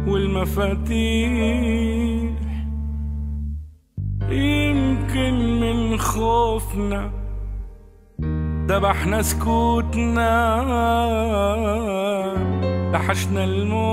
والمفاتيح. 0.09 1.31
يمكن 4.31 5.61
من 5.61 5.99
خوفنا 5.99 7.11
ذبحنا 8.69 9.23
سكوتنا 9.23 10.31
لحشنا 12.93 13.45
الموت 13.45 13.89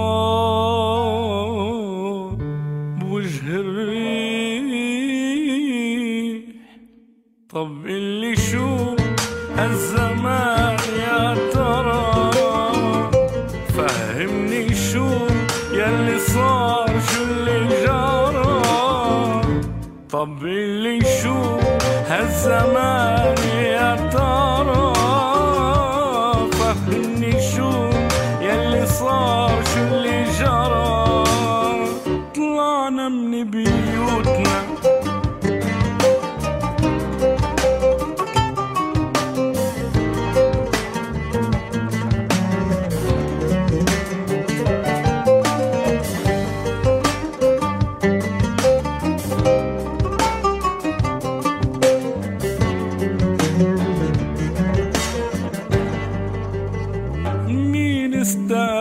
بوجه 2.99 3.47
الريح. 3.47 4.24
طب 7.55 7.85
اللي 7.85 8.35
شو 8.35 8.95
هالزمان 9.57 10.77
يا 10.99 11.35
ترى. 11.53 12.31
فهمني 13.77 14.75
شو 14.75 15.07
يلي 15.71 16.19
صار 16.19 16.89
شو 17.09 17.23
اللي 17.23 17.67
جرى. 17.83 18.61
طب 20.09 20.45
اللي 20.45 20.99
شو 21.23 21.59
هالزمان 22.09 23.24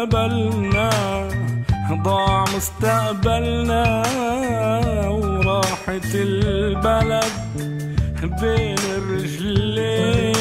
استقبلنا 0.05 0.90
ضاع 2.05 2.44
مستقبلنا 2.57 4.02
وراحت 5.09 6.14
البلد 6.14 7.32
بين 8.40 8.78
الرجلين. 8.98 10.34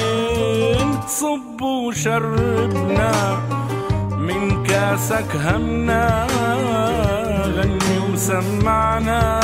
صب 1.08 1.62
وشربنا 1.62 3.12
من 4.18 4.64
كاسك 4.64 5.36
همنا 5.36 6.28
غني 7.56 7.96
وسمعنا. 8.14 9.40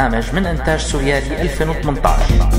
هذا 0.00 0.18
البرنامج 0.18 0.34
من 0.34 0.46
إنتاج 0.46 0.78
سوريالي 0.78 1.42
2018 1.42 2.49